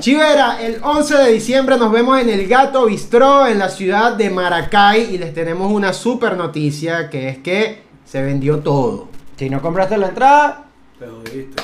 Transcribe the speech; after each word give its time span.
Chivera, 0.00 0.60
el 0.62 0.76
11 0.82 1.16
de 1.16 1.32
diciembre 1.32 1.78
nos 1.78 1.90
vemos 1.90 2.20
en 2.20 2.28
el 2.28 2.46
Gato 2.46 2.84
Bistró 2.86 3.46
en 3.46 3.58
la 3.58 3.70
ciudad 3.70 4.12
de 4.12 4.28
Maracay 4.28 5.14
y 5.14 5.18
les 5.18 5.32
tenemos 5.32 5.72
una 5.72 5.92
super 5.94 6.36
noticia 6.36 7.08
que 7.08 7.28
es 7.30 7.38
que 7.38 7.82
se 8.04 8.20
vendió 8.22 8.58
todo. 8.58 9.08
Si 9.36 9.48
no 9.48 9.62
compraste 9.62 9.96
la 9.96 10.08
entrada, 10.08 10.64
Te 10.98 11.06
jodiste. 11.06 11.62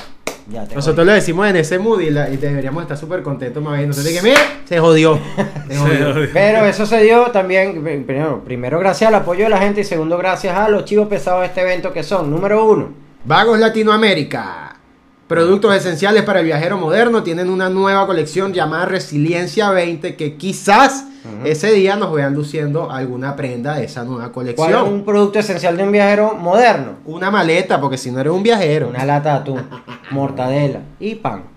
ya 0.51 0.65
te 0.67 0.73
Nosotros 0.75 1.05
le 1.05 1.13
decimos 1.13 1.47
en 1.47 1.57
ese 1.57 1.77
mood 1.77 2.01
y, 2.01 2.09
la- 2.09 2.27
y 2.29 2.37
deberíamos 2.37 2.81
estar 2.81 2.97
súper 2.97 3.21
contentos 3.21 3.61
más 3.63 3.77
bien. 3.77 3.89
Nosotros 3.89 4.11
que 4.13 4.21
mira, 4.23 4.39
se 4.65 4.79
jodió. 4.79 5.19
Se 5.69 5.77
jodió. 5.77 6.27
Pero 6.33 6.65
eso 6.65 6.87
se 6.87 7.03
dio 7.03 7.25
también, 7.31 7.83
primero, 7.83 8.43
primero 8.43 8.79
gracias 8.79 9.09
al 9.09 9.15
apoyo 9.15 9.43
de 9.43 9.49
la 9.51 9.59
gente 9.59 9.81
y 9.81 9.83
segundo 9.83 10.17
gracias 10.17 10.57
a 10.57 10.69
los 10.69 10.85
chivos 10.85 11.07
pesados 11.07 11.41
de 11.41 11.47
este 11.47 11.61
evento 11.61 11.93
que 11.93 12.01
son, 12.01 12.31
número 12.31 12.65
uno, 12.65 12.89
Vagos 13.25 13.59
Latinoamérica. 13.59 14.71
Productos 15.27 15.73
esenciales 15.75 16.23
para 16.23 16.41
el 16.41 16.45
viajero 16.45 16.77
moderno. 16.77 17.23
Tienen 17.23 17.49
una 17.49 17.69
nueva 17.69 18.05
colección 18.05 18.53
llamada 18.53 18.85
Resiliencia 18.85 19.69
20 19.71 20.15
que 20.15 20.35
quizás 20.35 21.05
ese 21.45 21.71
día 21.71 21.95
nos 21.95 22.11
vean 22.11 22.33
luciendo 22.33 22.91
alguna 22.91 23.35
prenda 23.37 23.75
de 23.75 23.85
esa 23.85 24.03
nueva 24.03 24.33
¿cuál 24.33 24.49
es 24.49 24.55
colección. 24.55 24.93
un 24.93 25.05
producto 25.05 25.39
esencial 25.39 25.77
de 25.77 25.83
un 25.83 25.91
viajero 25.93 26.35
moderno? 26.35 26.97
Una 27.05 27.31
maleta, 27.31 27.79
porque 27.79 27.97
si 27.97 28.11
no 28.11 28.19
eres 28.19 28.33
un 28.33 28.43
viajero. 28.43 28.89
Una 28.89 29.05
lata 29.05 29.31
de 29.31 29.39
atún, 29.39 29.61
mortadela 30.11 30.81
y 30.99 31.15
pan. 31.15 31.52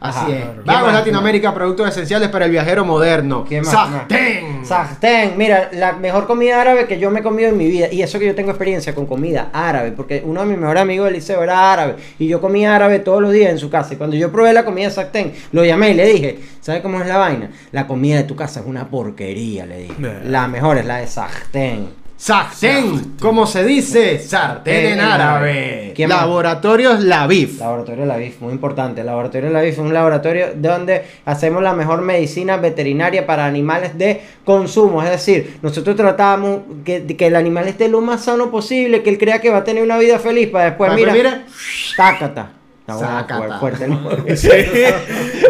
Así 0.00 0.18
Ajá. 0.18 0.28
es. 0.30 0.44
¿Qué 0.44 0.60
Vagos? 0.64 0.92
Latinoamérica, 0.94 1.52
productos 1.52 1.88
esenciales 1.90 2.30
para 2.30 2.46
el 2.46 2.50
viajero 2.50 2.86
moderno. 2.86 3.44
¡Sartén! 3.62 4.64
Sartén, 4.64 5.34
mira, 5.36 5.68
la 5.72 5.92
mejor 5.92 6.26
comida 6.26 6.60
árabe 6.60 6.86
que 6.86 6.98
yo 6.98 7.10
me 7.10 7.20
he 7.20 7.22
comido 7.22 7.50
en 7.50 7.58
mi 7.58 7.66
vida, 7.66 7.88
y 7.92 8.00
eso 8.00 8.18
que 8.18 8.26
yo 8.26 8.34
tengo 8.34 8.50
experiencia 8.50 8.94
con 8.94 9.04
comida 9.06 9.50
árabe, 9.52 9.92
porque 9.92 10.22
uno 10.24 10.40
de 10.40 10.46
mis 10.46 10.58
mejores 10.58 10.82
amigos 10.82 11.04
del 11.04 11.14
liceo 11.14 11.42
era 11.42 11.70
árabe, 11.72 11.96
y 12.18 12.26
yo 12.26 12.40
comía 12.40 12.74
árabe 12.74 13.00
todos 13.00 13.20
los 13.20 13.32
días 13.32 13.50
en 13.50 13.58
su 13.58 13.68
casa, 13.68 13.92
y 13.92 13.96
cuando 13.96 14.16
yo 14.16 14.32
probé 14.32 14.54
la 14.54 14.64
comida 14.64 14.88
de 14.88 14.94
sartén, 14.94 15.32
lo 15.52 15.64
llamé 15.64 15.90
y 15.90 15.94
le 15.94 16.06
dije, 16.06 16.40
¿sabes 16.60 16.80
cómo 16.80 17.00
es 17.00 17.06
la 17.06 17.18
vaina? 17.18 17.50
La 17.72 17.86
comida 17.86 18.16
de 18.16 18.24
tu 18.24 18.34
casa 18.34 18.60
es 18.60 18.66
una 18.66 18.88
porquería, 18.88 19.66
le 19.66 19.80
dije. 19.80 19.94
Nah. 19.98 20.20
La 20.24 20.48
mejor 20.48 20.78
es 20.78 20.86
la 20.86 20.96
de 20.96 21.06
sartén. 21.06 21.88
Sartén, 22.20 23.16
como 23.18 23.46
se 23.46 23.64
dice, 23.64 24.18
sartén 24.18 24.92
en 24.92 25.00
árabe. 25.00 25.92
¿Quién 25.96 26.10
más? 26.10 26.20
Laboratorios 26.20 27.02
Lavif. 27.02 27.58
Laboratorio 27.58 28.02
de 28.02 28.06
la 28.08 28.18
BIF, 28.18 28.42
muy 28.42 28.52
importante. 28.52 29.02
Laboratorio 29.02 29.48
de 29.48 29.54
la 29.54 29.62
BIF 29.62 29.72
es 29.72 29.78
un 29.78 29.94
laboratorio 29.94 30.48
donde 30.54 31.02
hacemos 31.24 31.62
la 31.62 31.72
mejor 31.72 32.02
medicina 32.02 32.58
veterinaria 32.58 33.26
para 33.26 33.46
animales 33.46 33.96
de 33.96 34.20
consumo. 34.44 35.02
Es 35.02 35.08
decir, 35.08 35.60
nosotros 35.62 35.96
tratamos 35.96 36.60
que, 36.84 37.06
que 37.06 37.26
el 37.26 37.36
animal 37.36 37.68
esté 37.68 37.88
lo 37.88 38.02
más 38.02 38.22
sano 38.22 38.50
posible, 38.50 39.02
que 39.02 39.08
él 39.08 39.16
crea 39.16 39.40
que 39.40 39.48
va 39.48 39.58
a 39.58 39.64
tener 39.64 39.82
una 39.82 39.96
vida 39.96 40.18
feliz 40.18 40.50
para 40.50 40.66
después, 40.66 40.90
Para 40.90 41.00
mira, 41.00 41.14
que 41.14 41.22
mire, 41.22 42.59
No, 42.94 42.98
Sácata. 42.98 43.58
fuerte, 43.58 43.88
¿no? 43.88 44.00
Sí. 44.36 44.48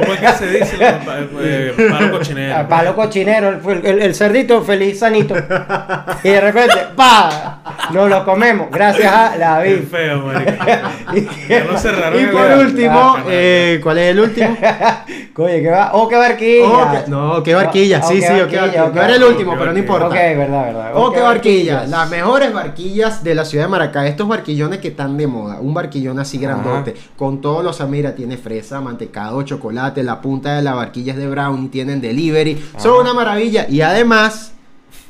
¿Cómo 0.01 0.15
es 0.15 0.21
que 0.21 0.33
se 0.39 0.47
dice? 0.51 0.77
Eh, 0.81 1.89
Palo 1.91 2.11
cochinero. 2.19 2.57
A 2.57 2.69
Palo 2.69 2.95
cochinero, 2.97 3.49
el, 3.71 3.87
el- 3.87 4.03
el 4.03 4.15
cerdito 4.15 4.63
feliz, 4.63 4.99
sanito. 4.99 5.35
Y 6.25 6.29
de 6.29 6.41
repente, 6.41 6.77
¡pa! 6.97 7.63
Nos 7.93 8.09
lo 8.09 8.25
comemos, 8.25 8.69
gracias 8.71 9.13
a 9.13 9.37
la 9.37 9.63
Qué 9.63 9.75
BIF. 9.75 9.91
feo, 9.91 10.19
marica. 10.27 10.93
Ya 11.49 11.65
lo 11.65 11.77
cerraron 11.79 12.21
Y 12.21 12.23
el 12.25 12.31
por 12.31 12.43
último, 12.59 13.15
Ah, 13.17 13.25
eh, 13.29 13.81
¿cuál 13.83 13.99
es 13.99 14.11
el 14.11 14.21
último? 14.21 14.57
Oye, 15.37 15.63
¿qué 15.63 15.71
va? 15.71 15.91
¡Oh, 15.95 16.07
qué 16.07 16.17
barquilla! 16.17 16.67
Oh, 16.69 16.91
que- 17.05 17.11
no, 17.11 17.43
qué 17.43 17.55
barquilla, 17.55 18.03
sí, 18.03 18.21
sí, 18.21 18.27
oh, 18.45 18.47
qué 18.47 18.59
barquilla. 18.59 18.85
ok. 18.85 18.95
No 18.95 19.03
era 19.03 19.15
el 19.17 19.25
último, 19.25 19.53
Qué 19.53 19.59
pero 19.59 19.73
no 19.73 19.75
barquilla. 19.75 19.79
importa. 19.81 20.07
Ok, 20.07 20.13
verdad, 20.15 20.65
verdad. 20.67 20.91
Oh, 20.95 21.11
qué 21.13 21.21
barquillas. 21.21 21.77
barquillas. 21.77 21.89
Las 21.89 22.11
mejores 22.11 22.53
barquillas 22.53 23.25
de 23.25 23.35
la 23.35 23.45
ciudad 23.47 23.65
de 23.65 23.71
Maracay. 23.71 24.09
Estos 24.11 24.29
barquillones 24.29 24.81
que 24.81 24.89
están 24.89 25.17
de 25.17 25.27
moda. 25.27 25.59
Un 25.61 25.73
barquillón 25.73 26.19
así 26.21 26.37
grandote. 26.39 26.95
Con 27.17 27.30
todos 27.39 27.65
los. 27.65 27.81
Mira, 27.89 28.15
tiene 28.15 28.37
fresa, 28.37 28.81
mantecado, 28.81 29.43
chocolate. 29.43 30.03
La 30.03 30.21
punta 30.21 30.57
de 30.57 30.63
la 30.63 30.75
barquilla 30.75 31.13
es 31.13 31.19
de 31.19 31.29
brownie. 31.29 31.69
Tienen 31.69 32.01
delivery. 32.01 32.63
Son 32.77 33.01
una 33.01 33.15
maravilla. 33.15 33.67
Y 33.69 33.81
además, 33.81 34.53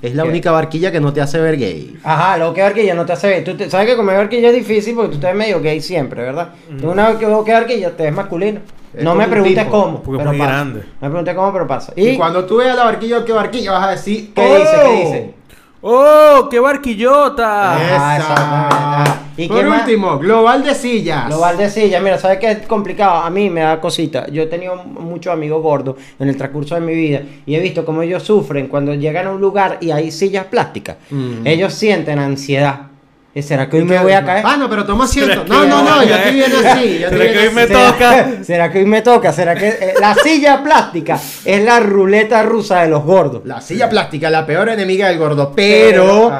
es 0.02 0.14
la 0.14 0.22
¿Qué? 0.24 0.28
única 0.28 0.50
barquilla 0.50 0.92
que 0.92 1.00
no 1.00 1.12
te 1.12 1.20
hace 1.20 1.38
ver 1.40 1.56
gay. 1.58 1.98
Ajá, 2.04 2.36
luego 2.36 2.54
que 2.54 2.62
barquilla 2.62 2.94
no 2.94 3.04
te 3.06 3.12
hace 3.12 3.28
ver. 3.28 3.44
Tú 3.44 3.56
te- 3.56 3.70
sabes 3.70 3.86
que 3.88 3.96
comer 3.96 4.16
barquilla 4.16 4.48
es 4.48 4.54
difícil 4.54 4.94
porque 4.94 5.14
tú 5.14 5.18
te 5.20 5.26
ves 5.26 5.36
medio 5.36 5.60
gay 5.60 5.80
siempre, 5.80 6.22
¿verdad? 6.22 6.50
Tú 6.80 6.90
Una 6.90 7.08
vez 7.10 7.18
que 7.18 7.26
barquilla 7.26 7.96
te 7.96 8.02
ves 8.04 8.12
masculino. 8.14 8.60
Es 8.92 9.04
no 9.04 9.14
me 9.14 9.24
un 9.24 9.30
preguntes 9.30 9.64
tipo, 9.64 9.70
cómo, 9.82 10.02
porque 10.02 10.16
es 10.16 10.18
pero 10.18 10.30
muy 10.30 10.38
pasa. 10.38 10.50
grande. 10.52 10.80
No 10.80 10.86
me 11.02 11.08
preguntes 11.10 11.34
cómo, 11.36 11.52
pero 11.52 11.66
pasa. 11.68 11.92
Y, 11.94 12.08
¿Y, 12.08 12.16
cuando 12.16 12.44
tú 12.44 12.56
veas 12.56 12.74
la 12.76 12.84
barquilla, 12.84 13.18
oh, 13.18 13.24
qué 13.24 13.32
barquilla, 13.32 13.70
vas 13.72 13.84
a 13.86 13.90
decir. 13.92 14.32
qué 14.34 14.40
"Oh". 14.42 14.56
dice? 14.58 14.76
¿Qué 14.82 14.96
dice? 15.04 15.34
¡Oh, 15.82 16.48
qué 16.50 16.60
barquillota! 16.60 17.78
Esa. 17.82 18.16
exactamente. 18.16 19.20
¿Y 19.36 19.48
Por 19.48 19.56
qué 19.56 19.64
más? 19.64 19.80
último, 19.80 20.18
global 20.18 20.62
de 20.62 20.74
sillas. 20.74 21.30
Lo 21.30 21.40
Valdecilla, 21.40 22.00
mira, 22.00 22.18
¿sabes 22.18 22.38
qué 22.38 22.50
es 22.50 22.66
complicado? 22.66 23.22
A 23.22 23.30
mí 23.30 23.48
me 23.48 23.62
da 23.62 23.80
cosita. 23.80 24.26
Yo 24.30 24.42
he 24.42 24.46
tenido 24.46 24.76
muchos 24.76 25.32
amigos 25.32 25.62
gordos 25.62 25.96
en 26.18 26.28
el 26.28 26.36
transcurso 26.36 26.74
de 26.74 26.82
mi 26.82 26.94
vida 26.94 27.22
y 27.46 27.54
he 27.54 27.60
visto 27.60 27.86
cómo 27.86 28.02
ellos 28.02 28.22
sufren 28.22 28.66
cuando 28.68 28.92
llegan 28.92 29.28
a 29.28 29.30
un 29.30 29.40
lugar 29.40 29.78
y 29.80 29.90
hay 29.92 30.10
sillas 30.10 30.44
plásticas. 30.46 30.96
Mm. 31.08 31.46
Ellos 31.46 31.72
sienten 31.72 32.18
ansiedad. 32.18 32.89
¿Y 33.32 33.42
¿Será 33.42 33.68
que 33.68 33.76
hoy 33.76 33.84
me 33.84 33.96
voy 34.00 34.12
a 34.12 34.24
caer? 34.24 34.44
Ah, 34.44 34.56
no, 34.56 34.68
pero 34.68 34.84
toma 34.84 35.04
asiento. 35.04 35.44
¿Será 35.44 35.44
No, 35.46 35.64
no, 35.64 35.82
no, 35.84 36.02
yo 36.02 36.16
estoy 36.16 36.32
bien 36.34 36.52
así. 36.66 36.98
Yo 36.98 37.08
¿Será 37.10 37.24
que 37.32 37.38
hoy 37.38 37.46
así. 37.46 37.54
me 37.54 37.66
¿Será- 37.68 37.92
toca? 37.92 38.28
¿Será 38.42 38.72
que 38.72 38.78
hoy 38.80 38.86
me 38.86 39.02
toca? 39.02 39.32
¿Será 39.32 39.54
que 39.54 39.68
eh, 39.68 39.94
la 40.00 40.14
silla 40.16 40.62
plástica 40.64 41.16
es 41.44 41.62
la 41.64 41.78
ruleta 41.78 42.42
rusa 42.42 42.82
de 42.82 42.88
los 42.88 43.04
gordos? 43.04 43.42
La 43.44 43.60
silla 43.60 43.88
plástica, 43.88 44.30
la 44.30 44.44
peor 44.44 44.68
enemiga 44.70 45.08
del 45.08 45.18
gordo. 45.18 45.52
Pero. 45.54 46.32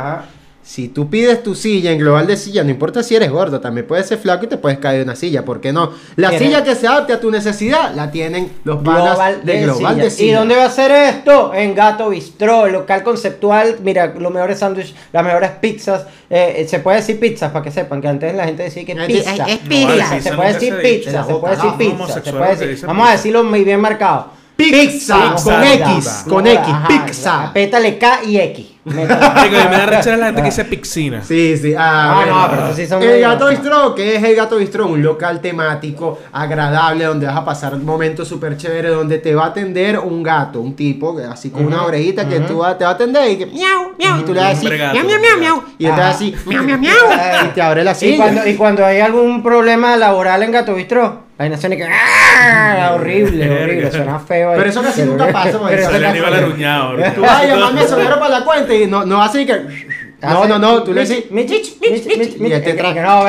Si 0.70 0.86
tú 0.86 1.10
pides 1.10 1.42
tu 1.42 1.56
silla 1.56 1.91
en 1.91 1.98
global 1.98 2.28
de 2.28 2.36
silla, 2.36 2.62
no 2.62 2.70
importa 2.70 3.03
si 3.03 3.16
eres 3.16 3.28
gordo, 3.28 3.58
también 3.60 3.88
puedes 3.88 4.06
ser 4.06 4.19
flaco 4.19 4.44
y 4.44 4.48
te 4.48 4.56
puedes 4.56 4.78
caer 4.78 4.98
de 4.98 5.03
una 5.03 5.16
silla. 5.16 5.44
¿Por 5.44 5.60
qué 5.60 5.72
no? 5.72 5.91
La 6.14 6.38
silla 6.38 6.62
que 6.62 6.76
se 6.76 6.86
adapte 6.86 7.12
a 7.12 7.19
tu 7.19 7.28
necesidad 7.28 7.92
la 7.92 8.12
tienen 8.12 8.53
los 8.62 8.81
panas 8.84 9.03
Global 9.14 9.41
de 9.44 9.53
de 9.53 9.62
global 9.64 9.94
Silla. 9.94 10.04
de 10.04 10.10
silla. 10.12 10.31
¿Y 10.31 10.34
dónde 10.36 10.54
va 10.54 10.66
a 10.66 10.70
ser 10.70 10.92
esto? 10.92 11.53
En 11.54 11.75
Gato 11.75 12.08
Bistró, 12.10 12.66
el 12.66 12.75
local 12.75 13.03
conceptual. 13.03 13.78
Mira, 13.82 14.14
los 14.16 14.32
mejores 14.32 14.60
sándwiches, 14.60 14.94
las 15.12 15.25
mejores 15.25 15.50
pizzas. 15.60 16.06
Eh, 16.31 16.64
se 16.70 16.78
puede 16.78 16.98
decir 16.98 17.19
pizzas 17.19 17.50
para 17.50 17.64
que 17.64 17.72
sepan 17.72 18.00
que 18.00 18.06
antes 18.06 18.32
la 18.32 18.44
gente 18.44 18.62
decía 18.62 18.84
que 18.84 18.92
Ay, 18.92 19.06
pizza. 19.08 19.32
es 19.48 19.62
No, 19.64 19.69
pizza. 19.69 19.87
vale, 19.88 20.20
se 20.22 20.32
puede 20.34 20.52
decir 20.52 20.75
pizza, 20.81 21.25
se 21.25 21.34
puede 21.34 21.56
decir 21.56 21.70
no, 21.72 21.78
pizza, 21.78 22.22
se 22.22 22.32
puede 22.32 22.56
decir. 22.56 22.87
Vamos 22.87 23.08
a 23.08 23.12
decirlo 23.12 23.42
muy 23.42 23.64
bien 23.64 23.81
marcado. 23.81 24.38
Pizza, 24.65 25.34
con. 25.43 25.62
X, 25.65 26.25
con 26.28 26.47
X, 26.47 26.75
pizza. 26.88 27.50
Pétale 27.53 27.98
K 27.98 28.21
y 28.26 28.37
X. 28.38 28.66
Me 28.84 29.04
da 29.06 29.87
rechera 29.87 30.16
la 30.16 30.26
gente 30.26 30.41
que 30.41 30.47
dice 30.48 30.65
pixina. 30.65 31.22
Sí, 31.22 31.56
sí. 31.56 31.75
Ah, 31.76 32.22
Ah, 32.22 32.26
no, 32.26 32.47
pero 32.50 32.75
sí 32.75 32.87
son 32.87 33.03
El 33.03 33.20
Gato 33.20 33.49
Bistro, 33.49 33.94
que 33.94 34.16
es 34.16 34.22
el 34.22 34.34
Gato 34.34 34.56
Bistro, 34.56 34.87
un 34.87 35.03
local 35.03 35.41
temático, 35.41 36.19
agradable, 36.32 37.04
donde 37.04 37.26
vas 37.26 37.37
a 37.37 37.44
pasar 37.44 37.76
momentos 37.76 38.26
súper 38.26 38.56
chéveres, 38.56 38.93
donde 38.93 39.19
te 39.19 39.34
va 39.34 39.44
a 39.44 39.47
atender 39.49 39.99
un 39.99 40.22
gato, 40.22 40.60
un 40.60 40.75
tipo, 40.75 41.16
así 41.31 41.50
con 41.50 41.66
una 41.66 41.84
orejita 41.84 42.26
que 42.26 42.41
tú 42.41 42.59
va- 42.59 42.76
te 42.78 42.84
va 42.84 42.91
a 42.91 42.94
atender 42.94 43.31
y 43.31 43.37
que 43.37 43.47
miau, 43.47 43.93
miau, 43.99 44.19
y 44.19 44.22
tú 44.22 44.32
le 44.34 44.41
das 44.41 44.53
así, 44.59 44.66
miau, 44.66 44.93
miau, 44.93 45.20
miau, 45.20 45.38
miau, 45.38 45.62
y 45.78 45.87
él 45.87 45.94
te 45.94 46.00
así, 46.00 46.34
miau, 46.47 46.65
miau, 46.65 46.78
miau, 46.78 46.94
y 47.44 47.49
te 47.49 47.60
abre 47.62 47.84
la 47.84 47.93
Y 47.93 47.94
silla. 47.94 48.16
cuando, 48.16 48.47
y 48.49 48.54
cuando 48.56 48.84
hay 48.87 49.00
algún 49.00 49.43
problema 49.43 49.94
laboral 49.97 50.43
en 50.43 50.53
Gato 50.53 50.75
Bistro, 50.75 51.29
vaina 51.40 51.56
suena 51.56 51.76
que. 51.76 51.84
¡ah! 51.84 52.92
Horrible, 52.94 53.50
horrible, 53.62 53.90
suena 53.90 54.18
feo. 54.18 54.52
Pero 54.56 54.68
eso 54.68 54.82
casi 54.82 55.02
nunca 55.02 55.26
pasa, 55.32 55.58
porque 55.58 55.76
Pero 55.76 55.90
casi- 55.90 56.04
Aníbal 56.04 56.34
Aruñado. 56.34 56.96
Tú 57.14 57.20
vas 57.22 57.40
a 57.42 57.46
llamarme 57.46 57.86
sonero 57.86 58.18
para 58.20 58.38
la 58.40 58.44
cuenta 58.44 58.74
y 58.74 58.86
no, 58.86 59.04
no 59.04 59.22
hace 59.22 59.46
que... 59.46 60.00
No, 60.22 60.44
no, 60.44 60.58
no, 60.58 60.82
tú 60.82 60.92
le 60.92 61.00
dices... 61.00 61.30
Mich, 61.30 61.48
mich, 61.48 61.76
mich, 61.80 62.06
mich, 62.06 62.06
Y 62.50 62.52
este 62.52 62.74
mich. 62.74 62.82
tra- 62.82 62.92
Que 62.92 63.00
no, 63.00 63.24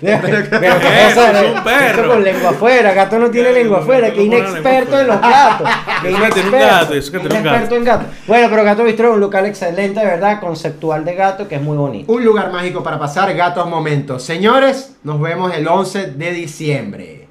pero 0.00 0.80
¿Qué? 0.80 1.90
Eso 1.90 2.08
con 2.08 2.24
lengua 2.24 2.50
afuera, 2.50 2.92
gato 2.92 3.20
no 3.20 3.30
tiene 3.30 3.52
lengua 3.52 3.78
afuera, 3.78 4.12
que 4.12 4.24
inexperto 4.24 4.98
en 4.98 5.06
los 5.06 5.20
gatos. 5.20 5.68
Que 6.02 6.10
inexperto, 6.10 6.94
inexperto 6.94 7.76
en 7.76 7.84
gato. 7.84 8.06
Bueno, 8.26 8.48
pero 8.50 8.64
Gato 8.64 8.82
Bistro 8.82 9.10
es 9.10 9.14
un 9.14 9.20
local 9.20 9.46
excelente, 9.46 10.00
de 10.00 10.06
verdad, 10.06 10.40
conceptual 10.40 11.04
de 11.04 11.14
gato, 11.14 11.46
que 11.46 11.54
es 11.54 11.62
muy 11.62 11.76
bonito. 11.76 12.12
Un 12.12 12.24
lugar 12.24 12.50
mágico 12.50 12.82
para 12.82 12.98
pasar 12.98 13.32
gatos 13.34 13.68
momentos. 13.68 14.24
Señores, 14.24 14.96
nos 15.04 15.20
vemos 15.20 15.54
el 15.54 15.68
11 15.68 16.06
de 16.12 16.30
diciembre. 16.32 17.23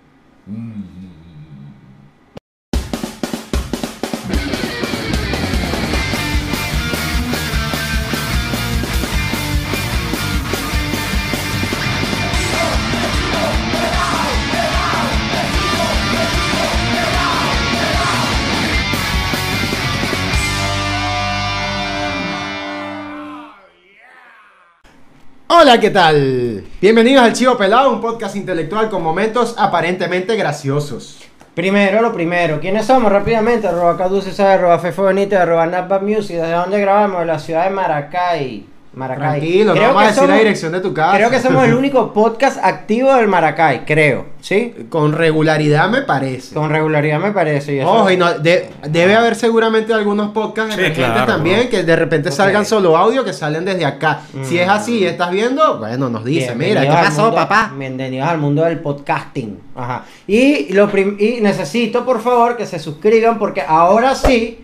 Hola, 25.64 25.80
¿qué 25.80 25.92
tal? 25.92 26.66
Bienvenidos 26.82 27.24
al 27.24 27.32
Chivo 27.32 27.58
Pelado, 27.58 27.90
un 27.90 28.02
podcast 28.02 28.36
intelectual 28.36 28.90
con 28.90 29.02
momentos 29.02 29.56
aparentemente 29.58 30.36
graciosos. 30.36 31.22
Primero, 31.56 32.02
lo 32.02 32.12
primero, 32.12 32.60
¿quiénes 32.60 32.86
somos? 32.86 33.10
Rápidamente, 33.10 33.70
arroba 33.70 33.98
Caduce, 33.98 34.44
arroba 34.44 34.78
Fefo 34.80 35.04
Benítez, 35.04 35.40
arroba 35.40 35.66
Napa 35.66 36.00
Music, 36.00 36.36
¿desde 36.36 36.52
dónde 36.52 36.82
grabamos? 36.82 37.22
De 37.22 37.28
la 37.28 37.40
ciudad 37.40 37.64
de 37.64 37.70
Maracay. 37.70 38.73
Maracay. 38.96 39.40
Tranquilo, 39.40 39.66
no 39.66 39.74
Creo 39.74 39.88
vamos 39.88 40.04
a 40.04 40.08
decir 40.08 40.30
la 40.30 40.36
dirección 40.38 40.72
de 40.72 40.80
tu 40.80 40.94
casa. 40.94 41.18
Creo 41.18 41.30
que 41.32 41.40
somos 41.40 41.64
el 41.66 41.74
único 41.74 42.14
podcast 42.14 42.58
activo 42.64 43.12
del 43.16 43.28
Maracay, 43.28 43.86
creo. 43.86 44.28
¿Sí? 44.40 44.74
Con 44.90 45.14
regularidad 45.14 45.90
me 45.90 46.02
parece. 46.04 46.54
Con 46.54 46.70
regularidad 46.70 47.20
me 47.20 47.32
parece. 47.32 47.74
y 47.76 47.80
eso- 47.80 47.90
Ojo, 47.90 48.12
y 48.12 48.18
no, 48.18 48.34
de- 48.38 48.70
debe 48.90 49.16
haber 49.16 49.34
seguramente 49.36 49.94
algunos 49.94 50.30
podcasts 50.32 50.76
Sí, 50.76 50.92
claro, 50.92 51.26
también 51.26 51.62
bro. 51.62 51.70
que 51.70 51.84
de 51.84 51.96
repente 51.96 52.32
salgan 52.32 52.66
solo 52.66 52.96
audio 52.96 53.24
que 53.24 53.34
salen 53.34 53.66
desde 53.66 53.86
acá. 53.86 54.22
Si 54.44 54.60
es 54.60 54.70
así 54.70 55.00
y 55.00 55.06
estás 55.06 55.32
viendo, 55.32 55.80
bueno, 55.80 56.10
nos 56.10 56.24
dice, 56.24 56.54
mira, 56.56 56.82
¿qué 56.82 56.88
pasó, 56.88 57.22
mundo- 57.24 57.36
papá? 57.38 57.74
Bienvenidos 57.76 58.28
al 58.28 58.38
mundo 58.38 58.64
del 58.64 58.80
podcasting. 58.80 59.60
Ajá. 59.76 60.04
Y, 60.28 60.72
lo 60.74 60.88
prim- 60.90 61.18
y 61.20 61.42
necesito, 61.42 62.06
por 62.06 62.22
favor, 62.22 62.56
que 62.58 62.66
se 62.68 62.78
suscriban 62.80 63.40
porque 63.40 63.62
ahora 63.66 64.14
sí 64.14 64.60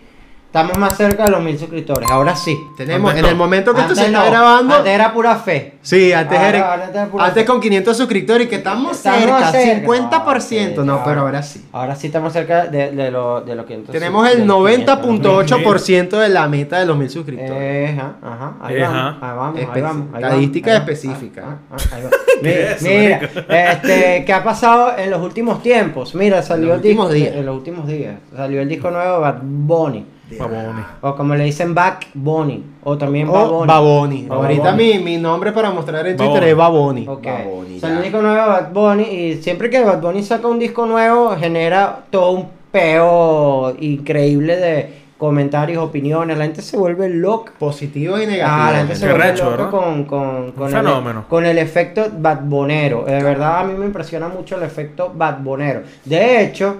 estamos 0.50 0.76
más 0.78 0.96
cerca 0.96 1.26
de 1.26 1.30
los 1.30 1.40
mil 1.42 1.56
suscriptores. 1.56 2.10
Ahora 2.10 2.34
sí. 2.34 2.58
Tenemos, 2.76 3.10
Antes 3.10 3.18
en 3.20 3.22
no. 3.26 3.28
el 3.30 3.36
momento 3.36 3.72
que 3.72 3.82
esto 3.82 3.94
se 3.94 4.00
Antes 4.00 4.14
está 4.16 4.24
no, 4.24 4.30
grabando, 4.32 4.74
Antes 4.74 4.92
era 4.92 5.12
pura 5.12 5.36
fe. 5.36 5.74
sí, 5.80 6.12
antes, 6.12 6.36
Ahora- 6.36 6.48
era- 6.50 6.70
ahora 6.72 6.90
era 6.92 7.06
pura 7.06 7.24
antes 7.26 7.42
fe. 7.44 7.46
con 7.46 7.60
500 7.60 7.96
suscriptores 7.96 8.46
y 8.46 8.50
que 8.50 8.56
estamos, 8.56 8.96
Estamos 8.96 9.20
cerca, 9.20 9.52
cerca. 9.52 9.86
50%, 9.86 10.84
no, 10.84 10.96
sí, 10.96 11.02
pero 11.04 11.20
ahora 11.20 11.42
sí. 11.44 11.64
Ahora 11.72 11.94
sí 11.94 12.08
estamos 12.08 12.32
cerca 12.32 12.66
de, 12.66 12.90
de 12.90 13.10
lo, 13.12 13.42
de 13.42 13.54
lo 13.54 13.64
que 13.64 13.74
entonces. 13.74 14.00
Tenemos 14.00 14.26
de 14.26 14.32
el 14.32 14.46
los 14.46 14.58
90.8% 14.58 16.18
de 16.18 16.28
la 16.28 16.48
meta 16.48 16.80
de 16.80 16.86
los 16.86 16.96
mil 16.98 17.08
suscriptores. 17.10 17.52
Eh, 17.52 17.96
ajá, 17.96 18.16
ajá, 18.22 18.54
ahí 18.60 18.80
Ajá. 18.80 19.16
vamos, 19.20 19.22
ahí 19.22 19.36
vamos, 19.36 19.76
ahí 19.76 19.82
vamos, 19.82 20.06
ahí 20.14 20.22
estadística 20.22 20.70
ahí 20.72 20.76
específica. 20.78 21.42
ah, 21.46 21.56
ah, 21.70 21.76
ahí 21.94 22.02
va. 22.02 22.10
¿Qué 22.40 22.76
Mira, 22.80 23.20
mira, 23.48 23.70
este, 23.72 24.24
¿qué 24.24 24.32
ha 24.32 24.42
pasado 24.42 24.96
en 24.98 25.10
los 25.10 25.20
últimos 25.22 25.62
tiempos? 25.62 26.14
Mira, 26.14 26.42
salió 26.42 26.68
los 26.68 26.76
el 26.76 26.82
disco, 26.82 27.02
últimos 27.04 27.12
días. 27.12 27.36
en 27.36 27.46
los 27.46 27.54
últimos 27.56 27.86
días, 27.86 28.14
salió 28.34 28.60
el 28.62 28.68
disco 28.68 28.90
nuevo 28.90 29.14
de 29.16 29.20
Bad 29.20 29.38
Bunny, 29.42 30.06
Baboni. 30.38 30.82
o 31.00 31.14
como 31.16 31.34
le 31.34 31.44
dicen 31.44 31.74
Back 31.74 32.08
Bunny, 32.14 32.64
o 32.84 32.96
también 32.98 33.28
O 33.28 33.32
Bad 33.32 33.48
Bunny. 33.48 33.66
Baboni. 33.66 34.26
O 34.30 34.34
Ahorita 34.34 34.62
Baboni. 34.64 34.84
mi, 34.94 34.98
mi 34.98 35.16
nombre 35.18 35.52
para 35.52 35.70
mostrar 35.70 36.06
en 36.06 36.16
Twitter 36.16 36.54
Baboni. 36.56 37.02
es 37.02 37.06
Baboni. 37.06 37.08
Ok. 37.08 37.26
Baboni, 37.26 37.80
Salió 37.80 37.94
ya. 37.94 37.98
un 37.98 38.02
disco 38.04 38.22
nuevo 38.22 38.46
Bad 38.48 38.72
Bunny 38.72 39.02
y 39.04 39.42
siempre 39.42 39.70
que 39.70 39.82
Bad 39.82 40.00
Bunny 40.00 40.22
saca 40.22 40.46
un 40.48 40.58
disco 40.58 40.86
nuevo 40.86 41.30
genera 41.36 42.00
todo 42.10 42.30
un 42.32 42.46
peo 42.70 43.74
increíble 43.80 44.56
de 44.56 45.00
comentarios, 45.18 45.82
opiniones, 45.84 46.38
la 46.38 46.44
gente 46.44 46.62
se 46.62 46.78
vuelve 46.78 47.08
loca. 47.10 47.52
Positivos 47.58 48.22
y 48.22 48.26
negativos. 48.26 48.50
Ah, 48.50 48.70
la 48.72 48.78
gente 48.78 48.96
se 48.96 49.06
vuelve 49.06 49.22
recho, 49.30 49.44
loca 49.44 49.56
¿verdad? 49.56 49.70
con, 49.70 50.04
con, 50.04 50.52
con, 50.52 50.66
el, 50.68 50.72
fenómeno. 50.74 51.24
con 51.28 51.44
el 51.44 51.58
efecto 51.58 52.06
badbonero. 52.16 53.04
De 53.04 53.22
verdad, 53.22 53.58
a 53.60 53.64
mí 53.64 53.74
me 53.76 53.84
impresiona 53.84 54.28
mucho 54.28 54.56
el 54.56 54.62
efecto 54.62 55.12
badbonero. 55.14 55.82
De 56.06 56.42
hecho, 56.42 56.76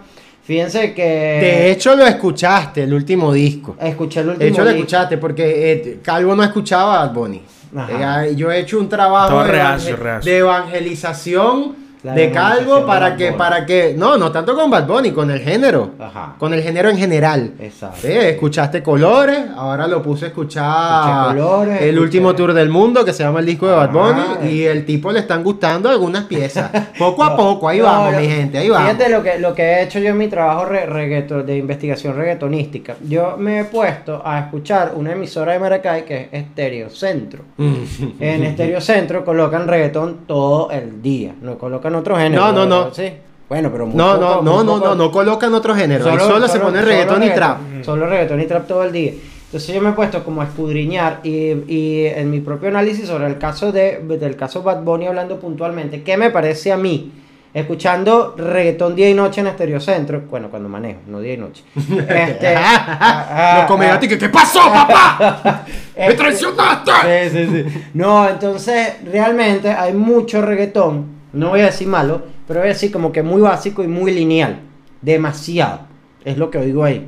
fíjense 0.51 0.93
que... 0.93 1.03
De 1.05 1.71
hecho, 1.71 1.95
lo 1.95 2.05
escuchaste, 2.05 2.83
el 2.83 2.93
último 2.93 3.33
disco. 3.33 3.77
escuché 3.81 4.19
el 4.21 4.31
último 4.31 4.45
De 4.45 4.49
hecho, 4.49 4.63
lo 4.65 4.71
disco. 4.71 4.79
escuchaste 4.81 5.17
porque 5.19 5.73
eh, 5.73 6.01
Calvo 6.03 6.35
no 6.35 6.43
escuchaba 6.43 7.03
a 7.03 7.07
Bad 7.07 7.15
Bunny. 7.15 7.43
Ajá. 7.77 8.27
Eh, 8.27 8.35
yo 8.35 8.51
he 8.51 8.59
hecho 8.59 8.81
un 8.81 8.89
trabajo 8.89 9.45
de, 9.45 9.49
reacio, 9.53 9.95
evangel- 9.95 9.99
reacio. 10.03 10.33
de 10.33 10.39
evangelización 10.39 11.77
La 12.03 12.15
de 12.15 12.31
Calvo 12.31 12.87
para 12.87 13.15
que, 13.17 13.33
para 13.33 13.67
que, 13.67 13.95
no, 13.97 14.17
no 14.17 14.33
tanto 14.33 14.55
con 14.55 14.71
Bad 14.71 14.87
Bunny, 14.87 15.11
con 15.13 15.31
el 15.31 15.41
género. 15.41 15.91
Ajá. 15.99 16.35
Con 16.39 16.55
el 16.55 16.63
género 16.63 16.89
en 16.89 16.97
general. 16.97 17.53
Exacto. 17.61 17.99
Sí, 18.01 18.09
escuchaste 18.13 18.83
Colores, 18.83 19.39
ahora 19.55 19.87
lo 19.87 20.01
puse 20.03 20.25
a 20.25 20.29
escuchar 20.29 21.29
Colores, 21.29 21.83
el 21.83 21.97
escuché- 21.97 22.01
último 22.03 22.35
tour 22.35 22.55
del 22.55 22.71
mundo 22.71 23.05
que 23.05 23.13
se 23.13 23.23
llama 23.23 23.41
el 23.41 23.47
disco 23.47 23.67
de 23.67 23.75
Bad 23.75 23.91
Bunny 23.93 24.23
Ah, 24.41 24.47
y 24.47 24.63
el 24.65 24.87
tipo 24.87 25.13
le 25.13 25.21
están 25.21 25.43
gustando 25.45 25.89
algunas 25.91 26.25
piezas. 26.25 26.71
Poco 26.99 27.23
a 27.25 27.37
poco, 27.37 27.69
ahí 27.69 27.79
no, 27.79 27.85
vamos, 27.85 28.13
no. 28.15 28.21
mi 28.21 28.27
gente, 28.29 28.59
ahí 28.59 28.69
vamos. 28.71 28.91
Fíjate 28.91 29.11
lo 29.11 29.23
que, 29.23 29.39
lo 29.39 29.55
que 29.55 29.63
he 29.63 29.83
hecho 29.83 29.99
yo 29.99 30.09
en 30.11 30.19
mi 30.19 30.29
trabajo 30.29 30.65
re- 30.65 30.87
reggaeton- 30.89 31.45
de 31.45 31.57
investigación 31.59 32.17
reggaetonística. 32.17 32.97
Yo 33.07 33.37
me 33.39 33.61
he 33.61 33.65
puesto 33.65 34.23
a 34.25 34.39
escuchar 34.41 34.93
una 34.97 35.13
emisora 35.13 35.53
de 35.53 35.59
Maracay 35.59 36.05
que 36.05 36.23
es 36.23 36.45
Estéreo 36.45 36.89
Centro. 36.91 37.43
En 37.59 38.43
Estéreo 38.45 38.81
Centro 38.81 39.25
colocan 39.25 39.69
reggaetón 39.69 40.21
todo 40.27 40.71
el 40.71 41.03
día. 41.03 41.35
No 41.43 41.59
colocan 41.59 41.90
otro 41.95 42.17
género. 42.17 42.47
No, 42.47 42.53
no, 42.53 42.67
no. 42.67 42.95
Sí. 42.95 43.13
Bueno, 43.49 43.71
pero 43.73 43.87
muy 43.87 43.97
No, 43.97 44.13
poco- 44.13 44.21
no, 44.21 44.35
muy 44.37 44.45
no, 44.45 44.65
no, 44.65 44.79
no, 44.79 44.95
no 44.95 45.11
colocan 45.11 45.53
otro 45.55 45.75
género, 45.75 46.09
ahí 46.09 46.19
solo, 46.21 46.47
se 46.47 46.61
pone 46.61 46.81
reggaetón 46.83 47.23
y 47.25 47.31
trap. 47.31 47.59
Solo 47.83 48.07
reggaetón 48.07 48.41
y 48.41 48.47
trap 48.47 48.67
todo 48.69 48.85
el 48.85 48.93
día. 48.93 49.13
Entonces 49.47 49.75
yo 49.75 49.81
me 49.81 49.91
he 49.91 49.93
puesto 49.95 50.23
como 50.23 50.43
a 50.43 50.45
escudriñar 50.45 51.19
y, 51.25 51.51
y 51.67 52.07
en 52.07 52.31
mi 52.31 52.39
propio 52.39 52.69
análisis 52.69 53.09
sobre 53.09 53.27
el 53.27 53.39
caso 53.39 53.73
de, 53.73 53.99
del 54.21 54.37
caso 54.37 54.63
Bad 54.63 54.83
Bunny 54.85 55.09
hablando 55.09 55.41
puntualmente, 55.41 56.03
¿qué 56.05 56.17
me 56.17 56.31
parece 56.31 56.71
a 56.71 56.77
mí? 56.77 57.11
Escuchando 57.53 58.37
reggaetón 58.39 58.95
día 58.95 59.11
y 59.11 59.15
noche 59.15 59.41
en 59.41 59.49
Estereocentro, 59.49 60.23
bueno, 60.31 60.51
cuando 60.51 60.69
manejo, 60.69 61.01
no 61.09 61.19
día 61.19 61.35
y 61.35 61.37
noche. 61.37 61.65
Este, 61.75 62.55
ah, 62.57 63.57
Los 63.59 63.67
comediantes 63.67 64.09
que, 64.09 64.17
¿qué 64.19 64.29
pasó, 64.29 64.61
papá? 64.73 65.65
¡Me 65.99 66.15
traicionaste! 66.15 66.93
Sí, 67.31 67.37
sí, 67.37 67.65
sí. 67.73 67.81
No, 67.95 68.29
entonces 68.29 68.99
realmente 69.05 69.69
hay 69.69 69.93
mucho 69.93 70.41
reggaetón, 70.43 71.07
no 71.33 71.51
voy 71.51 71.61
a 71.61 71.67
decir 71.67 71.89
malo, 71.89 72.23
pero 72.47 72.61
voy 72.61 72.69
a 72.69 72.73
decir 72.73 72.91
como 72.93 73.13
que 73.13 73.23
muy 73.23 73.41
básico 73.41 73.83
y 73.83 73.89
muy 73.89 74.13
lineal. 74.13 74.61
Demasiado. 75.03 75.81
Es 76.25 76.37
lo 76.37 76.51
que 76.51 76.59
oigo 76.59 76.85
ahí. 76.85 77.07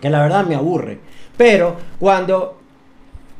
Que 0.00 0.10
la 0.10 0.22
verdad 0.22 0.46
me 0.46 0.54
aburre. 0.54 0.98
Pero 1.36 1.76
cuando 1.98 2.58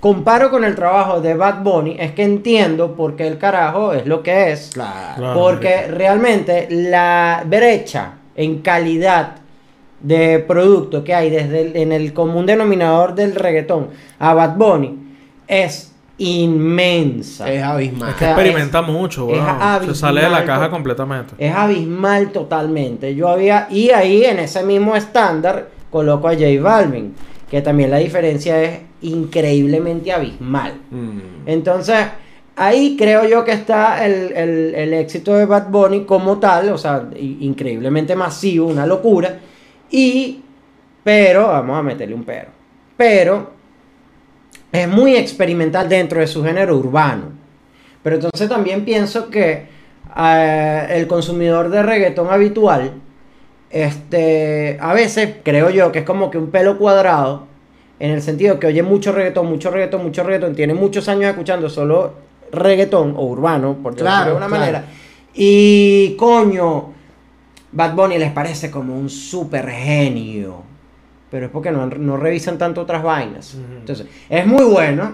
comparo 0.00 0.50
con 0.50 0.64
el 0.64 0.74
trabajo 0.74 1.20
de 1.20 1.34
Bad 1.34 1.62
Bunny, 1.62 1.96
es 1.98 2.12
que 2.12 2.22
entiendo 2.22 2.94
por 2.96 3.16
qué 3.16 3.26
el 3.26 3.38
carajo 3.38 3.92
es 3.92 4.06
lo 4.06 4.22
que 4.22 4.52
es. 4.52 4.70
Claro. 4.72 5.34
Porque 5.34 5.86
realmente 5.88 6.66
la 6.70 7.42
brecha 7.46 8.14
en 8.34 8.60
calidad 8.60 9.36
de 10.00 10.38
producto 10.38 11.04
que 11.04 11.14
hay 11.14 11.28
desde 11.28 11.60
el- 11.60 11.76
en 11.76 11.92
el 11.92 12.14
común 12.14 12.46
denominador 12.46 13.14
del 13.14 13.34
reggaetón 13.34 13.88
a 14.18 14.32
Bad 14.32 14.56
Bunny 14.56 14.98
es 15.46 15.89
inmensa. 16.20 17.50
Es 17.52 17.62
abismal. 17.62 18.10
Es 18.10 18.14
que 18.16 18.24
sea, 18.24 18.30
experimenta 18.32 18.82
mucho, 18.82 19.28
es. 19.30 19.40
Se 19.86 19.94
sale 19.94 20.20
de 20.22 20.28
la 20.30 20.44
caja 20.44 20.70
completamente. 20.70 21.34
Es 21.38 21.54
abismal 21.54 22.30
totalmente. 22.30 23.14
Yo 23.14 23.28
había, 23.28 23.66
y 23.70 23.90
ahí 23.90 24.24
en 24.24 24.38
ese 24.38 24.62
mismo 24.62 24.94
estándar 24.96 25.68
coloco 25.90 26.28
a 26.28 26.32
J 26.34 26.44
Balvin, 26.60 27.14
que 27.50 27.62
también 27.62 27.90
la 27.90 27.96
diferencia 27.98 28.62
es 28.62 28.80
increíblemente 29.02 30.12
abismal. 30.12 30.74
Mm. 30.90 31.18
Entonces, 31.46 31.96
ahí 32.56 32.96
creo 32.98 33.26
yo 33.26 33.44
que 33.44 33.52
está 33.52 34.04
el, 34.04 34.32
el- 34.36 34.74
el 34.74 34.94
éxito 34.94 35.34
de 35.34 35.46
Bad 35.46 35.68
Bunny 35.70 36.04
como 36.04 36.38
tal, 36.38 36.68
o 36.70 36.78
sea, 36.78 37.08
increíblemente 37.18 38.14
masivo, 38.14 38.66
una 38.68 38.86
locura. 38.86 39.38
Y, 39.90 40.42
pero, 41.02 41.48
vamos 41.48 41.78
a 41.78 41.82
meterle 41.82 42.14
un 42.14 42.24
pero. 42.24 42.48
Pero, 42.96 43.50
es 44.72 44.88
muy 44.88 45.16
experimental 45.16 45.88
dentro 45.88 46.20
de 46.20 46.26
su 46.26 46.44
género 46.44 46.76
urbano. 46.76 47.24
Pero 48.02 48.16
entonces 48.16 48.48
también 48.48 48.84
pienso 48.84 49.28
que 49.30 49.66
eh, 50.16 50.86
el 50.90 51.06
consumidor 51.06 51.70
de 51.70 51.82
reggaetón 51.82 52.28
habitual, 52.30 52.92
este, 53.70 54.78
a 54.80 54.94
veces 54.94 55.36
creo 55.42 55.70
yo 55.70 55.92
que 55.92 56.00
es 56.00 56.04
como 56.04 56.30
que 56.30 56.38
un 56.38 56.50
pelo 56.50 56.78
cuadrado, 56.78 57.46
en 57.98 58.12
el 58.12 58.22
sentido 58.22 58.58
que 58.58 58.66
oye 58.66 58.82
mucho 58.82 59.12
reggaetón, 59.12 59.46
mucho 59.46 59.70
reggaetón, 59.70 60.02
mucho 60.02 60.22
reggaetón, 60.22 60.54
tiene 60.54 60.72
muchos 60.72 61.08
años 61.08 61.24
escuchando 61.30 61.68
solo 61.68 62.14
reggaetón 62.50 63.14
o 63.16 63.24
urbano, 63.26 63.76
por 63.82 63.92
decirlo 63.92 64.10
Claro, 64.10 64.24
de 64.24 64.30
alguna 64.30 64.46
claro. 64.46 64.60
manera. 64.60 64.84
Y 65.34 66.16
coño, 66.16 66.92
Bad 67.72 67.94
Bunny 67.94 68.18
les 68.18 68.32
parece 68.32 68.70
como 68.70 68.96
un 68.96 69.10
super 69.10 69.68
genio. 69.68 70.69
Pero 71.30 71.46
es 71.46 71.52
porque 71.52 71.70
no, 71.70 71.86
no 71.86 72.16
revisan 72.16 72.58
tanto 72.58 72.80
otras 72.80 73.02
vainas. 73.02 73.56
Entonces, 73.78 74.06
es 74.28 74.46
muy 74.46 74.64
bueno, 74.64 75.12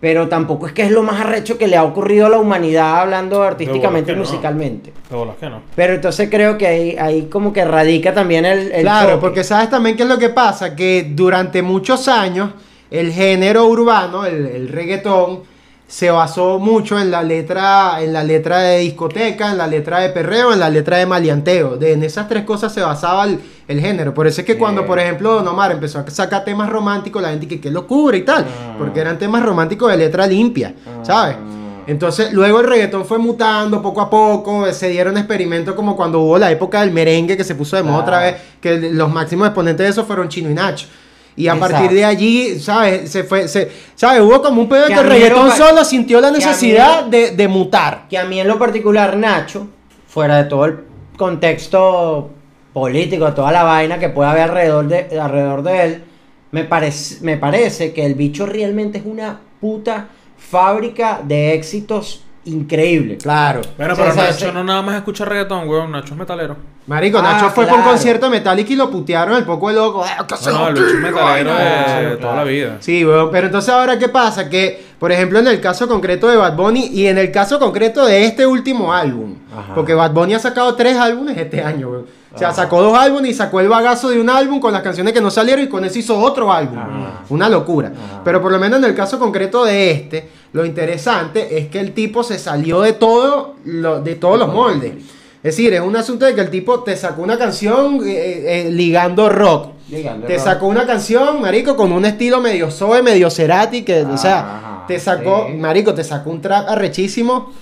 pero 0.00 0.28
tampoco 0.28 0.66
es 0.66 0.72
que 0.72 0.82
es 0.82 0.90
lo 0.90 1.04
más 1.04 1.20
arrecho 1.20 1.56
que 1.56 1.68
le 1.68 1.76
ha 1.76 1.84
ocurrido 1.84 2.26
a 2.26 2.28
la 2.28 2.38
humanidad 2.38 3.02
hablando 3.02 3.40
artísticamente 3.42 4.10
y 4.10 4.14
no. 4.16 4.22
musicalmente. 4.22 4.92
Bolas 5.08 5.36
que 5.36 5.48
no. 5.48 5.62
Pero 5.76 5.94
entonces 5.94 6.28
creo 6.28 6.58
que 6.58 6.66
ahí, 6.66 6.96
ahí 6.98 7.22
como 7.26 7.52
que 7.52 7.64
radica 7.64 8.12
también 8.12 8.44
el, 8.44 8.72
el 8.72 8.82
Claro, 8.82 9.20
porque 9.20 9.44
sabes 9.44 9.70
también 9.70 9.96
qué 9.96 10.02
es 10.02 10.08
lo 10.08 10.18
que 10.18 10.30
pasa, 10.30 10.74
que 10.74 11.12
durante 11.14 11.62
muchos 11.62 12.08
años 12.08 12.50
el 12.90 13.12
género 13.12 13.66
urbano, 13.66 14.26
el, 14.26 14.46
el 14.46 14.68
reggaetón, 14.68 15.44
se 15.92 16.10
basó 16.10 16.58
mucho 16.58 16.98
en 16.98 17.10
la 17.10 17.22
letra, 17.22 17.98
en 18.00 18.14
la 18.14 18.24
letra 18.24 18.60
de 18.60 18.78
discoteca, 18.78 19.50
en 19.50 19.58
la 19.58 19.66
letra 19.66 20.00
de 20.00 20.08
perreo, 20.08 20.50
en 20.54 20.58
la 20.58 20.70
letra 20.70 20.96
de 20.96 21.04
maleanteo. 21.04 21.76
De, 21.76 21.92
en 21.92 22.02
esas 22.02 22.26
tres 22.28 22.44
cosas 22.44 22.72
se 22.72 22.80
basaba 22.80 23.24
el, 23.26 23.38
el 23.68 23.78
género. 23.78 24.14
Por 24.14 24.26
eso 24.26 24.40
es 24.40 24.46
que 24.46 24.56
cuando, 24.56 24.86
por 24.86 24.98
ejemplo, 24.98 25.34
Don 25.34 25.46
Omar 25.48 25.70
empezó 25.70 25.98
a 25.98 26.08
sacar 26.08 26.44
temas 26.46 26.70
románticos, 26.70 27.20
la 27.20 27.28
gente 27.28 27.46
que 27.46 27.60
qué 27.60 27.70
locura 27.70 28.16
y 28.16 28.22
tal, 28.22 28.46
Ah. 28.48 28.74
porque 28.78 29.00
eran 29.00 29.18
temas 29.18 29.42
románticos 29.44 29.90
de 29.90 29.98
letra 29.98 30.26
limpia, 30.26 30.72
Ah. 30.86 31.04
¿sabes? 31.04 31.36
Entonces, 31.86 32.32
luego 32.32 32.60
el 32.60 32.68
reggaetón 32.68 33.04
fue 33.04 33.18
mutando 33.18 33.82
poco 33.82 34.00
a 34.00 34.08
poco, 34.08 34.72
se 34.72 34.88
dieron 34.88 35.18
experimentos 35.18 35.74
como 35.74 35.94
cuando 35.94 36.20
hubo 36.20 36.38
la 36.38 36.50
época 36.50 36.80
del 36.80 36.90
merengue 36.92 37.36
que 37.36 37.44
se 37.44 37.54
puso 37.54 37.76
de 37.76 37.82
moda 37.82 38.02
Claro. 38.04 38.16
otra 38.16 38.20
vez, 38.32 38.36
que 38.62 38.92
los 38.94 39.12
máximos 39.12 39.46
exponentes 39.48 39.84
de 39.84 39.90
eso 39.90 40.04
fueron 40.06 40.30
Chino 40.30 40.48
y 40.48 40.54
Nacho. 40.54 40.86
Y 41.34 41.48
a 41.48 41.54
Exacto. 41.54 41.74
partir 41.74 41.96
de 41.96 42.04
allí, 42.04 42.60
¿sabes? 42.60 43.10
Se 43.10 43.24
fue, 43.24 43.48
se, 43.48 43.70
¿sabes? 43.94 44.20
Hubo 44.20 44.42
como 44.42 44.62
un 44.62 44.68
pedo 44.68 44.86
Que 44.86 44.94
que 44.94 45.00
el 45.00 45.06
reggaetón 45.08 45.48
lo 45.48 45.56
solo 45.56 45.84
sintió 45.84 46.20
la 46.20 46.30
necesidad 46.30 47.04
de, 47.04 47.30
de 47.30 47.48
mutar. 47.48 48.06
Que 48.08 48.18
a 48.18 48.24
mí 48.24 48.38
en 48.38 48.48
lo 48.48 48.58
particular, 48.58 49.16
Nacho, 49.16 49.66
fuera 50.06 50.42
de 50.42 50.44
todo 50.44 50.66
el 50.66 50.78
contexto 51.16 52.30
político, 52.72 53.32
toda 53.32 53.52
la 53.52 53.62
vaina 53.62 53.98
que 53.98 54.08
puede 54.08 54.30
haber 54.30 54.42
alrededor 54.42 54.88
de, 54.88 55.20
alrededor 55.20 55.62
de 55.62 55.84
él, 55.84 56.04
me, 56.50 56.64
parece 56.64 57.22
me 57.22 57.36
parece 57.36 57.92
que 57.92 58.04
el 58.04 58.14
bicho 58.14 58.46
realmente 58.46 58.98
es 58.98 59.04
una 59.06 59.40
puta 59.60 60.08
fábrica 60.36 61.20
de 61.24 61.54
éxitos 61.54 62.24
increíble. 62.44 63.16
Claro. 63.18 63.60
Bueno, 63.76 63.94
pero 63.96 64.10
o 64.10 64.12
sea, 64.12 64.24
Nacho 64.24 64.46
ese- 64.46 64.52
no 64.52 64.64
nada 64.64 64.82
más 64.82 64.96
escucha 64.96 65.24
reggaetón, 65.24 65.68
weón. 65.68 65.90
Nacho 65.92 66.14
es 66.14 66.18
metalero. 66.18 66.56
Marico, 66.86 67.18
Ah, 67.18 67.22
Nacho 67.22 67.50
fue 67.50 67.64
claro. 67.64 67.78
un 67.80 67.84
concierto 67.88 68.26
de 68.26 68.30
Metallica 68.32 68.72
y 68.72 68.76
lo 68.76 68.90
putearon 68.90 69.36
el 69.36 69.44
poco 69.44 69.68
de 69.68 69.74
loco. 69.74 70.04
"Eh, 70.04 70.08
se 70.36 70.50
No, 70.50 70.68
bicho 70.70 70.84
es 70.86 70.94
metalero 70.94 71.54
de 72.10 72.16
toda 72.16 72.36
la 72.36 72.44
vida. 72.44 72.76
Sí, 72.80 73.04
weón, 73.04 73.30
pero 73.30 73.46
entonces 73.46 73.72
ahora 73.72 73.96
qué 73.98 74.08
pasa? 74.08 74.48
Que, 74.50 74.84
por 74.98 75.12
ejemplo, 75.12 75.38
en 75.38 75.46
el 75.46 75.60
caso 75.60 75.86
concreto 75.86 76.28
de 76.28 76.36
Bad 76.36 76.56
Bunny 76.56 76.86
y 76.92 77.06
en 77.06 77.18
el 77.18 77.30
caso 77.30 77.60
concreto 77.60 78.04
de 78.04 78.24
este 78.24 78.44
último 78.46 78.92
álbum, 78.92 79.36
Ajá. 79.56 79.74
porque 79.74 79.94
Bad 79.94 80.10
Bunny 80.12 80.34
ha 80.34 80.38
sacado 80.40 80.74
tres 80.74 80.96
álbumes 80.96 81.38
este 81.38 81.62
año, 81.62 81.88
weón. 81.88 82.06
O 82.34 82.38
sea, 82.38 82.50
sacó 82.50 82.80
dos 82.82 82.96
álbumes 82.98 83.30
y 83.30 83.34
sacó 83.34 83.60
el 83.60 83.68
bagazo 83.68 84.08
de 84.08 84.18
un 84.18 84.30
álbum 84.30 84.58
con 84.58 84.72
las 84.72 84.80
canciones 84.80 85.12
que 85.12 85.20
no 85.20 85.30
salieron 85.30 85.64
y 85.66 85.68
con 85.68 85.84
eso 85.84 85.98
hizo 85.98 86.18
otro 86.18 86.50
álbum. 86.50 86.78
Ajá. 86.78 87.20
Una 87.28 87.46
locura. 87.50 87.88
Ajá. 87.94 88.22
Pero 88.24 88.40
por 88.40 88.50
lo 88.50 88.58
menos 88.58 88.78
en 88.78 88.86
el 88.86 88.94
caso 88.94 89.18
concreto 89.18 89.66
de 89.66 89.90
este, 89.90 90.30
lo 90.52 90.64
interesante 90.64 91.58
es 91.58 91.68
que 91.68 91.80
el 91.80 91.92
tipo 91.92 92.22
se 92.22 92.38
salió 92.38 92.80
de 92.82 92.92
todo, 92.92 93.54
lo- 93.64 94.00
de 94.00 94.14
todos 94.16 94.38
los 94.38 94.52
moldes. 94.52 94.92
Es 95.42 95.56
decir, 95.56 95.72
es 95.74 95.80
un 95.80 95.96
asunto 95.96 96.24
de 96.24 96.34
que 96.34 96.40
el 96.40 96.50
tipo 96.50 96.80
te 96.80 96.96
sacó 96.96 97.22
una 97.22 97.36
canción 97.36 98.00
eh, 98.06 98.66
eh, 98.66 98.70
ligando 98.70 99.28
rock. 99.28 99.70
Ligando 99.88 100.26
te 100.26 100.36
rock. 100.36 100.44
sacó 100.44 100.66
una 100.68 100.86
canción, 100.86 101.40
marico, 101.40 101.74
con 101.76 101.90
un 101.90 102.04
estilo 102.04 102.40
medio 102.40 102.70
Zoe, 102.70 103.02
medio 103.02 103.28
Cerati, 103.28 103.82
que, 103.82 104.02
o 104.04 104.16
sea, 104.16 104.84
te 104.86 105.00
sacó, 105.00 105.46
sí. 105.48 105.54
marico, 105.56 105.94
te 105.94 106.04
sacó 106.04 106.30
un 106.30 106.40
trap 106.40 106.68
arrechísimo, 106.68 107.52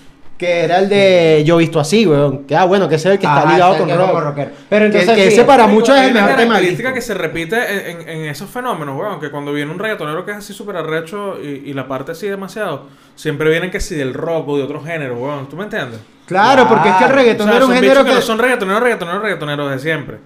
que 0.41 0.65
era 0.65 0.79
el 0.79 0.89
de 0.89 1.43
Yo 1.45 1.59
Visto 1.59 1.79
Así, 1.79 2.07
weón. 2.07 2.47
Que, 2.47 2.57
ah, 2.57 2.65
bueno, 2.65 2.89
que 2.89 2.95
ese 2.95 3.09
es 3.11 3.13
el 3.13 3.19
que 3.21 3.27
está 3.27 3.43
Ajá, 3.43 3.53
ligado 3.53 3.73
con 3.77 3.91
es 3.91 3.97
que 3.97 4.03
es 4.03 4.09
rock. 4.09 4.21
rockero. 4.25 4.51
Pero 4.71 4.81
Que- 4.81 4.87
entonces, 4.87 5.15
que 5.15 5.27
ese 5.29 5.45
para 5.45 5.67
muchos 5.67 5.95
es 5.95 6.05
el 6.05 6.11
una 6.13 6.23
mejor 6.23 6.37
tema 6.39 6.55
característica 6.55 6.89
disco. 6.89 6.95
que 6.95 7.01
se 7.03 7.13
repite 7.15 7.91
en, 7.91 8.09
en- 8.09 8.25
esos 8.25 8.49
fenómenos, 8.49 8.99
weón. 8.99 9.21
Que 9.21 9.31
cuando 9.31 9.53
viene 9.53 9.71
un 9.71 9.79
reggaetonero 9.79 10.25
que 10.25 10.31
es 10.31 10.39
así 10.39 10.55
súper 10.55 10.77
arrecho 10.77 11.37
y, 11.43 11.69
y 11.71 11.75
la 11.75 11.87
parte 11.87 12.13
así 12.13 12.27
demasiado, 12.27 12.87
siempre 13.17 13.51
vienen 13.51 13.71
que 13.71 13.81
si 13.81 13.95
del 13.97 14.15
rock 14.15 14.49
o 14.49 14.57
de 14.57 14.63
otro 14.65 14.83
género, 14.83 15.17
weón. 15.19 15.47
¿Tú 15.49 15.57
me 15.57 15.65
entiendes? 15.65 16.01
Claro, 16.27 16.67
porque 16.67 16.89
es 16.89 16.95
que 16.97 17.05
el 17.05 17.11
reggaetón 17.11 17.47
O 17.47 17.51
sea, 17.51 17.57
era 17.59 17.67
un 17.67 17.75
género 17.75 18.05
que... 18.05 18.15
no 18.15 18.21
son 18.23 18.39
reggaetoneros, 18.39 18.83
reggaetoneros, 18.83 19.23
reggaetoneros 19.23 19.71
de 19.73 19.79
siempre. 19.79 20.19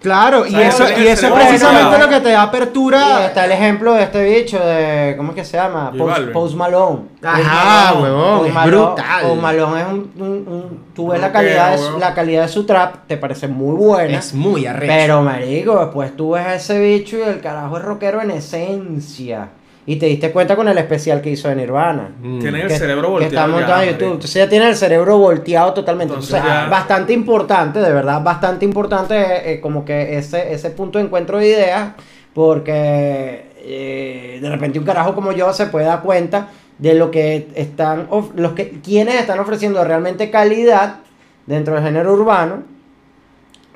Claro, 0.00 0.46
y 0.46 0.54
eso, 0.58 0.84
y 0.98 1.06
eso 1.08 1.26
es 1.26 1.32
precisamente 1.32 1.98
lo 1.98 2.08
que 2.08 2.20
te 2.20 2.30
da 2.30 2.42
Y 2.42 2.46
apertura. 2.46 3.26
está 3.26 3.44
el 3.44 3.52
ejemplo 3.52 3.92
de 3.92 4.04
este 4.04 4.24
bicho 4.24 4.58
de. 4.58 5.14
¿Cómo 5.16 5.30
es 5.32 5.34
que 5.36 5.44
se 5.44 5.58
llama? 5.58 5.92
Post. 5.96 6.20
Post 6.32 6.54
Malone. 6.56 7.00
Ajá, 7.22 7.94
huevón, 8.00 8.38
Post 8.38 8.48
es 8.48 8.54
Malone- 8.54 8.76
brutal. 8.86 9.22
Post 9.26 9.42
Malone 9.42 9.80
es 9.80 9.86
un. 9.88 10.12
un- 10.18 10.48
un- 10.48 10.84
tú 10.94 11.08
ves 11.08 11.20
la 11.20 11.30
calidad, 11.30 11.76
de 11.78 11.98
la 11.98 12.14
calidad 12.14 12.42
de 12.42 12.48
su 12.48 12.64
trap, 12.64 13.06
te 13.06 13.18
parece 13.18 13.46
muy 13.46 13.76
buena. 13.76 14.18
Es 14.18 14.32
muy 14.32 14.64
arrecho. 14.66 14.90
Pero, 14.90 15.22
marico, 15.22 15.78
después 15.80 16.16
tú 16.16 16.30
ves 16.30 16.46
a 16.46 16.54
ese 16.54 16.80
bicho 16.80 17.18
y 17.18 17.22
el 17.22 17.40
carajo 17.42 17.76
es 17.76 17.84
rockero 17.84 18.22
en 18.22 18.30
esencia. 18.30 19.48
Y 19.90 19.96
te 19.96 20.06
diste 20.06 20.30
cuenta 20.30 20.54
con 20.54 20.68
el 20.68 20.78
especial 20.78 21.20
que 21.20 21.30
hizo 21.30 21.48
de 21.48 21.56
Nirvana. 21.56 22.12
Mm. 22.22 22.38
Tiene 22.38 22.62
el 22.62 22.68
que, 22.68 22.76
cerebro 22.78 23.08
que 23.08 23.10
volteado. 23.10 23.34
está 23.34 23.46
montado 23.48 23.82
ya, 23.82 23.84
en 23.86 23.90
YouTube. 23.94 24.12
Entonces 24.12 24.34
ya 24.34 24.48
tiene 24.48 24.68
el 24.68 24.76
cerebro 24.76 25.18
volteado 25.18 25.74
totalmente. 25.74 26.14
Entonces 26.14 26.36
Entonces, 26.36 26.60
ya- 26.62 26.68
bastante 26.70 27.12
importante, 27.12 27.80
de 27.80 27.92
verdad, 27.92 28.22
bastante 28.22 28.64
importante 28.64 29.52
eh, 29.52 29.60
como 29.60 29.84
que 29.84 30.16
ese, 30.16 30.52
ese 30.52 30.70
punto 30.70 31.00
de 31.00 31.06
encuentro 31.06 31.38
de 31.38 31.48
ideas, 31.48 31.88
porque 32.34 33.46
eh, 33.64 34.38
de 34.40 34.48
repente 34.48 34.78
un 34.78 34.84
carajo 34.84 35.12
como 35.12 35.32
yo 35.32 35.52
se 35.52 35.66
puede 35.66 35.86
dar 35.86 36.02
cuenta 36.02 36.50
de 36.78 36.94
lo 36.94 37.10
que 37.10 37.48
están, 37.56 38.06
los 38.36 38.52
que, 38.52 38.78
quienes 38.84 39.16
están 39.16 39.40
ofreciendo 39.40 39.82
realmente 39.82 40.30
calidad 40.30 40.98
dentro 41.46 41.74
del 41.74 41.82
género 41.82 42.12
urbano, 42.12 42.62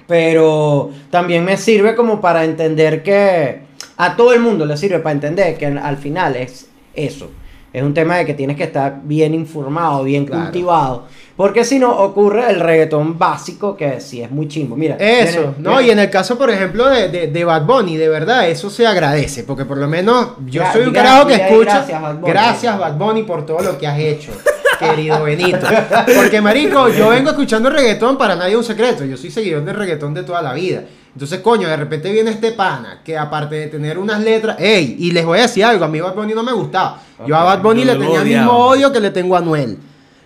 pero 0.07 0.91
también 1.11 1.45
me 1.45 1.57
sirve 1.57 1.97
como 1.97 2.21
para 2.21 2.45
entender 2.45 3.03
que 3.03 3.63
a 3.97 4.17
todo 4.17 4.33
el 4.33 4.41
mundo 4.41 4.67
le 4.67 4.77
sirve 4.77 4.99
para 5.01 5.13
entender 5.13 5.57
que 5.57 5.67
al 5.67 5.97
final 5.97 6.37
es 6.37 6.69
eso. 6.95 7.31
Es 7.73 7.83
un 7.83 7.93
tema 7.93 8.17
de 8.19 8.25
que 8.25 8.35
tienes 8.35 8.57
que 8.57 8.63
estar 8.63 9.01
bien 9.03 9.35
informado, 9.35 10.05
bien 10.05 10.27
Claro. 10.27 10.45
cultivado. 10.45 11.07
Porque 11.37 11.65
si 11.65 11.81
no, 11.81 11.91
ocurre 11.91 12.49
el 12.49 12.61
reggaetón 12.61 13.19
básico 13.19 13.77
que 13.77 14.01
sí 14.01 14.23
es 14.23 14.31
muy 14.31 14.47
chimbo. 14.47 14.77
Mira, 14.77 14.95
Eso, 15.01 15.41
viene- 15.41 15.55
¿no? 15.59 15.71
viene- 15.79 15.87
Y 15.87 15.91
en 15.91 15.99
el 15.99 16.09
caso, 16.11 16.39
por 16.39 16.51
ejemplo, 16.51 16.89
de, 16.89 17.09
de, 17.09 17.27
de 17.27 17.45
Bad 17.45 17.67
Bunny, 17.67 17.97
de 17.97 18.09
verdad, 18.09 18.49
eso 18.49 18.71
se 18.71 18.87
agradece, 18.87 19.43
porque 19.43 19.65
por 19.65 19.77
lo 19.79 19.89
menos 19.89 20.35
yo 20.47 20.63
soy 20.73 20.83
un 20.87 20.93
carajo 20.95 21.27
que 21.27 21.35
escucha. 21.35 21.79
gracias, 21.79 22.01
Bad 22.03 22.15
Bunny. 22.19 22.33
Gracias, 22.33 22.79
Bad 22.79 22.95
Bunny, 22.97 23.23
por 23.25 23.45
todo 23.45 23.59
lo 23.63 23.77
que 23.77 23.89
has 23.89 23.99
hecho, 23.99 24.31
querido 24.79 25.25
Benito. 25.25 25.67
Porque, 26.15 26.41
marico, 26.41 26.89
yo 26.91 27.09
vengo 27.09 27.31
escuchando 27.31 27.71
reggaetón 27.71 28.17
para 28.17 28.37
nadie 28.37 28.53
es 28.53 28.59
un 28.59 28.65
secreto. 28.65 29.05
Yo 29.05 29.17
soy 29.17 29.33
seguidor 29.33 29.65
del 29.65 29.75
reggaetón 29.75 30.15
de 30.15 30.23
toda 30.23 30.41
la 30.43 30.53
vida. 30.55 30.85
Entonces, 31.15 31.41
coño, 31.41 31.69
de 31.69 31.77
repente 31.77 32.13
viene 32.13 32.31
este 32.31 32.51
pana 32.53 33.01
que 33.05 33.17
aparte 33.17 33.55
de 33.55 33.67
tener 33.69 33.99
unas 33.99 34.21
letras, 34.21 34.57
ey, 34.59 34.97
y 34.99 35.13
les 35.13 35.25
voy 35.25 35.39
a 35.39 35.43
decir 35.43 35.65
algo, 35.65 35.85
a 35.85 35.89
mí 35.89 36.01
Bad 36.01 36.15
Bunny 36.15 36.35
no 36.35 36.43
me 36.43 36.53
gustaba. 36.53 37.01
Yo 37.25 37.37
a 37.37 37.45
Bad 37.45 37.63
Bunny 37.63 37.85
le 37.85 37.95
tenía 37.95 38.23
el 38.23 38.29
mismo 38.29 38.53
odio 38.53 38.93
que 38.93 38.99
le 38.99 39.11
tengo 39.11 39.37
a 39.37 39.39
Anuel. 39.39 39.79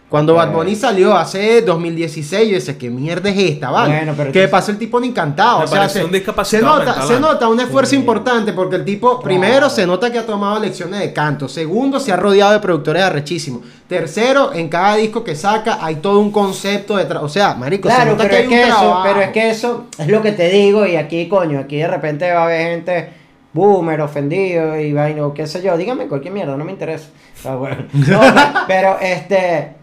Cuando 0.08 0.34
Bad. 0.34 0.52
Bunny 0.52 0.74
salió 0.74 1.14
hace 1.14 1.60
2016, 1.60 2.48
yo 2.48 2.54
decía, 2.54 2.78
¿qué 2.78 2.88
mierda 2.88 3.28
es 3.28 3.36
esta, 3.38 3.70
vale? 3.70 3.94
Bueno, 3.94 4.14
pero 4.16 4.32
que 4.32 4.48
pasó 4.48 4.70
el 4.70 4.78
tipo 4.78 4.98
encantado. 5.02 5.58
Me 5.58 5.64
O 5.64 5.68
sea, 5.68 5.86
se, 5.86 6.00
se 6.44 6.60
nota, 6.62 7.02
se 7.06 7.20
nota 7.20 7.46
un 7.46 7.60
esfuerzo 7.60 7.90
Sí. 7.90 7.96
importante 7.96 8.54
porque 8.54 8.76
el 8.76 8.86
tipo, 8.86 9.20
primero, 9.20 9.68
se 9.68 9.86
nota 9.86 10.10
que 10.10 10.18
ha 10.18 10.24
tomado 10.24 10.58
lecciones 10.60 11.00
de 11.00 11.12
canto. 11.12 11.46
Segundo, 11.46 12.00
se 12.00 12.10
ha 12.10 12.16
rodeado 12.16 12.52
de 12.52 12.60
productores 12.60 13.02
arrechísimos. 13.02 13.60
Tercero, 13.86 14.54
en 14.54 14.68
cada 14.70 14.96
disco 14.96 15.22
que 15.22 15.34
saca 15.36 15.78
hay 15.84 15.96
todo 15.96 16.20
un 16.20 16.30
concepto 16.30 16.96
detrás. 16.96 17.22
O 17.22 17.28
sea, 17.28 17.54
marico, 17.54 17.90
se 17.90 17.94
Claro, 17.94 18.12
nota 18.12 18.24
pero 18.24 18.30
que 18.30 18.36
hay 18.36 18.42
es 18.44 18.48
un 18.48 18.54
que 18.54 18.62
eso, 18.62 18.78
trabajo. 18.78 19.02
pero 19.04 19.20
es 19.20 19.28
que 19.30 19.50
eso 19.50 19.86
es 19.98 20.08
lo 20.08 20.22
que 20.22 20.32
te 20.32 20.48
digo 20.48 20.86
y 20.86 20.96
aquí, 20.96 21.28
coño, 21.28 21.58
aquí 21.60 21.76
de 21.76 21.86
repente 21.88 22.32
va 22.32 22.40
a 22.40 22.44
haber 22.44 22.70
gente 22.70 23.10
boomer, 23.52 24.00
ofendido 24.00 24.78
y 24.80 24.92
vaina 24.92 25.26
o 25.26 25.34
qué 25.34 25.46
sé 25.46 25.62
yo, 25.62 25.76
dígame 25.76 26.06
cualquier 26.06 26.32
mierda, 26.32 26.56
no 26.56 26.64
me 26.64 26.72
interesa. 26.72 27.08
Ah, 27.44 27.56
bueno. 27.56 27.76
No, 27.92 28.20
pero 28.66 28.98
este 29.00 29.76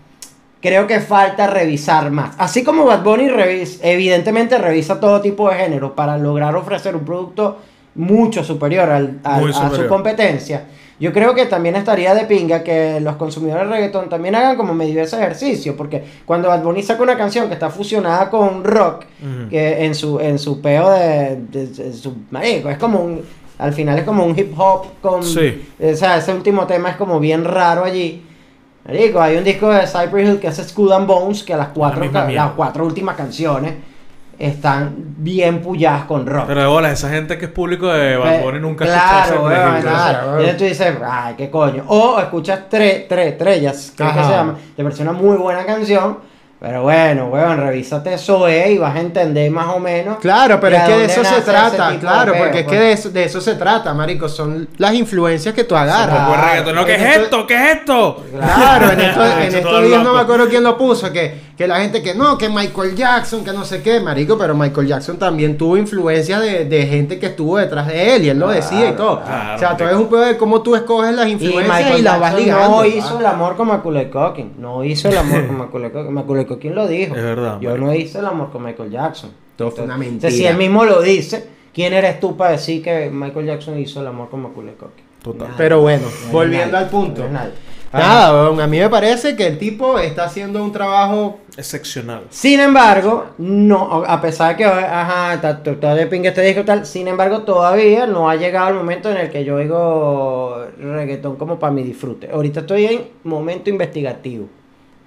creo 0.62 0.88
que 0.88 1.00
falta 1.00 1.48
revisar 1.48 2.10
más. 2.12 2.36
Así 2.38 2.64
como 2.64 2.86
Bad 2.86 3.04
Bunny 3.04 3.28
revis- 3.30 3.80
evidentemente 3.84 4.58
revisa 4.58 5.00
todo 5.00 5.22
tipo 5.22 5.50
de 5.50 5.56
género 5.56 5.96
para 5.96 6.18
lograr 6.18 6.56
ofrecer 6.56 6.96
un 6.96 7.06
producto 7.06 7.58
mucho 7.96 8.44
superior 8.44 8.90
al- 8.90 9.20
a 9.24 9.40
su 9.70 9.88
competencia. 9.88 10.66
Yo 10.98 11.12
creo 11.12 11.36
que 11.36 11.46
también 11.46 11.76
estaría 11.76 12.16
de 12.16 12.24
pinga 12.26 12.64
que 12.64 13.00
los 13.02 13.18
consumidores 13.18 13.68
de 13.68 13.74
reggaetón 13.76 14.08
también 14.08 14.34
hagan 14.36 14.56
como 14.56 14.74
medio 14.74 15.02
ese 15.04 15.18
ejercicio, 15.18 15.76
porque 15.76 16.02
cuando 16.26 16.48
Bad 16.48 16.64
Bunny 16.64 16.82
saca 16.84 17.04
una 17.04 17.18
canción 17.18 17.48
que 17.50 17.54
está 17.54 17.70
fusionada 17.70 18.30
con 18.30 18.64
rock, 18.64 19.04
que 19.50 19.86
en 19.86 19.94
su 19.94 20.20
en 20.22 20.40
su 20.40 20.62
peo 20.62 20.90
de, 20.92 21.38
de- 21.52 21.68
de 21.68 21.94
su 21.94 22.14
marico, 22.32 22.70
es 22.70 22.78
como 22.78 23.00
un 23.00 23.22
al 23.58 23.74
final 23.74 23.98
es 24.00 24.04
como 24.06 24.26
un 24.26 24.38
hip 24.38 24.54
hop 24.58 24.86
con 25.02 25.24
Sí. 25.24 25.66
o 25.82 25.96
sea, 25.96 26.18
ese 26.18 26.34
último 26.34 26.66
tema 26.66 26.90
es 26.92 26.96
como 26.96 27.20
bien 27.20 27.44
raro 27.46 27.84
allí. 27.84 28.26
Marico, 28.86 29.20
hay 29.20 29.38
un 29.38 29.44
disco 29.44 29.72
de 29.72 29.88
Cypress 29.88 30.30
Hill 30.30 30.40
que 30.40 30.48
es 30.48 30.58
Skull 30.58 30.94
and 30.94 31.08
Bones, 31.08 31.44
que 31.44 31.56
las 31.56 31.70
cuatro, 31.70 32.02
mierda. 32.02 32.30
las 32.30 32.52
cuatro 32.52 32.86
últimas 32.86 33.16
canciones 33.16 33.74
están 34.38 34.94
bien 35.18 35.62
pulladas 35.62 36.04
con 36.06 36.26
rock. 36.28 36.46
Pero 36.48 36.62
de 36.62 36.68
bolas, 36.68 36.92
esa 36.94 37.10
gente 37.10 37.38
que 37.38 37.46
es 37.46 37.52
público 37.52 37.88
de 37.88 38.16
Bad 38.18 38.44
Bunny 38.44 38.60
nunca 38.60 38.86
claro, 38.86 39.50
entonces, 39.50 39.84
Claro, 39.84 40.32
entonces 40.32 40.58
tú 40.58 40.64
dices, 40.66 40.98
ay, 41.04 41.34
qué 41.36 41.50
coño. 41.50 41.84
O 41.88 42.20
escuchas 42.20 42.62
tres, 42.70 43.08
tres, 43.08 43.38
Trellas, 43.38 43.94
creo 43.96 44.14
que 44.14 44.24
se 44.24 44.30
llama, 44.30 44.56
te 44.76 44.84
parece 44.84 45.02
una 45.02 45.14
muy 45.14 45.38
buena 45.38 45.66
canción. 45.66 46.20
Pero 46.68 46.82
bueno, 46.82 47.28
weón, 47.28 47.58
revísate 47.58 48.18
Zoe 48.18 48.72
y 48.72 48.78
vas 48.80 48.96
a 48.96 49.00
entender 49.00 49.52
más 49.52 49.68
o 49.76 49.80
menos. 49.80 50.18
Claro, 50.18 50.60
pero 50.60 50.78
es 50.78 50.84
que 50.84 50.98
de 50.98 51.06
eso 51.06 51.24
se 51.24 51.42
trata, 51.42 51.96
claro, 52.00 52.34
peo, 52.34 52.42
porque 52.44 52.60
es 52.62 52.64
que 52.64 52.70
pues. 52.70 52.80
de 52.80 52.92
eso, 52.92 53.10
de 53.12 53.24
eso 53.24 53.40
se 53.40 53.54
trata, 53.54 53.94
marico. 53.94 54.28
Son 54.28 54.68
las 54.78 54.96
influencias 54.96 55.54
que 55.54 55.64
tú 55.64 55.76
agarras. 55.76 56.28
Claro. 56.28 56.42
reggaetón. 56.42 56.86
¿Qué 56.88 56.96
En 56.96 57.02
es 57.02 57.08
esto- 57.18 57.24
esto? 57.24 57.48
¿Qué 57.48 57.54
es 57.56 57.78
esto? 57.78 58.24
Claro, 58.36 58.92
en, 58.94 59.00
esto- 59.02 59.26
en 59.38 59.42
Hecho 59.44 59.58
estos 59.58 59.84
días 59.84 60.04
no 60.04 60.14
me 60.16 60.20
acuerdo 60.22 60.50
quién 60.50 60.64
lo 60.64 60.76
puso, 60.76 61.12
que, 61.14 61.40
que 61.56 61.68
la 61.68 61.76
gente 61.82 62.02
que 62.02 62.16
no, 62.16 62.36
que 62.36 62.50
Michael 62.50 62.96
Jackson, 62.96 63.44
que 63.46 63.54
no 63.54 63.64
sé 63.64 63.84
qué, 63.84 64.00
marico, 64.00 64.36
pero 64.36 64.56
Michael 64.56 64.88
Jackson 64.88 65.18
también 65.18 65.58
tuvo 65.58 65.78
influencia 65.78 66.40
de, 66.40 66.66
de 66.66 66.88
gente 66.88 67.20
que 67.20 67.28
estuvo 67.28 67.58
detrás 67.58 67.86
de 67.86 68.16
él 68.16 68.26
y 68.26 68.30
él 68.30 68.40
lo 68.40 68.48
decía 68.48 68.90
y 68.90 68.94
todo. 68.94 69.22
claro, 69.22 69.56
o 69.56 69.60
sea, 69.60 69.78
todo 69.78 69.88
es 69.90 69.96
un 69.98 70.08
pedo 70.10 70.22
de 70.22 70.36
cómo 70.36 70.64
tú 70.64 70.76
escoges 70.76 71.14
las 71.14 71.28
Y 71.28 71.32
influencias 71.34 72.00
y, 72.00 72.02
las 72.02 72.20
vas 72.20 72.34
ligando. 72.34 72.70
no 72.78 72.86
hizo 72.86 73.20
el 73.20 73.26
amor 73.28 73.56
con 73.56 73.68
Macaulay 73.68 74.10
Culkin. 74.10 74.54
No 74.58 74.84
hizo 74.84 75.10
el 75.10 75.18
amor 75.20 75.46
con 75.46 75.58
Macaulay 75.60 75.92
Culkin. 76.46 76.55
Macaulay 76.56 76.70
Culkin 76.72 76.76
lo 76.76 76.88
dijo. 76.88 77.16
Es 77.16 77.24
verdad, 77.24 77.60
Yo 77.60 77.70
marico. 77.72 77.86
no 77.88 77.94
hice 77.96 78.20
el 78.20 78.26
amor 78.26 78.52
con 78.52 78.64
Michael 78.64 78.92
Jackson. 78.92 79.32
Todo 79.56 79.72
fue 79.72 79.84
una 79.86 79.94
Entonces, 79.96 80.12
mentira. 80.22 80.32
si 80.32 80.46
él 80.46 80.58
mismo 80.58 80.84
lo 80.86 81.02
dice, 81.02 81.48
¿quién 81.74 81.94
eres 81.94 82.20
tú 82.20 82.36
para 82.36 82.52
decir 82.52 82.82
que 82.84 83.10
Michael 83.10 83.46
Jackson 83.46 83.80
hizo 83.80 84.02
el 84.02 84.08
amor 84.08 84.30
con 84.30 84.42
Macaulay 84.42 84.74
Culkin? 84.76 85.06
Total. 85.24 85.50
Pero 85.58 85.82
bueno, 85.82 86.06
No 86.28 86.32
volviendo 86.32 86.72
nadie, 86.74 86.86
al 86.86 86.90
punto. 86.92 87.24
no. 87.28 87.40
Nada, 87.94 88.48
a 88.50 88.68
mí 88.68 88.78
me 88.78 88.90
parece 88.90 89.38
que 89.38 89.48
el 89.48 89.58
tipo 89.58 89.98
está 90.00 90.26
haciendo 90.26 90.62
un 90.62 90.72
trabajo 90.74 91.40
Excepcional. 91.56 92.24
Sin 92.30 92.60
embargo, 92.60 93.28
no, 93.38 94.04
a 94.06 94.20
pesar 94.22 94.50
de 94.50 94.58
que, 94.58 94.66
ajá, 94.66 95.36
está 95.36 95.62
está- 95.66 95.96
de 95.96 96.06
pingue 96.08 96.28
este 96.28 96.42
disco 96.42 96.66
tal, 96.66 96.86
sin 96.86 97.08
embargo, 97.08 97.44
todavía 97.44 98.06
no 98.06 98.30
ha 98.30 98.36
llegado 98.36 98.68
el 98.68 98.76
momento 98.76 99.10
en 99.10 99.16
el 99.18 99.30
que 99.30 99.46
yo 99.46 99.56
oigo 99.56 100.66
reggaetón 100.78 101.38
como 101.38 101.58
para 101.58 101.72
mi 101.72 101.84
disfrute. 101.84 102.30
Ahorita 102.30 102.60
estoy 102.62 102.86
en 102.86 103.08
momento 103.24 103.70
investigativo. 103.70 104.48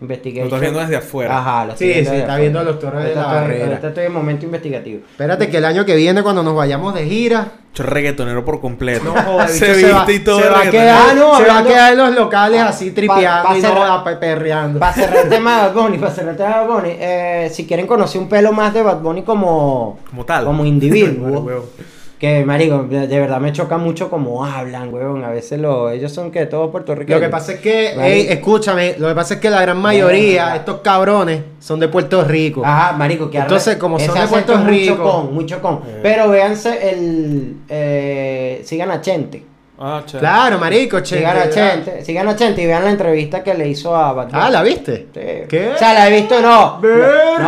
Investigation. 0.00 0.42
Lo 0.48 0.56
estás 0.56 0.60
viendo 0.60 0.78
desde 0.80 0.96
afuera. 0.96 1.38
Ajá, 1.38 1.66
lo 1.66 1.72
estoy 1.72 1.88
Sí, 1.88 1.92
sí, 1.94 1.98
está 2.00 2.12
afuera. 2.18 2.36
viendo 2.36 2.62
los 2.62 2.78
toros 2.78 3.02
de 3.02 3.14
la 3.16 3.24
barrera. 3.26 3.66
Ahorita 3.66 3.88
estoy 3.88 4.04
en 4.04 4.12
momento 4.12 4.44
investigativo. 4.46 5.00
Espérate 5.10 5.48
que 5.50 5.56
el 5.56 5.64
año 5.64 5.84
que 5.84 5.96
viene, 5.96 6.22
cuando 6.22 6.42
nos 6.44 6.54
vayamos 6.54 6.94
de 6.94 7.04
gira, 7.06 7.48
Yo 7.74 7.82
reggaetonero 7.84 8.44
por 8.44 8.60
completo. 8.60 9.12
no 9.12 9.20
joder, 9.20 9.48
se 9.48 9.72
viste 9.74 10.12
y 10.14 10.18
todo. 10.20 10.40
se 10.40 10.48
va 10.48 10.60
a 10.60 10.70
quedar, 10.70 10.98
Ah, 11.10 11.14
no, 11.14 11.36
se 11.36 11.44
va 11.46 11.58
a 11.58 11.64
quedar 11.64 11.92
en 11.94 11.98
los 11.98 12.14
locales 12.14 12.60
así 12.60 12.90
Pa- 12.90 12.94
tripeando 12.94 13.48
pa 13.48 13.58
y 13.58 13.62
no 13.62 14.20
perreando. 14.20 14.78
Para 14.78 14.92
cerrar 14.92 15.24
el 15.24 15.28
tema 15.30 15.56
de 15.56 15.62
Bad 15.68 15.74
Bunny, 15.74 15.98
para 15.98 16.12
cerrar 16.14 16.30
el 16.30 16.36
tema 16.36 16.48
de 16.50 16.54
Bad 16.54 16.66
Bunny, 16.68 16.90
eh, 16.98 17.50
si 17.52 17.66
quieren 17.66 17.86
conocer 17.88 18.20
un 18.20 18.28
pelo 18.28 18.52
más 18.52 18.72
de 18.72 18.82
Bad 18.82 19.00
Bunny 19.00 19.22
como, 19.22 19.98
Como 20.08 20.24
tal. 20.24 20.44
como 20.44 20.64
individuo. 20.64 21.66
que 22.18 22.44
marico, 22.44 22.82
de, 22.82 23.06
verdad 23.06 23.40
me 23.40 23.52
choca 23.52 23.78
mucho 23.78 24.10
como 24.10 24.44
hablan, 24.44 24.92
weón. 24.92 25.24
A 25.24 25.30
veces 25.30 25.60
lo, 25.60 25.88
ellos 25.90 26.12
son 26.12 26.30
que 26.30 26.46
todos 26.46 26.70
puertorriqueños. 26.70 27.20
Lo 27.20 27.26
que 27.26 27.30
pasa 27.30 27.52
es 27.52 27.60
que, 27.60 27.90
ey, 27.92 28.26
escúchame, 28.28 28.96
lo 28.98 29.08
que 29.08 29.14
pasa 29.14 29.34
es 29.34 29.40
que 29.40 29.50
la 29.50 29.60
gran 29.62 29.80
mayoría, 29.80 30.52
Ah. 30.52 30.56
estos 30.56 30.80
cabrones, 30.80 31.42
son 31.60 31.78
de 31.80 31.88
Puerto 31.88 32.24
Rico. 32.24 32.62
Ajá, 32.64 32.92
marico, 32.96 33.30
que 33.30 33.38
Entonces, 33.38 33.76
arre- 33.76 33.78
como 33.78 33.96
ese 33.98 34.06
son 34.06 34.14
de 34.16 34.20
acento 34.22 34.52
Puerto 34.52 34.52
es 34.54 34.58
Mucho 34.60 34.92
Rico. 34.96 35.12
con, 35.12 35.34
mucho 35.34 35.62
con. 35.62 35.74
Eh. 35.76 36.00
Pero 36.02 36.28
véanse 36.28 36.90
el. 36.90 37.56
Eh, 37.68 38.62
sigan 38.64 38.90
a 38.90 39.00
Chente. 39.00 39.44
Ah. 39.80 40.02
Claro, 40.18 40.58
marico, 40.58 41.00
che. 41.02 41.18
Sigan 41.18 41.36
a 41.36 41.44
de- 41.46 41.50
Chente. 41.50 42.04
Sigan 42.04 42.26
a 42.28 42.34
Chente 42.34 42.62
y 42.62 42.66
vean 42.66 42.82
la 42.84 42.90
entrevista 42.90 43.44
que 43.44 43.54
le 43.54 43.68
hizo 43.68 43.94
a 43.94 44.12
Bad 44.12 44.26
Bunny. 44.30 44.38
Ah, 44.42 44.50
¿la 44.50 44.62
viste? 44.64 45.06
Sí. 45.14 45.46
¿Qué? 45.48 45.70
O 45.74 45.78
sea, 45.78 45.94
la 45.94 46.08
he 46.08 46.12
visto, 46.20 46.40
no. 46.40 46.80
Verga. 46.80 47.38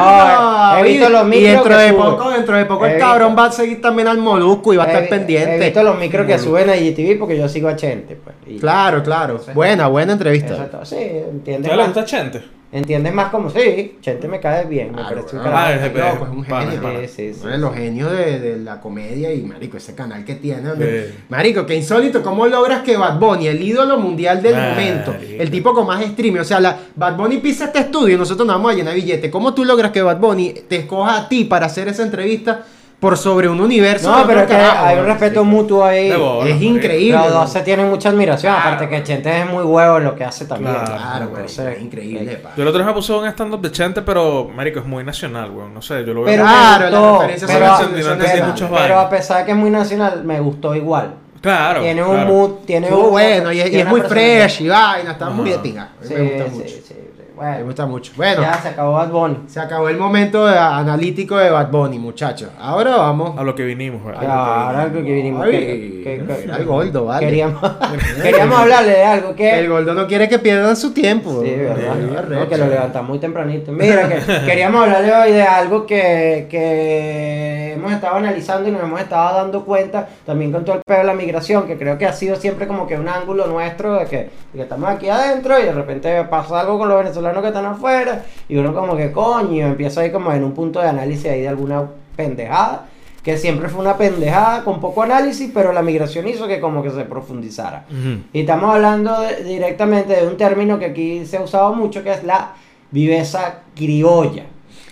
No, 0.73 0.79
he 0.79 0.83
visto 0.85 1.09
los 1.09 1.23
y 1.23 1.27
micros. 1.27 1.53
dentro 1.53 1.65
que 1.77 1.83
de 1.83 1.89
suben. 1.91 2.03
poco, 2.05 2.31
dentro 2.31 2.57
de 2.57 2.65
poco 2.67 2.85
He 2.85 2.89
el 2.89 2.95
visto- 2.95 3.09
cabrón 3.09 3.37
va 3.39 3.45
a 3.47 3.53
seguir 3.53 3.81
también 3.83 4.09
al 4.09 4.19
molusco 4.19 4.73
y 4.73 4.77
va 4.77 4.85
a 4.85 4.87
estar 4.87 5.03
he- 5.05 5.09
pendiente. 5.09 5.57
He 5.57 5.59
visto 5.59 5.83
los 5.83 5.99
micros 5.99 6.27
que 6.27 6.39
suben 6.39 6.71
a 6.71 6.77
IGTV 6.77 7.19
porque 7.19 7.37
yo 7.37 7.49
sigo 7.49 7.69
a 7.69 7.77
Chente. 7.77 8.17
Pues, 8.23 8.37
y- 8.47 8.59
Claro, 8.61 9.03
claro. 9.03 9.41
Buena, 9.55 9.89
buena 9.89 10.13
entrevista. 10.13 10.55
Eso. 10.55 10.85
Sí, 10.85 10.97
entiendes 11.01 11.69
¿Ya 11.71 11.77
le 11.77 11.83
más. 11.83 11.93
gusta 11.95 12.05
Chente? 12.05 12.43
Entiendes 12.73 13.13
más 13.13 13.31
como 13.31 13.51
sí. 13.51 13.97
Chente 14.01 14.29
me 14.29 14.39
cae 14.39 14.65
bien. 14.65 14.93
Me 14.95 15.03
parece 15.03 15.35
un 15.37 15.43
weón. 15.43 15.45
carajo. 15.53 15.57
Ah, 15.67 15.75
es- 15.87 15.93
Loco, 15.93 16.25
es 16.25 16.31
un 16.31 16.45
genio. 16.45 17.09
Sí, 17.09 17.35
sí, 17.35 17.49
los 17.59 17.75
genios 17.75 18.13
de, 18.13 18.39
de 18.39 18.57
la 18.59 18.81
comedia 18.81 19.35
y, 19.35 19.43
marico, 19.43 19.77
ese 19.77 19.95
canal 19.97 20.25
que 20.25 20.37
tiene. 20.37 20.63
donde- 20.69 21.09
Sí. 21.09 21.15
Marico, 21.29 21.67
qué 21.67 21.75
insólito. 21.75 22.23
¿Cómo 22.23 22.47
logras 22.47 22.83
que 22.83 22.97
Bad 22.97 23.19
Bunny, 23.19 23.49
el 23.49 23.61
ídolo 23.61 23.99
mundial 23.99 24.41
del 24.41 24.55
Marico. 24.55 24.75
momento, 24.81 25.15
el 25.39 25.51
tipo 25.51 25.75
con 25.75 25.85
más 25.87 26.01
streaming, 26.03 26.39
o 26.41 26.45
sea, 26.45 26.61
la, 26.61 26.77
Bad 26.95 27.17
Bunny 27.17 27.39
pisa 27.39 27.65
este 27.65 27.81
estudio 27.81 28.15
y 28.15 28.19
nosotros 28.19 28.47
nos 28.47 28.55
vamos 28.57 28.73
a 28.73 28.77
llenar 28.77 28.95
billete. 28.95 29.31
¿Cómo 29.33 29.53
tú 29.53 29.65
logras 29.65 29.91
que 29.91 30.03
Bad 30.03 30.19
Bunny 30.21 30.53
te 30.69 30.77
escoja 30.77 31.17
a 31.17 31.29
ti 31.29 31.45
para 31.45 31.67
hacer 31.67 31.89
esa 31.89 32.05
entrevista 32.05 32.65
por 33.01 33.17
sobre 33.17 33.49
un 33.49 33.61
universo? 33.61 34.15
No, 34.15 34.27
pero 34.27 34.41
es 34.41 34.47
que 34.47 34.53
carajo, 34.53 34.85
hay 34.87 34.99
un 34.99 35.07
respeto 35.07 35.41
Sí. 35.41 35.47
mutuo 35.47 35.85
ahí. 35.85 36.13
Es 36.47 36.61
increíble. 36.63 37.19
Los 37.19 37.33
dos 37.33 37.51
se 37.53 37.63
tienen 37.63 37.89
mucha 37.89 38.11
admiración, 38.11 38.53
Claro. 38.53 38.69
aparte 38.75 38.89
que 38.89 39.03
Chente 39.03 39.41
es 39.41 39.47
muy 39.47 39.65
huevo 39.65 39.97
en 39.99 40.05
lo 40.05 40.15
que 40.15 40.23
hace 40.25 40.45
también. 40.45 40.75
Claro, 40.75 40.87
Claro, 40.93 41.29
güey, 41.29 41.41
Entonces, 41.41 41.77
es 41.77 41.83
increíble. 41.83 42.37
pa. 42.37 42.51
Yo 42.57 42.63
el 42.63 42.69
otro 42.69 42.79
día 42.81 42.87
me 42.87 42.93
puse 42.93 43.13
un 43.15 43.27
stand-up 43.27 43.61
de 43.63 43.73
Chente, 43.73 44.03
pero, 44.03 44.51
marico, 44.55 44.81
es 44.81 44.85
muy 44.87 45.03
nacional, 45.03 45.51
weón. 45.51 45.73
No 45.75 45.81
sé, 45.83 46.05
yo 46.05 46.13
lo 46.13 46.23
veo. 46.23 46.27
Pero 46.27 46.43
Claro, 46.45 46.91
las 46.91 47.13
referencias 47.21 47.51
pero, 47.51 47.67
son 47.77 47.91
pero- 47.95 48.55
pero 48.57 48.71
vainas. 48.71 49.05
a 49.07 49.09
pesar 49.09 49.39
de 49.39 49.45
que 49.47 49.51
es 49.53 49.57
muy 49.57 49.71
nacional, 49.71 50.23
me 50.25 50.39
gustó 50.41 50.75
igual. 50.75 51.15
Claro. 51.41 51.81
tiene 51.81 52.03
un 52.05 52.11
claro. 52.17 52.29
mood, 52.29 52.51
tiene 52.67 52.87
Estuvo 52.89 53.05
un 53.07 53.11
bueno 53.13 53.51
y 53.51 53.61
es, 53.63 53.73
y 53.73 53.83
muy 53.85 54.03
fresh 54.03 54.61
y 54.61 54.69
vaina, 54.69 55.13
está 55.13 55.31
muy 55.31 55.49
de 55.49 55.59
pinga. 55.59 55.89
Sí, 56.03 56.13
me 56.13 56.21
gusta 56.23 56.45
mucho. 56.55 56.69
sí, 56.69 56.83
sí. 56.87 56.95
Me 57.41 57.47
Bueno, 57.47 57.65
gusta 57.65 57.87
mucho. 57.87 58.13
Bueno, 58.17 58.43
ya 58.43 58.53
se 58.61 58.69
acabó 58.69 58.93
Bad 58.93 59.09
Bunny. 59.09 59.37
se 59.47 59.61
acabó 59.61 59.89
el 59.89 59.97
momento 59.97 60.47
de- 60.47 60.59
analítico 60.59 61.39
de 61.39 61.49
Bad 61.49 61.71
Bunny, 61.71 61.99
muchachos. 61.99 62.51
Ahora 62.61 62.97
vamos. 62.97 63.39
A 63.39 63.43
lo 63.43 63.55
que 63.55 63.65
vinimos. 63.65 64.03
Ya, 64.21 64.67
ahora 64.69 64.93
que 64.93 65.01
vinimos. 65.01 65.47
Ay, 65.47 65.51
que- 65.53 66.03
que- 66.05 66.27
que- 66.27 66.53
el 66.59 66.65
Goldo, 66.67 67.07
vale. 67.07 67.25
Queríamos, 67.27 67.59
queríamos 68.23 68.59
hablarle 68.59 68.91
de 68.93 69.05
algo 69.05 69.35
que. 69.35 69.59
El 69.59 69.69
Goldo 69.71 69.95
no 69.95 70.07
quiere 70.07 70.29
que 70.29 70.39
pierdan 70.39 70.77
su 70.77 70.93
tiempo. 70.93 71.41
Sí, 71.43 71.51
verdad. 71.57 71.95
Sí, 71.99 72.35
No, 72.35 72.47
que 72.49 72.57
lo 72.59 72.67
levanta 72.67 73.01
muy 73.01 73.19
tempranito. 73.19 73.73
Mira, 73.73 74.07
que 74.07 74.21
queríamos 74.45 74.83
hablarle 74.85 75.15
hoy 75.15 75.33
de 75.33 75.43
algo 75.43 75.87
que, 75.87 76.47
que 76.51 77.60
hemos 77.81 77.93
estado 77.93 78.17
analizando 78.17 78.69
y 78.69 78.73
nos 78.73 78.83
hemos 78.83 79.01
estado 79.01 79.37
dando 79.37 79.65
cuenta 79.65 80.09
también 80.25 80.53
con 80.53 80.65
todo 80.65 80.77
el 80.77 80.83
pedo 80.87 80.99
de 80.99 81.05
la 81.05 81.15
migración, 81.15 81.67
que 81.67 81.77
creo 81.77 81.99
que 81.99 82.07
ha 82.07 82.13
sido 82.13 82.37
siempre 82.37 82.67
como 82.67 82.87
que 82.87 82.97
un 82.97 83.09
ángulo 83.09 83.47
nuestro 83.47 83.95
de 83.99 84.07
que, 84.07 84.17
de 84.17 84.31
que 84.55 84.63
estamos 84.63 84.89
aquí 84.89 85.09
adentro 85.09 85.59
y 85.59 85.65
de 85.65 85.73
repente 85.73 86.25
pasa 86.25 86.61
algo 86.61 86.79
con 86.79 86.89
los 86.89 86.99
venezolanos 86.99 87.43
que 87.43 87.49
están 87.49 87.67
afuera 87.67 88.25
y 88.49 88.57
uno 88.57 88.73
como 88.75 88.97
que 88.97 89.11
coño, 89.13 89.67
empieza 89.67 90.03
ahí 90.03 90.13
como 90.13 90.33
en 90.33 90.45
un 90.45 90.53
punto 90.53 90.81
de 90.81 90.89
análisis 90.89 91.27
ahí 91.31 91.41
de 91.43 91.49
alguna 91.49 91.85
pendejada. 92.17 92.87
Que 93.23 93.37
siempre 93.37 93.69
fue 93.69 93.83
una 93.83 93.99
pendejada 93.99 94.65
con 94.65 94.81
poco 94.81 95.03
análisis, 95.03 95.51
pero 95.53 95.75
la 95.75 95.83
migración 95.83 96.27
hizo 96.27 96.49
que 96.49 96.59
como 96.59 96.83
que 96.83 96.89
se 96.91 97.05
profundizara. 97.05 97.85
Ujú. 97.91 98.23
Y 98.33 98.41
estamos 98.41 98.75
hablando 98.75 99.21
de- 99.21 99.45
directamente 99.45 100.17
de 100.17 100.27
un 100.27 100.39
término 100.39 100.79
que 100.79 100.87
aquí 100.87 101.27
se 101.27 101.37
ha 101.37 101.43
usado 101.43 101.75
mucho, 101.75 102.03
que 102.03 102.13
es 102.13 102.25
la 102.25 102.53
viveza 102.91 103.57
criolla. 103.77 104.45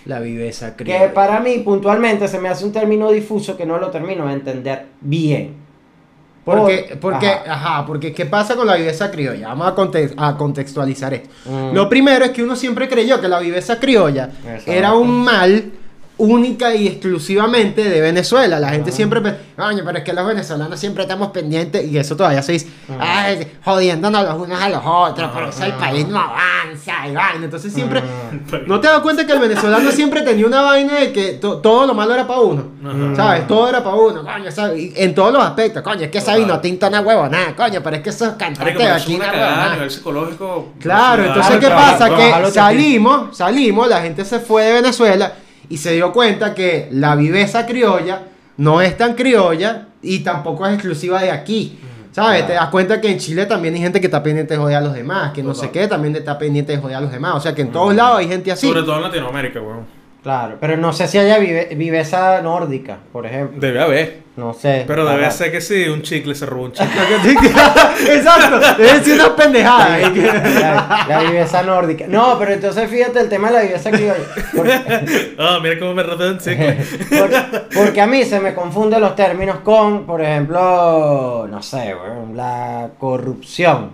La 0.05 0.19
viveza 0.19 0.75
Que 0.75 0.83
criolla. 0.85 1.13
para 1.13 1.39
mí 1.39 1.59
puntualmente 1.59 2.27
se 2.27 2.39
me 2.39 2.49
hace 2.49 2.63
un 2.65 2.71
término 2.71 3.11
difuso 3.11 3.55
que 3.57 3.65
no 3.65 3.77
lo 3.77 3.89
termino 3.89 4.25
de 4.27 4.33
entender 4.33 4.85
bien. 5.01 5.55
Porque, 6.45 6.87
Por- 6.99 7.11
porque, 7.13 7.27
ajá. 7.27 7.53
ajá. 7.53 7.85
porque 7.85 8.13
¿qué 8.13 8.25
pasa 8.25 8.55
con 8.55 8.65
la 8.65 8.75
viveza 8.75 9.11
criolla? 9.11 9.49
Vamos 9.49 9.67
a, 10.17 10.27
a 10.29 10.37
contextualizar 10.37 11.13
esto. 11.13 11.29
Mm. 11.45 11.73
Lo 11.75 11.87
primero 11.89 12.25
es 12.25 12.31
que 12.31 12.41
uno 12.41 12.55
siempre 12.55 12.87
creyó 12.87 13.19
que 13.21 13.27
la 13.27 13.39
viveza 13.39 13.79
criolla 13.79 14.29
Exacto. 14.45 14.71
era 14.71 14.93
un 14.93 15.11
mal 15.23 15.71
única 16.19 16.75
y 16.75 16.87
exclusivamente 16.87 17.83
de 17.83 18.01
Venezuela. 18.01 18.59
La 18.59 18.69
gente 18.69 18.91
siempre, 18.91 19.21
pe- 19.21 19.35
coño, 19.57 19.83
pero 19.85 19.97
es 19.97 20.03
que 20.03 20.13
los 20.13 20.25
venezolanos 20.27 20.79
siempre 20.79 21.03
estamos 21.03 21.29
pendientes, 21.31 21.85
y 21.89 21.97
eso 21.97 22.15
todavía 22.15 22.41
se 22.43 22.51
dice, 22.51 22.67
Ajá. 22.89 23.23
ay, 23.25 23.47
jodiéndonos 23.65 24.23
los 24.23 24.35
unos 24.35 24.61
a 24.61 24.69
los 24.69 24.81
otros, 24.85 25.31
por 25.31 25.43
eso 25.43 25.63
el 25.65 25.73
país 25.73 26.07
no 26.07 26.19
avanza, 26.19 27.07
y 27.07 27.13
vaina. 27.15 27.45
Entonces 27.45 27.73
siempre, 27.73 28.03
¿no 28.67 28.79
te 28.79 28.87
das 28.87 28.99
cuenta 28.99 29.25
que 29.25 29.33
el 29.33 29.39
venezolano 29.39 29.91
siempre 29.91 30.21
tenía 30.21 30.45
una 30.45 30.61
vaina 30.61 30.95
de 30.99 31.11
que 31.11 31.33
to- 31.33 31.57
todo 31.57 31.87
lo 31.87 31.93
malo 31.93 32.13
era 32.13 32.27
para 32.27 32.41
uno? 32.41 32.63
¿Sabes? 33.15 33.47
Todo 33.47 33.67
era 33.69 33.83
para 33.83 33.95
uno, 33.95 34.21
coño, 34.23 34.49
en 34.95 35.15
todos 35.15 35.33
los 35.33 35.43
aspectos, 35.43 35.81
coño, 35.81 36.01
es 36.01 36.11
que 36.11 36.17
esa 36.19 36.35
vino 36.35 36.59
tinta 36.59 36.87
una 36.89 37.01
huevonada, 37.01 37.55
coño, 37.55 37.81
pero 37.83 37.95
es 37.95 38.01
que 38.03 38.09
esos 38.09 38.33
cantantes 38.33 38.75
eso 38.75 38.93
aquí 38.93 39.15
una 39.15 39.31
cagada 39.31 39.73
nivel 39.73 39.89
psicológico. 39.91 40.73
Claro, 40.79 41.25
entonces 41.25 41.57
¿qué 41.57 41.67
pasa? 41.69 42.09
Que 42.15 42.51
salimos, 42.51 43.37
salimos, 43.37 43.87
la 43.87 44.01
gente 44.01 44.25
se 44.25 44.39
fue 44.39 44.63
de 44.65 44.73
Venezuela 44.73 45.33
y 45.69 45.77
se 45.77 45.93
dio 45.93 46.11
cuenta 46.11 46.53
que 46.53 46.89
la 46.91 47.15
viveza 47.15 47.65
criolla 47.65 48.23
no 48.57 48.81
es 48.81 48.97
tan 48.97 49.13
criolla 49.13 49.87
y 50.01 50.19
tampoco 50.19 50.65
es 50.67 50.73
exclusiva 50.73 51.21
de 51.21 51.31
aquí. 51.31 51.79
¿Sabes? 52.11 52.47
Te 52.47 52.53
das 52.53 52.69
cuenta 52.69 52.99
que 52.99 53.11
en 53.11 53.19
Chile 53.19 53.45
también 53.45 53.75
hay 53.75 53.81
gente 53.81 54.01
que 54.01 54.07
está 54.07 54.21
pendiente 54.23 54.55
de 54.55 54.59
joder 54.59 54.77
a 54.77 54.81
los 54.81 54.93
demás, 54.93 55.31
que 55.31 55.43
no 55.43 55.53
sé 55.53 55.69
qué, 55.69 55.87
también 55.87 56.15
está 56.15 56.37
pendiente 56.37 56.71
de 56.71 56.79
joder 56.79 56.97
a 56.97 57.01
los 57.01 57.11
demás. 57.11 57.35
O 57.35 57.39
sea 57.39 57.53
que 57.53 57.61
en 57.61 57.71
todos 57.71 57.93
lados 57.95 58.19
hay 58.19 58.27
gente 58.27 58.51
así. 58.51 58.67
Sobre 58.67 58.81
todo 58.81 58.95
en 58.97 59.03
Latinoamérica, 59.03 59.61
weón. 59.61 59.98
Claro, 60.21 60.57
pero 60.59 60.75
no 60.75 60.91
sé 60.91 61.07
si 61.07 61.17
haya 61.17 61.37
vive- 61.39 61.73
viveza 61.75 62.41
nórdica, 62.41 62.97
por 63.13 63.25
ejemplo. 63.25 63.57
Debe 63.59 63.81
haber. 63.81 64.19
No 64.35 64.53
sé. 64.53 64.83
Pero 64.85 65.05
debe 65.05 65.29
ser 65.31 65.49
que 65.51 65.61
sí, 65.61 65.87
un 65.87 66.01
chicle 66.01 66.35
se 66.35 66.45
robó 66.45 66.65
un 66.65 66.71
chicle. 66.73 66.87
Exacto, 68.15 68.81
es 68.83 68.93
decir 69.05 69.13
una 69.15 69.35
pendejada. 69.35 69.97
La, 70.09 71.05
la 71.07 71.21
viveza 71.23 71.61
nórdica. 71.63 72.05
No, 72.07 72.37
pero 72.37 72.51
entonces 72.53 72.89
fíjate 72.89 73.19
el 73.19 73.29
tema 73.29 73.47
de 73.49 73.53
la 73.53 73.61
viveza 73.61 73.91
criolla. 73.91 74.15
Porque, 74.55 75.35
Ah, 75.39 75.59
mira 75.61 75.79
cómo 75.79 75.93
me 75.93 76.03
robó 76.03 76.27
un 76.27 76.37
chicle. 76.37 76.77
Por- 77.17 77.69
porque 77.73 78.01
a 78.01 78.07
mí 78.07 78.23
se 78.23 78.39
me 78.39 78.53
confunden 78.53 79.01
los 79.01 79.15
términos 79.15 79.59
con, 79.59 80.05
por 80.05 80.21
ejemplo, 80.21 81.47
no 81.49 81.61
sé, 81.61 81.95
weón, 81.95 82.35
la 82.35 82.89
corrupción. 82.97 83.91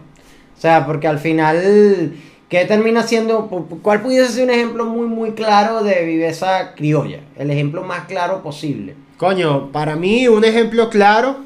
O 0.57 0.59
sea, 0.61 0.85
porque 0.85 1.07
al 1.07 1.19
final, 1.19 2.13
¿qué 2.49 2.65
termina 2.65 3.03
siendo? 3.03 3.47
¿Cuál 3.81 4.01
pudiese 4.01 4.31
ser 4.31 4.43
un 4.45 4.49
ejemplo 4.51 4.85
muy, 4.85 5.07
muy 5.07 5.31
claro 5.31 5.83
de 5.83 6.03
viveza 6.05 6.73
criolla? 6.75 7.19
El 7.37 7.51
ejemplo 7.51 7.83
más 7.83 8.05
claro 8.05 8.41
posible. 8.43 8.95
Coño, 9.17 9.71
para 9.71 9.95
mí 9.95 10.27
un 10.27 10.43
ejemplo 10.43 10.89
claro 10.89 11.37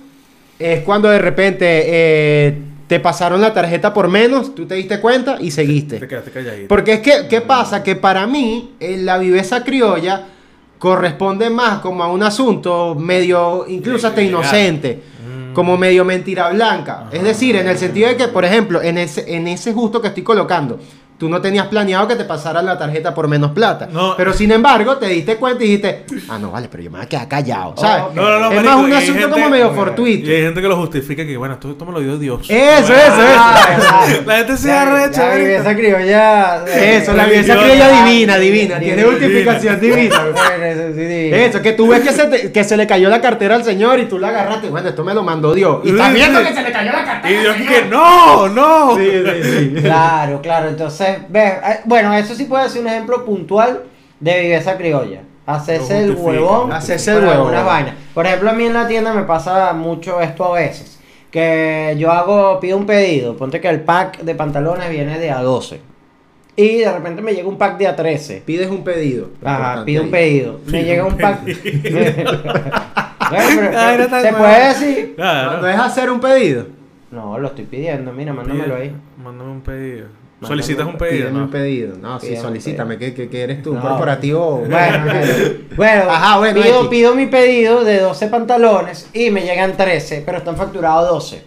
es 0.57 0.81
cuando 0.81 1.09
de 1.09 1.19
repente 1.19 1.83
eh, 1.85 2.57
te 2.87 2.99
pasaron 2.99 3.39
la 3.39 3.53
tarjeta 3.53 3.93
por 3.93 4.07
menos, 4.07 4.55
tú 4.55 4.65
te 4.65 4.75
diste 4.75 4.99
cuenta 4.99 5.37
y 5.39 5.51
seguiste. 5.51 5.99
Te 5.99 6.07
quedaste 6.07 6.31
calladito. 6.31 6.67
Porque 6.67 6.93
es 6.93 6.99
que, 7.01 7.27
¿qué 7.29 7.41
pasa? 7.41 7.83
Que 7.83 7.95
para 7.95 8.25
mí 8.25 8.73
eh, 8.79 8.97
la 8.97 9.19
viveza 9.19 9.63
criolla 9.63 10.25
corresponde 10.79 11.49
más 11.49 11.79
como 11.79 12.03
a 12.03 12.07
un 12.07 12.23
asunto 12.23 12.95
medio, 12.95 13.65
incluso 13.67 14.07
hasta 14.07 14.21
inocente. 14.21 14.99
Como 15.59 15.75
medio 15.75 16.05
mentira 16.05 16.51
blanca. 16.51 17.01
Ajá. 17.01 17.09
Es 17.11 17.21
decir, 17.21 17.57
en 17.57 17.67
el 17.67 17.77
sentido 17.77 18.07
de 18.07 18.15
que, 18.15 18.29
por 18.29 18.45
ejemplo, 18.45 18.81
en 18.81 18.97
ese, 18.97 19.35
en 19.35 19.45
ese 19.45 19.73
justo 19.73 20.01
que 20.01 20.07
estoy 20.07 20.23
colocando, 20.23 20.79
tú 21.19 21.29
no 21.29 21.41
tenías 21.41 21.67
planeado 21.67 22.07
que 22.07 22.15
te 22.15 22.23
pasara 22.23 22.61
la 22.61 22.77
tarjeta 22.77 23.13
por 23.13 23.27
menos 23.27 23.51
plata. 23.51 23.87
No. 23.91 24.15
Pero 24.17 24.33
sin 24.33 24.51
embargo, 24.51 24.97
te 24.97 25.07
diste 25.07 25.35
cuenta 25.35 25.63
y 25.63 25.67
dijiste, 25.67 26.05
ah, 26.29 26.39
no, 26.39 26.49
vale, 26.51 26.67
pero 26.71 26.81
yo 26.81 26.89
me 26.89 26.97
voy 26.97 27.05
a 27.05 27.09
quedar 27.09 27.27
callado, 27.27 27.75
¿sabes? 27.77 28.05
ok. 28.05 28.13
No, 28.15 28.21
no, 28.23 28.39
no, 28.39 28.49
es 28.51 28.55
marico, 28.55 28.73
más 28.75 28.83
un 28.85 28.93
asunto 28.93 29.13
gente- 29.19 29.29
como 29.31 29.49
medio 29.49 29.71
fortuito. 29.73 30.29
Y 30.29 30.33
hay 30.33 30.41
gente 30.43 30.61
que 30.61 30.67
lo 30.67 30.77
justifica 30.77 31.25
que, 31.25 31.35
bueno, 31.37 31.55
esto, 31.55 31.71
esto 31.71 31.85
me 31.85 31.91
lo 31.91 31.99
dio 31.99 32.17
Dios. 32.17 32.49
Eso, 32.49 32.93
eso, 32.93 33.13
Ah, 33.17 34.05
eso. 34.09 34.21
La 34.25 34.37
gente 34.37 34.57
se 34.57 34.71
arrecha, 34.71 35.27
La 35.27 35.35
viveza 35.35 35.75
criolla. 35.75 36.65
eh, 36.67 36.97
Eso, 37.01 37.13
la 37.13 37.25
viveza 37.25 37.57
criolla 37.57 38.03
divina, 38.05 38.37
divina. 38.37 38.79
Tiene 38.79 39.03
justificación 39.03 39.79
divina. 39.79 40.15
Eso 41.35 41.61
que 41.61 41.73
tú 41.73 41.87
ves 41.87 42.01
que 42.01 42.11
se, 42.13 42.25
te- 42.27 42.51
que 42.51 42.63
se 42.63 42.77
le 42.77 42.87
cayó 42.87 43.09
la 43.09 43.21
cartera 43.21 43.55
al 43.55 43.63
señor 43.63 43.99
y 43.99 44.05
tú 44.05 44.19
la 44.19 44.29
agarraste. 44.29 44.69
Bueno, 44.69 44.89
esto 44.89 45.03
me 45.03 45.13
lo 45.13 45.23
mandó 45.23 45.53
Dios. 45.53 45.79
Y 45.83 45.89
estás 45.89 46.13
viendo 46.13 46.41
que 46.43 46.53
se 46.53 46.61
le 46.63 46.71
cayó 46.71 46.91
la 46.91 47.03
cartera. 47.03 47.29
Y 47.33 47.37
Dios 47.41 47.55
que 47.55 47.85
no, 47.89 48.47
no. 48.49 48.95
Sí, 48.97 49.09
sí, 49.43 49.51
sí. 49.75 49.81
Claro, 49.81 50.41
claro. 50.41 50.69
Entonces, 50.69 51.08
Entonces, 51.09 51.31
ves, 51.31 51.53
eh, 51.53 51.79
bueno, 51.85 52.13
eso 52.13 52.35
sí 52.35 52.45
puede 52.45 52.69
ser 52.69 52.81
un 52.81 52.87
ejemplo 52.87 53.25
puntual 53.25 53.83
de 54.19 54.39
viveza 54.41 54.77
criolla. 54.77 55.21
Hacerse 55.45 56.03
el 56.03 56.11
huevón. 56.15 56.71
Hacerse 56.71 57.11
el 57.11 57.17
huevón. 57.17 57.33
algunas 57.37 57.65
vainas. 57.65 57.95
Por 58.13 58.25
ejemplo, 58.25 58.49
a 58.51 58.53
mí 58.53 58.65
en 58.65 58.73
la 58.73 58.87
tienda 58.87 59.13
me 59.13 59.23
pasa 59.23 59.73
mucho 59.73 60.21
esto 60.21 60.45
a 60.45 60.59
veces. 60.59 60.99
Que 61.31 61.95
yo 61.97 62.11
hago, 62.11 62.59
pido 62.59 62.77
un 62.77 62.85
pedido. 62.85 63.35
Ponte 63.37 63.59
que 63.61 63.67
el 63.69 63.81
pack 63.81 64.19
de 64.21 64.35
pantalones 64.35 64.89
viene 64.89 65.17
de 65.19 65.31
a 65.31 65.41
12. 65.41 65.79
Y 66.55 66.79
de 66.79 66.91
repente 66.91 67.21
me 67.21 67.33
llega 67.33 67.47
un 67.47 67.57
pack 67.57 67.77
de 67.77 67.87
a 67.87 67.95
13. 67.95 68.43
Pides 68.45 68.69
un 68.69 68.83
pedido. 68.83 69.29
Ajá, 69.43 69.85
pido 69.85 70.03
un 70.03 70.11
pedido. 70.11 70.59
Me 70.65 70.83
llega 70.83 71.05
un 71.05 71.13
un 71.13 71.17
pack. 71.17 71.39
Bueno, 73.29 73.45
pero- 73.59 73.79
Ay, 73.79 73.97
no 73.99 74.07
tan 74.07 74.21
¿Se 74.23 74.31
mal. 74.31 74.41
puede 74.41 74.67
decir? 74.69 75.15
Claro. 75.15 75.49
Cuando 75.49 75.67
es 75.67 75.77
hacer 75.79 76.09
un 76.09 76.19
pedido. 76.19 76.65
No, 77.11 77.37
lo 77.37 77.47
estoy 77.49 77.65
pidiendo. 77.65 78.11
Mira, 78.11 78.33
mándamelo 78.33 78.75
ahí. 78.75 78.95
Mándame 79.23 79.51
un 79.51 79.61
pedido. 79.61 80.07
Solicitas 80.41 80.87
un 80.87 80.97
pedido, 80.97 81.23
Pídeme 81.25 81.37
¿no? 81.39 81.45
un 81.45 81.51
pedido. 81.51 81.97
No, 81.97 82.19
sí, 82.19 82.35
solicítame. 82.37 82.97
¿Qué, 82.97 83.13
qué, 83.13 83.27
qué 83.29 83.41
eres 83.43 83.61
tú? 83.61 83.71
¿Un 83.71 83.77
No. 83.77 83.81
corporativo? 83.81 84.63
Bueno, 84.69 85.05
bueno, 85.05 85.33
bueno, 85.75 86.03
Ajá, 86.11 86.37
bueno, 86.37 86.61
pido, 86.61 86.75
X. 86.77 86.87
pido 86.89 87.15
mi 87.15 87.25
pedido 87.27 87.83
de 87.83 87.99
12 87.99 88.27
pantalones 88.27 89.09
y 89.13 89.31
me 89.31 89.41
llegan 89.41 89.75
13, 89.75 90.23
pero 90.25 90.37
están 90.37 90.55
facturados 90.55 91.09
12. 91.09 91.43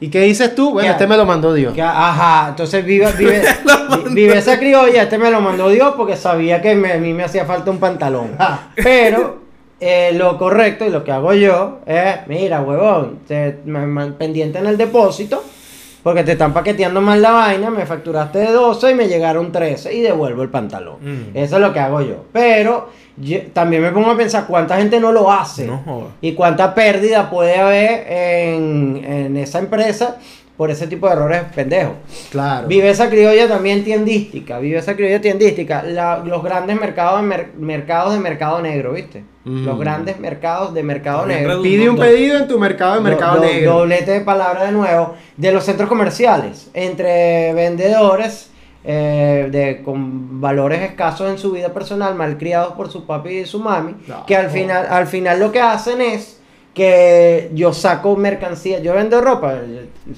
¿Y 0.00 0.08
qué 0.10 0.22
dices 0.22 0.54
tú? 0.54 0.72
Bueno, 0.72 0.88
¿Qué? 0.88 0.92
este 0.92 1.06
me 1.06 1.16
lo 1.16 1.24
mandó 1.24 1.54
Dios. 1.54 1.74
Ajá, 1.78 2.48
entonces 2.50 2.84
vive, 2.84 3.10
vive, 3.16 3.40
vi- 4.08 4.14
vive 4.14 4.38
esa 4.38 4.58
criolla, 4.58 5.04
este 5.04 5.16
me 5.18 5.30
lo 5.30 5.40
mandó 5.40 5.68
Dios 5.68 5.94
porque 5.96 6.16
sabía 6.16 6.60
que 6.60 6.74
me- 6.74 6.92
a 6.92 6.98
mí 6.98 7.14
me 7.14 7.22
hacía 7.24 7.44
falta 7.44 7.70
un 7.70 7.78
pantalón. 7.78 8.36
Pero 8.74 9.38
eh, 9.80 10.10
lo 10.14 10.36
correcto 10.36 10.84
y 10.84 10.90
lo 10.90 11.04
que 11.04 11.12
hago 11.12 11.32
yo 11.34 11.78
es, 11.86 12.16
mira, 12.26 12.60
huevón, 12.60 13.20
te- 13.26 13.60
me- 13.64 13.86
me- 13.86 14.10
pendiente 14.12 14.58
en 14.58 14.66
el 14.66 14.76
depósito, 14.76 15.42
porque 16.04 16.22
te 16.22 16.32
están 16.32 16.52
paqueteando 16.52 17.00
mal 17.00 17.20
la 17.20 17.32
vaina, 17.32 17.70
me 17.70 17.84
facturaste 17.86 18.38
de 18.38 18.52
12 18.52 18.92
y 18.92 18.94
me 18.94 19.08
llegaron 19.08 19.50
13 19.50 19.92
y 19.94 20.00
devuelvo 20.02 20.42
el 20.42 20.50
pantalón. 20.50 20.98
Mm. 21.00 21.36
Eso 21.36 21.56
es 21.56 21.60
lo 21.62 21.72
que 21.72 21.80
hago 21.80 22.00
yo. 22.02 22.26
Pero 22.32 22.90
yo- 23.16 23.40
también 23.52 23.82
me 23.82 23.90
pongo 23.90 24.10
a 24.10 24.16
pensar 24.16 24.46
cuánta 24.46 24.76
gente 24.76 25.00
no 25.00 25.10
lo 25.10 25.32
hace. 25.32 25.66
No. 25.66 26.08
Y 26.20 26.34
cuánta 26.34 26.74
pérdida 26.74 27.28
puede 27.30 27.56
haber 27.56 28.04
en, 28.08 29.02
en 29.04 29.36
esa 29.38 29.58
empresa 29.58 30.18
por 30.56 30.70
ese 30.70 30.86
tipo 30.86 31.06
de 31.08 31.14
errores 31.14 31.42
pendejos. 31.54 31.94
Claro. 32.30 32.68
Viveza 32.68 33.08
criolla 33.10 33.48
también 33.48 33.82
tiendística. 33.82 34.58
Viveza 34.60 34.94
criolla 34.94 35.20
tiendística. 35.20 35.82
La- 35.82 36.18
los 36.18 36.44
grandes 36.44 36.78
mercados 36.80 37.20
de, 37.22 37.26
mer- 37.26 37.52
mercados 37.58 38.14
de 38.14 38.20
mercado 38.20 38.62
negro, 38.62 38.92
¿viste? 38.92 39.24
Mm. 39.44 39.64
Los 39.66 39.78
grandes 39.80 40.18
mercados 40.20 40.72
de 40.72 40.82
mercado 40.84 41.26
negro. 41.26 41.60
Pide 41.60 41.90
un 41.90 41.96
Do- 41.96 42.02
pedido 42.02 42.38
en 42.38 42.46
tu 42.46 42.58
mercado 42.58 42.94
de 42.94 43.00
mercado 43.00 43.36
do- 43.36 43.40
do- 43.42 43.46
negro. 43.52 43.72
Doblete 43.78 44.10
de 44.12 44.20
palabra 44.20 44.66
de 44.66 44.72
nuevo. 44.72 45.14
De 45.36 45.50
los 45.50 45.64
centros 45.64 45.88
comerciales. 45.88 46.70
Entre 46.72 47.52
vendedores 47.54 48.50
eh, 48.84 49.48
de, 49.50 49.82
con 49.82 50.40
valores 50.40 50.82
escasos 50.82 51.30
en 51.30 51.38
su 51.38 51.50
vida 51.52 51.70
personal, 51.72 52.14
malcriados 52.14 52.74
por 52.74 52.90
su 52.92 53.06
papi 53.06 53.30
y 53.38 53.46
su 53.46 53.58
mami. 53.58 53.96
No. 54.06 54.24
que 54.26 54.36
al 54.36 54.50
final, 54.50 54.86
al 54.88 55.06
final 55.08 55.40
lo 55.40 55.50
que 55.50 55.60
hacen 55.60 56.00
es 56.00 56.40
que 56.74 57.50
yo 57.54 57.72
saco 57.72 58.16
mercancía, 58.16 58.80
yo 58.80 58.94
vendo 58.94 59.20
ropa, 59.20 59.54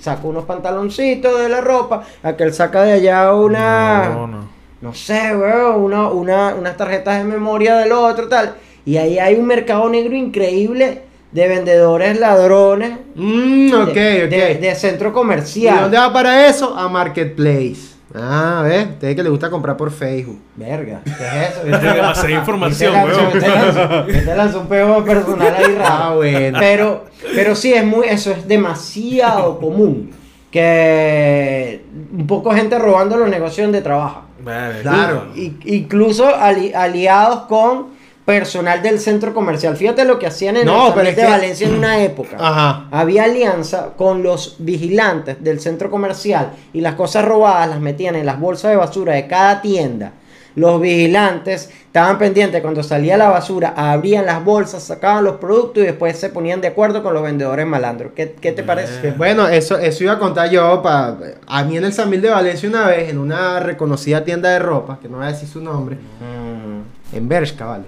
saco 0.01 0.29
unos 0.29 0.45
pantaloncitos 0.45 1.39
de 1.39 1.49
la 1.51 1.61
ropa, 1.61 2.03
aquel 2.23 2.53
saca 2.55 2.83
de 2.83 2.95
allá 2.95 3.35
una, 3.35 4.09
No, 4.09 4.27
no. 4.27 4.49
no 4.81 4.95
sé, 4.95 5.37
weón, 5.37 5.83
una, 5.83 6.09
una, 6.09 6.55
unas 6.55 6.77
tarjetas 6.77 7.19
de 7.19 7.25
memoria 7.25 7.77
del 7.77 7.93
otro, 7.93 8.27
tal. 8.29 8.55
Y 8.85 8.97
ahí 8.97 9.19
hay 9.19 9.35
un 9.35 9.47
mercado 9.47 9.89
negro 9.89 10.15
increíble 10.17 11.03
de 11.33 11.49
vendedores 11.49 12.19
ladrones 12.19 12.93
Mm, 13.15 13.71
de, 13.93 14.29
de- 14.29 14.55
de 14.55 14.75
centro 14.75 15.11
¿Y 15.11 15.13
comercial. 15.13 15.81
dónde 15.83 15.99
va 15.99 16.13
para 16.13 16.47
eso? 16.49 16.75
A 16.77 16.89
Marketplace. 16.89 17.96
Ah, 18.15 18.63
¿ves? 18.65 18.87
Usted 18.91 19.17
que 19.17 19.23
le 19.23 19.29
gusta 19.29 19.51
comprar 19.51 19.77
por 19.77 19.91
Facebook. 19.91 20.39
Verga, 20.55 21.01
¿qué 21.05 21.11
es 21.11 21.51
eso? 21.51 21.65
Demasiada 21.65 22.31
información, 22.31 22.95
Este 22.95 23.19
weón. 23.51 24.11
este 24.11 24.37
lanzó- 24.37 24.61
un 24.61 24.69
pego 24.69 25.05
personal 25.05 25.55
ahí 25.55 25.75
raro. 25.75 25.85
Ah, 25.89 26.13
bueno. 26.15 26.59
Pero, 26.61 27.05
pero 27.35 27.55
sí, 27.57 27.75
es 27.75 27.85
muy, 27.85 28.07
eso 28.07 28.31
es 28.31 28.47
demasiado 28.47 29.59
común. 29.59 30.13
Que 30.51 31.85
un 32.17 32.27
poco 32.27 32.53
gente 32.53 32.79
robando 32.79 33.17
los 33.17 33.29
negocios 33.29 33.67
donde 33.67 33.83
trabaja. 33.83 34.23
Vale, 34.43 34.81
Claro. 34.83 35.27
Y- 35.35 35.57
incluso 35.65 36.35
ali- 36.35 36.73
aliados 36.73 37.41
con 37.47 37.96
personal 38.27 38.83
del 38.83 38.99
centro 38.99 39.33
comercial. 39.33 39.77
Fíjate 39.77 40.05
lo 40.05 40.19
que 40.19 40.27
hacían 40.27 40.57
en 40.59 40.67
No, 40.67 40.89
el 40.89 40.95
pero 40.95 41.09
es 41.09 41.17
de 41.17 41.23
que- 41.23 41.29
Valencia 41.29 41.67
en 41.69 41.75
una 41.77 42.01
época. 42.03 42.37
Ajá. 42.39 42.89
Había 42.91 43.25
alianza 43.25 43.91
con 43.97 44.23
los 44.23 44.57
vigilantes 44.59 45.43
del 45.43 45.61
centro 45.61 45.91
comercial 45.91 46.51
y 46.75 46.81
las 46.83 46.97
cosas 46.97 47.25
robadas 47.25 47.69
las 47.71 47.81
metían 47.81 48.17
en 48.17 48.27
las 48.27 48.39
bolsas 48.39 48.73
de 48.73 48.77
basura 48.77 49.15
de 49.15 49.27
cada 49.29 49.63
tienda. 49.63 50.13
Los 50.57 50.81
vigilantes 50.81 51.69
estaban 51.85 52.17
pendientes 52.17 52.63
cuando 52.63 52.83
salía 52.83 53.19
la 53.19 53.29
basura, 53.29 53.75
abrían 53.77 54.25
las 54.25 54.43
bolsas, 54.43 54.83
sacaban 54.83 55.23
los 55.23 55.37
productos 55.37 55.83
y 55.83 55.87
después 55.87 56.19
se 56.19 56.31
ponían 56.31 56.63
de 56.63 56.69
acuerdo 56.69 57.03
con 57.03 57.13
los 57.13 57.23
vendedores 57.23 57.67
malandros. 57.67 58.13
¿Qué, 58.17 58.35
qué 58.41 58.53
te 58.53 58.63
parece? 58.63 59.03
Que, 59.03 59.11
Bueno, 59.11 59.47
eso, 59.49 59.77
eso 59.79 60.03
iba 60.05 60.15
a 60.15 60.19
contar 60.19 60.49
yo. 60.51 60.81
Pa, 60.83 61.15
a 61.47 61.63
mí 61.65 61.77
en 61.77 61.85
el 61.85 61.93
San 61.93 62.09
Mil 62.09 62.23
de 62.23 62.31
Valencia 62.31 62.69
una 62.71 62.87
vez, 62.89 63.11
en 63.11 63.19
una 63.19 63.61
reconocida 63.61 64.25
tienda 64.25 64.49
de 64.49 64.59
ropa, 64.59 64.99
que 65.01 65.11
no 65.11 65.19
voy 65.19 65.27
a 65.27 65.31
decir 65.33 65.47
su 65.49 65.61
nombre, 65.61 65.97
Mm, 65.97 67.15
en 67.17 67.29
Bershka, 67.29 67.67
vale. 67.67 67.85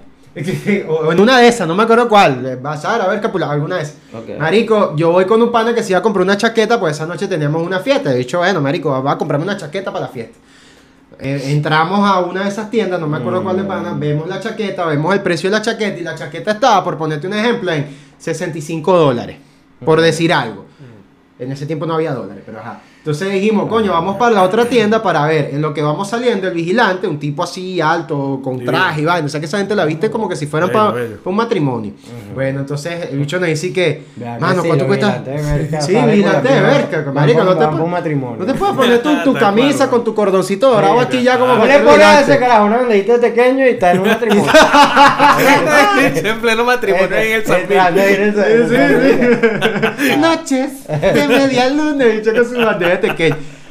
O 0.87 1.11
en 1.11 1.19
una 1.19 1.39
de 1.39 1.47
esas, 1.47 1.67
no 1.67 1.75
me 1.75 1.83
acuerdo 1.83 2.07
cuál. 2.07 2.57
Bazar, 2.61 3.01
a 3.01 3.07
ver, 3.07 3.21
Capula, 3.21 3.49
alguna 3.49 3.77
de 3.77 3.83
esas. 3.83 3.95
Marico, 4.37 4.95
yo 4.95 5.11
voy 5.11 5.25
con 5.25 5.41
un 5.41 5.51
pana 5.51 5.73
que 5.73 5.83
se 5.83 5.91
iba 5.91 5.99
a 5.99 6.01
comprar 6.01 6.23
una 6.23 6.37
chaqueta, 6.37 6.79
pues 6.79 6.95
esa 6.95 7.05
noche 7.05 7.27
teníamos 7.27 7.61
una 7.61 7.79
fiesta. 7.79 8.13
He 8.13 8.17
dicho, 8.17 8.39
bueno, 8.39 8.61
Marico, 8.61 9.03
va 9.03 9.11
a 9.11 9.17
comprarme 9.17 9.45
una 9.45 9.57
chaqueta 9.57 9.91
para 9.91 10.05
la 10.05 10.11
fiesta. 10.11 10.37
Eh, 11.19 11.51
entramos 11.51 11.99
a 12.07 12.19
una 12.21 12.43
de 12.43 12.49
esas 12.49 12.69
tiendas, 12.69 12.99
no 12.99 13.07
me 13.07 13.17
acuerdo 13.17 13.43
cuál 13.43 13.57
de 13.57 13.63
pana, 13.63 13.93
vemos 13.93 14.27
la 14.27 14.39
chaqueta, 14.39 14.85
vemos 14.85 15.13
el 15.13 15.21
precio 15.21 15.49
de 15.49 15.57
la 15.57 15.61
chaqueta 15.61 15.97
y 15.99 16.03
la 16.03 16.15
chaqueta 16.15 16.51
estaba, 16.51 16.83
por 16.83 16.97
ponerte 16.97 17.27
un 17.27 17.33
ejemplo, 17.33 17.71
en 17.71 17.87
65 18.17 18.97
dólares, 18.97 19.37
por 19.83 19.99
decir 19.99 20.31
algo. 20.31 20.65
En 21.37 21.51
ese 21.51 21.65
tiempo 21.65 21.85
no 21.85 21.95
había 21.95 22.13
dólares, 22.13 22.43
pero 22.45 22.59
ajá. 22.59 22.81
Entonces 22.99 23.31
dijimos, 23.31 23.69
coño, 23.69 23.93
vamos 23.93 24.17
para 24.17 24.35
la 24.35 24.43
otra 24.43 24.65
tienda 24.65 25.01
para 25.01 25.25
ver. 25.25 25.51
En 25.53 25.61
lo 25.61 25.73
que 25.73 25.81
vamos 25.81 26.09
saliendo, 26.09 26.49
el 26.49 26.53
vigilante, 26.53 27.07
un 27.07 27.17
tipo 27.17 27.41
así 27.41 27.79
alto, 27.79 28.41
con 28.43 28.65
traje 28.65 28.99
y 29.01 29.05
vaina. 29.05 29.25
O 29.25 29.29
sea 29.29 29.39
que 29.39 29.45
esa 29.45 29.57
gente 29.57 29.73
la 29.73 29.85
viste 29.85 30.11
como 30.11 30.27
que 30.27 30.35
si 30.35 30.47
fueran 30.47 30.69
para 30.69 30.93
un 31.23 31.35
matrimonio. 31.35 31.93
Bueno, 32.35 32.59
entonces 32.59 33.07
el 33.09 33.19
bicho 33.19 33.39
nos 33.39 33.47
dice 33.47 33.71
que, 33.71 34.03
Vea 34.17 34.35
que 34.35 34.41
mano, 34.41 34.61
sí, 34.61 34.67
¿cuánto 34.67 34.85
cuesta? 34.85 35.23
Sí, 35.79 35.95
vigilante 35.95 36.49
de 36.49 36.59
prima. 36.59 36.81
marico, 37.13 37.45
no 37.45 37.57
te, 37.57 37.67
no 37.67 37.85
te 38.45 38.53
puedes 38.53 38.75
poner 38.75 39.01
tu, 39.23 39.33
camisa 39.33 39.89
con 39.89 40.03
tu 40.03 40.13
cordoncito 40.13 40.69
dorado 40.69 40.99
Sí, 40.99 41.05
aquí 41.05 41.23
ya 41.23 41.39
como 41.39 41.55
No 41.55 41.65
le 41.65 41.79
pones 41.79 42.05
a 42.05 42.19
ese 42.19 42.37
carajo 42.37 42.69
bandejita 42.69 43.17
de 43.17 43.29
pequeño 43.29 43.65
y 43.65 43.69
está 43.69 43.91
en 43.91 43.99
un 43.99 44.07
matrimonio. 44.09 44.51
en 45.97 46.41
pleno 46.41 46.65
matrimonio 46.65 47.15
en 47.15 47.31
el 47.31 47.45
San. 47.45 47.61
Noches 50.19 50.85
de 50.85 51.27
media 51.27 51.69
luna, 51.69 52.03
bicho 52.05 52.33
con 52.33 52.45
su 52.45 52.57
bandeja 52.57 52.88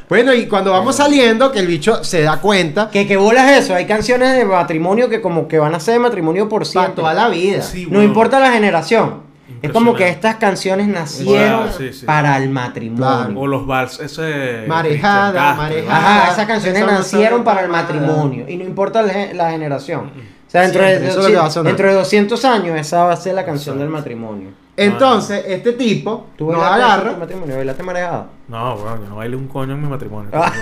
Bueno, 0.09 0.33
y 0.33 0.47
cuando 0.47 0.71
vamos 0.73 0.97
saliendo, 0.97 1.53
que 1.53 1.59
el 1.59 1.67
bicho 1.67 2.03
se 2.03 2.23
da 2.23 2.41
cuenta, 2.41 2.89
¿Qué, 2.91 3.07
¿Qué 3.07 3.17
bolas 3.19 3.51
es 3.53 3.65
eso? 3.65 3.75
Hay 3.75 3.85
canciones 3.87 4.35
de 4.37 4.45
matrimonio 4.47 5.09
que 5.11 5.21
como 5.21 5.47
que 5.49 5.59
van 5.59 5.75
a 5.75 5.81
ser 5.81 5.95
de 5.95 6.01
matrimonio 6.01 6.49
por 6.49 6.61
para 6.63 6.71
siempre. 6.71 6.95
toda 6.95 7.13
la 7.13 7.29
vida. 7.29 7.61
Sí, 7.63 7.87
No 7.91 8.03
importa 8.03 8.41
la 8.41 8.51
generación. 8.53 9.29
Es 9.61 9.71
como 9.73 9.95
que 9.95 10.09
estas 10.09 10.37
canciones 10.37 10.87
nacieron 10.89 11.63
Claro, 11.65 11.73
sí, 11.77 11.93
sí. 11.93 12.07
para 12.07 12.37
el 12.37 12.49
matrimonio. 12.49 13.05
Claro. 13.27 13.41
O 13.41 13.47
los 13.47 13.67
vals, 13.67 13.99
ese. 13.99 14.65
Marejada. 14.69 15.53
Ajá, 15.91 16.33
esas 16.33 16.47
canciones 16.47 16.83
Esa 16.83 16.91
nacieron 16.93 17.43
para 17.45 17.63
el 17.63 17.69
matrimonio. 17.69 18.45
Y 18.49 18.57
no 18.57 18.65
importa 18.65 19.03
la, 19.03 19.13
gen- 19.13 19.37
la 19.37 19.51
generación. 19.51 20.13
O 20.47 20.51
sea, 20.51 20.63
dentro, 20.63 20.83
Siempre, 20.83 21.01
de, 21.01 21.33
que 21.61 21.63
dentro 21.69 21.89
de 21.89 21.95
200 21.95 22.45
años 22.45 22.79
esa 22.79 23.05
va 23.05 23.13
a 23.13 23.17
ser 23.17 23.35
la 23.35 23.45
canción 23.45 23.79
del 23.79 23.89
matrimonio. 23.89 24.51
Entonces, 24.79 25.45
este 25.47 25.73
tipo 25.73 26.27
¿Tú 26.37 26.51
nos 26.53 26.61
bailaste 26.61 26.85
agarra. 26.85 27.13
tu 27.15 27.21
matrimonio? 27.21 27.57
¿Bailaste 27.57 27.83
marejada? 27.83 28.27
No, 28.49 28.75
weón, 28.77 29.03
yo 29.03 29.09
no 29.11 29.17
bailé 29.17 29.37
un 29.37 29.49
coño 29.49 29.75
en 29.75 29.83
mi 29.83 29.89
matrimonio. 29.89 30.31
Ah. 30.33 30.53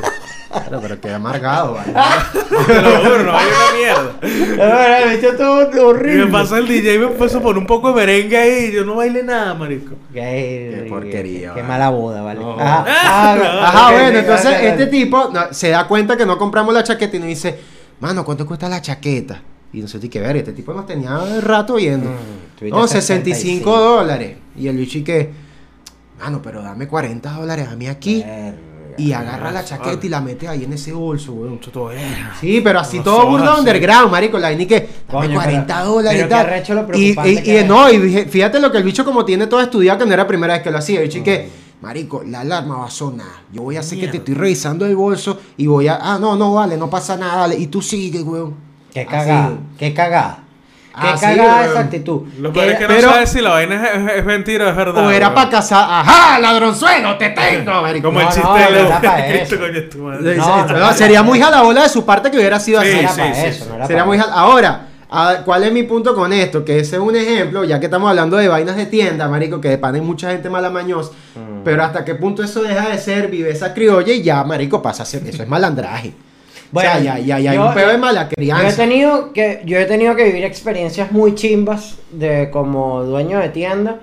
Claro, 0.49 0.79
pero 0.81 1.01
queda 1.01 1.17
amargado, 1.17 1.75
¿vale? 1.75 1.93
Te 2.67 2.81
lo 2.83 2.91
juro, 2.99 3.23
no 3.25 3.33
bailé 3.33 3.51
una 3.53 3.77
mierda. 3.77 5.13
Bicho 5.15 5.29
estuvo 5.31 5.63
Y 5.77 5.79
horrible. 5.81 6.25
me 6.27 6.33
pasa 6.33 6.59
el 6.59 6.67
DJ 6.69 6.95
y 6.95 6.99
me 6.99 7.07
puso 7.09 7.43
por 7.43 7.59
un 7.59 7.67
poco 7.67 7.89
de 7.91 7.95
merengue 7.97 8.37
ahí 8.39 8.65
y 8.67 8.73
yo 8.73 8.85
no 8.85 8.95
bailé 8.97 9.23
nada, 9.23 9.53
marico. 9.55 9.95
Qué, 10.15 10.81
Qué 10.85 10.87
porquería, 10.89 11.49
Qué 11.53 11.61
vale. 11.61 11.63
mala 11.65 11.91
boda, 11.91 12.23
¿vale? 12.23 12.41
No. 12.41 12.59
Ajá, 12.59 12.85
Ah, 12.89 13.37
Ajá, 13.65 13.87
ok, 13.89 13.93
bueno, 13.93 14.19
entonces 14.21 14.53
este 14.63 14.87
tipo 14.87 15.29
no, 15.33 15.41
se 15.53 15.69
da 15.71 15.87
cuenta 15.87 16.17
que 16.17 16.25
no 16.25 16.39
compramos 16.39 16.73
la 16.73 16.83
chaqueta 16.83 17.17
y 17.17 17.19
nos 17.21 17.29
dice, 17.29 17.59
mano, 18.01 18.25
¿cuánto 18.25 18.47
cuesta 18.47 18.69
la 18.69 18.81
chaqueta? 18.81 19.43
Y 19.73 19.81
nosotros, 19.83 20.09
que 20.11 20.21
ver, 20.21 20.37
este 20.39 20.53
tipo 20.53 20.73
nos 20.73 20.87
tenía 20.87 21.19
rato 21.43 21.75
viendo. 21.75 22.09
Mm, 22.61 22.69
no, 22.71 22.87
65 22.87 22.91
65 22.91 23.79
dólares. 23.81 24.37
Y 24.59 24.69
el 24.69 24.77
bicho 24.77 24.99
y 24.99 25.03
que, 25.05 25.31
mano, 26.21 26.41
pero 26.43 26.63
dame 26.63 26.89
40 26.89 27.31
dólares 27.33 27.69
a 27.69 27.77
mí 27.77 27.87
aquí. 27.87 28.23
Verga. 28.23 28.55
Y 28.99 29.13
agarra 29.13 29.51
la 29.51 29.61
Vale. 29.61 29.67
chaqueta 29.69 30.07
y 30.07 30.09
la 30.09 30.23
mete 30.23 30.49
ahí 30.49 30.65
en 30.65 30.73
ese 30.73 30.91
bolso, 30.91 31.35
weón. 31.35 31.51
Mucho 31.55 31.71
todo 31.71 31.89
bien. 31.91 32.03
Sí, 32.41 32.63
pero 32.65 32.81
así 32.81 32.97
No 32.97 33.03
todo 33.05 33.27
burda 33.29 33.51
así. 33.53 33.61
underground, 33.61 34.11
marico. 34.11 34.39
La 34.39 34.51
y 34.53 34.65
que, 34.67 34.89
dame 35.07 35.27
Coño, 35.27 35.35
40 35.35 35.77
pero- 35.77 35.89
dólares 35.91 36.17
pero 36.23 36.27
y 36.27 36.31
tal. 36.31 36.47
arrecho 36.47 36.75
lo 36.75 36.99
Y, 36.99 37.09
y- 37.11 37.15
que 37.43 37.53
y 37.53 37.57
es. 37.59 37.67
no, 37.67 37.91
y 37.93 37.99
dije, 37.99 38.25
fíjate 38.25 38.59
lo 38.59 38.73
que 38.73 38.79
el 38.79 38.85
bicho 38.85 39.05
como 39.05 39.27
tiene 39.27 39.47
todo 39.49 39.61
estudiado, 39.61 39.99
que 39.99 40.07
no 40.07 40.15
era 40.15 40.23
la 40.23 40.27
primera 40.27 40.55
vez 40.55 40.63
que 40.63 40.71
lo 40.71 40.79
hacía. 40.79 41.01
El 41.01 41.09
bicho 41.09 41.19
y 41.19 41.23
que, 41.23 41.47
marico, 41.83 42.23
la 42.25 42.41
alarma 42.41 42.79
va 42.79 42.87
a 42.87 42.91
sonar. 42.91 43.27
Yo 43.53 43.61
voy 43.65 43.77
a 43.77 43.81
hacer 43.81 44.01
que 44.01 44.09
te 44.09 44.17
estoy 44.17 44.33
revisando 44.33 44.87
el 44.87 44.97
bolso 44.97 45.39
y 45.59 45.67
voy 45.67 45.89
a, 45.89 45.99
ah, 46.01 46.19
no, 46.19 46.35
no, 46.35 46.55
vale, 46.55 46.79
no 46.79 46.89
pasa 46.89 47.19
nada, 47.19 47.41
dale. 47.43 47.59
Y 47.59 47.67
tú 47.67 47.83
sigue, 47.83 48.23
weón. 48.23 48.55
Qué 48.95 49.05
cagada, 49.05 49.59
qué 49.79 49.93
cagada. 49.93 50.43
Qué 50.99 51.07
Así, 51.09 51.27
cagada 51.27 51.57
weón. 51.61 51.71
esa 51.71 51.81
actitud. 51.81 52.23
Lo 52.41 52.53
Que- 52.53 52.61
peor 52.61 52.73
es 52.73 52.79
que 52.79 52.87
pero- 52.87 53.03
no 53.09 53.13
sabes 53.13 53.31
si 53.31 53.41
la 53.43 53.51
vaina 53.51 53.75
es, 53.75 53.83
es- 54.01 54.13
es 54.19 54.25
mentira 54.25 54.67
o 54.67 54.69
es 54.71 54.77
verdad. 54.77 55.07
O 55.07 55.11
era 55.11 55.35
para 55.35 55.51
cazar, 55.51 55.87
ajá, 55.91 56.39
ladronzuelo, 56.39 57.19
te 57.19 57.29
tengo, 57.31 57.71
marico. 57.83 58.09
Como 58.09 58.21
No, 58.21 58.27
el 58.29 58.33
chiste 58.33 58.49
no, 58.49 58.57
de 58.57 58.83
no. 58.83 59.47
Sí, 59.49 59.57
No, 59.59 60.23
sí, 60.23 60.39
no, 60.39 60.67
no, 60.67 60.79
no, 60.79 60.93
sería 60.95 61.23
muy 61.23 61.39
jalabola 61.41 61.83
de 61.83 61.89
su 61.91 62.05
parte 62.07 62.31
que 62.31 62.39
hubiera 62.39 62.59
sido 62.59 62.81
Sí, 62.81 62.89
así. 62.89 62.95
No 62.97 63.01
era 63.01 63.09
sí, 63.13 63.21
para 63.21 63.35
sí, 63.35 63.47
eso, 63.47 63.65
sí. 63.65 63.69
no 63.71 63.77
era 63.77 63.87
Sería 63.87 64.05
para 64.05 64.17
muy 64.17 64.27
Ahora, 64.33 64.87
ah, 65.11 65.35
¿cuál 65.45 65.65
es 65.65 65.73
mi 65.73 65.83
punto 65.83 66.15
con 66.15 66.33
esto? 66.33 66.65
Que 66.65 66.79
ese 66.79 66.97
es 66.97 67.03
un 67.03 67.15
ejemplo, 67.15 67.65
ya 67.65 67.79
que 67.79 67.87
estamos 67.87 68.09
hablando 68.09 68.39
de 68.39 68.49
vainas 68.49 68.77
de 68.77 68.87
tienda, 68.87 69.29
marico, 69.29 69.61
que 69.61 69.69
de 69.69 69.79
pan 69.79 69.95
hay 69.97 70.01
mucha 70.01 70.31
gente 70.31 70.49
mala 70.49 70.71
mañosa. 70.71 71.11
Mm. 71.35 71.63
Pero 71.63 71.85
hasta 71.85 72.05
qué 72.07 72.15
punto 72.15 72.43
eso 72.43 72.63
deja 72.63 72.89
de 72.89 72.97
ser 72.99 73.29
viveza 73.29 73.75
criolla 73.75 74.13
y 74.15 74.23
ya, 74.23 74.43
marico, 74.45 74.81
pasa 74.81 75.03
a 75.03 75.07
ser. 75.07 75.27
Eso 75.27 75.43
es 75.43 75.49
malandraje. 75.49 76.15
Bueno, 76.73 76.91
o 76.91 76.93
sea, 76.95 77.03
ya, 77.03 77.19
ya, 77.19 77.39
ya 77.39 77.51
hay 77.53 77.57
yo- 77.57 77.67
un 77.69 77.75
pedo 77.75 77.89
de 77.91 77.99
mala 77.99 78.23
Yo 78.23 78.29
he 78.31 78.35
crianza. 78.35 78.77
tenido 78.77 79.33
que 79.33 79.63
yo 79.65 79.79
he 79.79 79.85
tenido 79.87 80.17
que 80.17 80.25
vivir 80.25 80.45
experiencias 80.45 81.13
muy 81.13 81.35
chimbas 81.35 81.97
de 82.11 82.51
como 82.51 83.03
dueño 83.05 83.39
de 83.39 83.49
tienda 83.51 84.01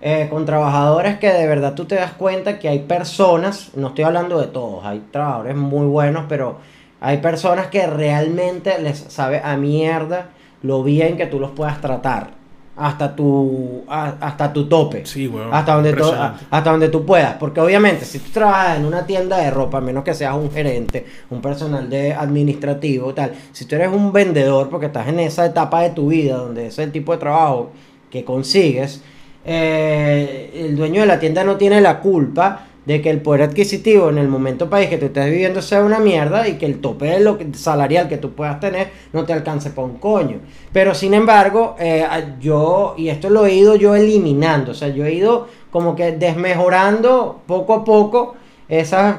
eh, 0.00 0.26
con 0.30 0.44
trabajadores 0.46 1.18
que 1.18 1.30
de 1.32 1.46
verdad 1.46 1.74
tú 1.74 1.84
te 1.86 1.94
das 1.96 2.12
cuenta 2.12 2.58
que 2.58 2.68
hay 2.68 2.80
personas, 2.80 3.70
no 3.74 3.88
estoy 3.88 4.04
hablando 4.04 4.40
de 4.40 4.46
todos, 4.46 4.84
hay 4.84 5.02
trabajadores 5.10 5.56
muy 5.56 5.86
buenos, 5.86 6.24
pero 6.28 6.58
hay 7.00 7.18
personas 7.18 7.66
que 7.68 7.86
realmente 7.86 8.78
les 8.78 8.98
sabe 8.98 9.40
a 9.42 9.56
mierda 9.56 10.28
lo 10.62 10.82
bien 10.82 11.16
que 11.16 11.26
tú 11.26 11.38
los 11.40 11.50
puedas 11.52 11.80
tratar 11.80 12.35
hasta 12.76 13.16
tu 13.16 13.82
a- 13.88 14.14
hasta 14.20 14.52
tu 14.52 14.68
tope. 14.68 15.06
Sí, 15.06 15.26
weón. 15.28 15.48
Hasta 15.52 15.74
donde, 15.74 15.92
tú, 15.94 16.04
hasta 16.50 16.70
donde 16.70 16.88
tú 16.90 17.04
puedas. 17.06 17.34
Porque 17.34 17.60
obviamente, 17.60 18.04
si 18.04 18.18
tú 18.18 18.30
trabajas 18.30 18.78
en 18.78 18.84
una 18.84 19.06
tienda 19.06 19.38
de 19.38 19.50
ropa, 19.50 19.78
a 19.78 19.80
menos 19.80 20.04
que 20.04 20.12
seas 20.14 20.34
un 20.34 20.50
gerente, 20.50 21.06
un 21.30 21.40
personal 21.40 21.88
de 21.88 22.12
administrativo, 22.12 23.14
tal. 23.14 23.32
Si 23.52 23.64
tú 23.64 23.74
eres 23.76 23.88
un 23.88 24.12
vendedor, 24.12 24.68
porque 24.68 24.86
estás 24.86 25.08
en 25.08 25.20
esa 25.20 25.46
etapa 25.46 25.80
de 25.82 25.90
tu 25.90 26.08
vida 26.08 26.36
donde 26.36 26.66
es 26.66 26.78
el 26.78 26.92
tipo 26.92 27.12
de 27.12 27.18
trabajo 27.18 27.70
que 28.10 28.24
consigues, 28.24 29.00
eh, 29.44 30.50
el 30.54 30.76
dueño 30.76 31.00
de 31.00 31.06
la 31.06 31.18
tienda 31.18 31.44
no 31.44 31.56
tiene 31.56 31.80
la 31.80 32.00
culpa 32.00 32.66
de 32.86 33.02
que 33.02 33.10
el 33.10 33.20
poder 33.20 33.42
adquisitivo 33.42 34.08
en 34.08 34.18
el 34.18 34.28
momento 34.28 34.70
país 34.70 34.88
que 34.88 34.96
tú 34.96 35.06
estés 35.06 35.26
viviendo 35.28 35.60
sea 35.60 35.82
una 35.82 35.98
mierda 35.98 36.48
y 36.48 36.54
que 36.54 36.66
el 36.66 36.80
tope 36.80 37.06
de 37.06 37.20
lo 37.20 37.36
que- 37.36 37.52
salarial 37.52 38.08
que 38.08 38.16
tú 38.16 38.32
puedas 38.32 38.60
tener 38.60 38.90
no 39.12 39.24
te 39.24 39.32
alcance 39.32 39.70
para 39.70 39.86
un 39.88 39.98
coño. 39.98 40.38
Pero 40.72 40.94
sin 40.94 41.12
embargo, 41.12 41.74
eh, 41.78 42.06
yo, 42.40 42.94
y 42.96 43.08
esto 43.08 43.28
lo 43.28 43.44
he 43.44 43.54
ido 43.54 43.74
yo 43.76 43.94
eliminando, 43.96 44.70
o 44.70 44.74
sea, 44.74 44.88
yo 44.88 45.04
he 45.04 45.12
ido 45.12 45.48
como 45.70 45.94
que 45.96 46.12
desmejorando 46.12 47.42
poco 47.46 47.74
a 47.74 47.84
poco 47.84 48.34
esas, 48.68 49.16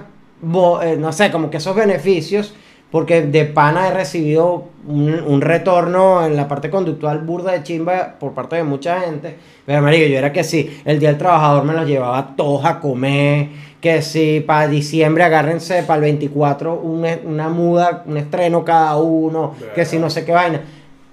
eh, 0.84 0.96
no 0.98 1.12
sé, 1.12 1.30
como 1.32 1.50
que 1.50 1.58
esos 1.58 1.76
beneficios, 1.76 2.54
porque 2.92 3.22
de 3.22 3.46
pana 3.46 3.88
he 3.90 3.94
recibido 3.94 4.66
un, 4.88 5.14
un 5.14 5.42
retorno 5.42 6.26
en 6.26 6.36
la 6.38 6.48
parte 6.48 6.70
conductual 6.70 7.20
burda 7.20 7.52
de 7.52 7.64
chimba 7.64 8.16
por 8.20 8.34
parte 8.34 8.56
de 8.56 8.64
mucha 8.64 9.02
gente. 9.02 9.36
Pero, 9.66 9.82
marico, 9.82 10.08
yo 10.08 10.18
era 10.18 10.32
que 10.32 10.44
sí, 10.44 10.80
el 10.86 10.98
día 11.00 11.10
del 11.10 11.18
trabajador 11.18 11.64
me 11.66 11.74
los 11.74 11.86
llevaba 11.86 12.36
todos 12.38 12.64
a 12.66 12.80
comer, 12.80 13.50
que 13.82 14.02
si 14.02 14.40
para 14.40 14.68
diciembre 14.70 15.24
agárrense 15.24 15.84
para 15.84 15.98
el 15.98 16.02
24 16.04 16.76
un 16.76 17.06
e- 17.06 17.22
una 17.26 17.50
muda, 17.50 18.04
un 18.06 18.16
estreno 18.18 18.64
cada 18.64 18.96
uno, 18.98 19.54
que 19.76 19.84
si 19.86 20.00
no 20.00 20.10
sé 20.10 20.24
qué 20.24 20.32
vaina. 20.32 20.62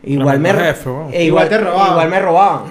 Igual 0.05 0.39
me, 0.39 0.53
jefe, 0.53 0.91
e 1.13 1.25
Igual 1.25 1.47
igual, 1.47 1.49
te 1.49 1.59
robaban. 1.59 1.91
igual 1.91 2.09
me 2.11 2.21
robaban. 2.21 2.63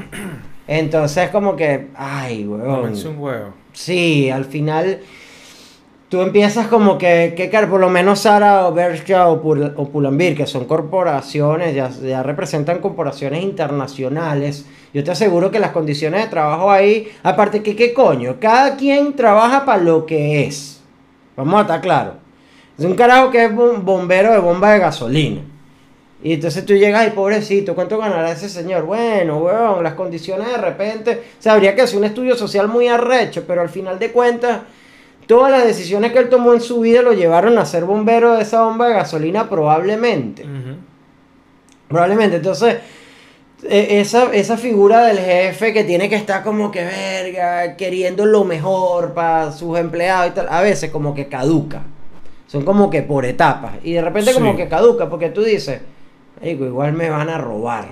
Entonces, 0.68 1.30
como 1.30 1.56
que, 1.56 1.88
ay, 1.96 2.48
weón. 2.48 2.94
Un 2.94 3.16
huevo. 3.20 3.50
Sí, 3.74 4.30
al 4.30 4.46
final 4.46 5.00
tú 6.14 6.22
empiezas 6.22 6.68
como 6.68 7.00
que, 7.00 7.34
que 7.36 7.48
por 7.66 7.80
lo 7.80 7.90
menos 7.90 8.20
Sara 8.20 8.68
o 8.68 8.72
Bershka 8.72 9.30
o, 9.30 9.42
Pul- 9.42 9.74
Pull&Bear, 9.74 10.36
que 10.36 10.46
son 10.46 10.66
corporaciones, 10.66 11.74
ya, 11.74 12.22
representan 12.22 12.78
corporaciones 12.82 13.42
internacionales. 13.42 14.68
Yo 14.94 15.04
te 15.04 15.10
aseguro 15.10 15.50
que 15.50 15.58
las 15.58 15.72
condiciones 15.72 16.22
de 16.22 16.30
trabajo 16.30 16.70
ahí, 16.70 17.12
aparte 17.24 17.64
que 17.64 17.76
qué 17.76 17.96
coño, 17.96 18.36
cada 18.40 18.76
quien 18.78 19.16
trabaja 19.16 19.66
para 19.66 19.82
lo 19.82 20.06
que 20.06 20.46
es. 20.46 20.82
Vamos 21.36 21.56
a 21.58 21.62
estar 21.62 21.82
claros. 21.82 22.14
Es 22.78 22.86
un 22.86 22.94
carajo 22.94 23.32
que 23.32 23.46
es 23.46 23.52
bom- 23.52 23.82
bombero 23.84 24.34
de 24.34 24.38
bomba 24.38 24.74
de 24.74 24.80
gasolina. 24.82 25.42
Y 26.22 26.34
entonces 26.34 26.64
tú 26.64 26.76
llegas 26.76 27.08
y 27.08 27.10
pobrecito, 27.10 27.74
¿cuánto 27.74 27.98
ganará 27.98 28.32
ese 28.32 28.50
señor? 28.50 28.84
Bueno, 28.84 29.40
weón, 29.40 29.84
las 29.84 29.96
condiciones 29.96 30.48
de 30.48 30.58
repente, 30.58 31.24
o 31.44 31.50
habría 31.50 31.74
que 31.74 31.82
hacer 31.82 31.98
un 31.98 32.06
estudio 32.06 32.36
social 32.36 32.68
muy 32.68 32.88
arrecho, 32.88 33.46
pero 33.48 33.62
al 33.62 33.70
final 33.70 33.98
de 33.98 34.12
cuentas, 34.12 34.60
todas 35.28 35.52
las 35.52 35.66
decisiones 35.66 36.12
que 36.12 36.20
él 36.20 36.30
tomó 36.30 36.54
en 36.54 36.62
su 36.62 36.80
vida 36.82 37.02
lo 37.02 37.14
llevaron 37.14 37.58
a 37.58 37.66
ser 37.66 37.86
bombero 37.86 38.34
de 38.36 38.44
esa 38.44 38.64
bomba 38.64 38.88
de 38.88 38.94
gasolina 38.96 39.50
probablemente. 39.50 40.46
Probablemente, 41.88 42.38
entonces, 42.38 42.78
e- 43.64 44.00
esa, 44.02 44.34
esa 44.34 44.58
figura 44.58 45.06
del 45.06 45.20
jefe 45.20 45.74
que 45.74 45.84
tiene 45.84 46.10
que 46.10 46.16
estar 46.16 46.44
como 46.44 46.72
que 46.72 46.84
verga, 46.84 47.76
queriendo 47.78 48.26
lo 48.26 48.44
mejor 48.44 49.14
para 49.14 49.52
sus 49.52 49.78
empleados 49.78 50.32
y 50.32 50.32
tal, 50.32 50.48
a 50.50 50.62
veces 50.62 50.90
como 50.90 51.14
que 51.14 51.28
caduca. 51.28 51.82
Son 52.48 52.66
como 52.66 52.90
que 52.90 53.02
por 53.02 53.26
etapas. 53.26 53.74
Y 53.84 53.94
de 53.94 54.02
repente 54.02 54.34
como 54.34 54.56
que 54.58 54.68
caduca, 54.68 55.10
porque 55.10 55.30
tú 55.30 55.44
dices, 55.44 55.82
"Marico, 56.40 56.66
igual 56.66 56.94
me 56.94 57.10
van 57.10 57.30
a 57.30 57.38
robar. 57.38 57.86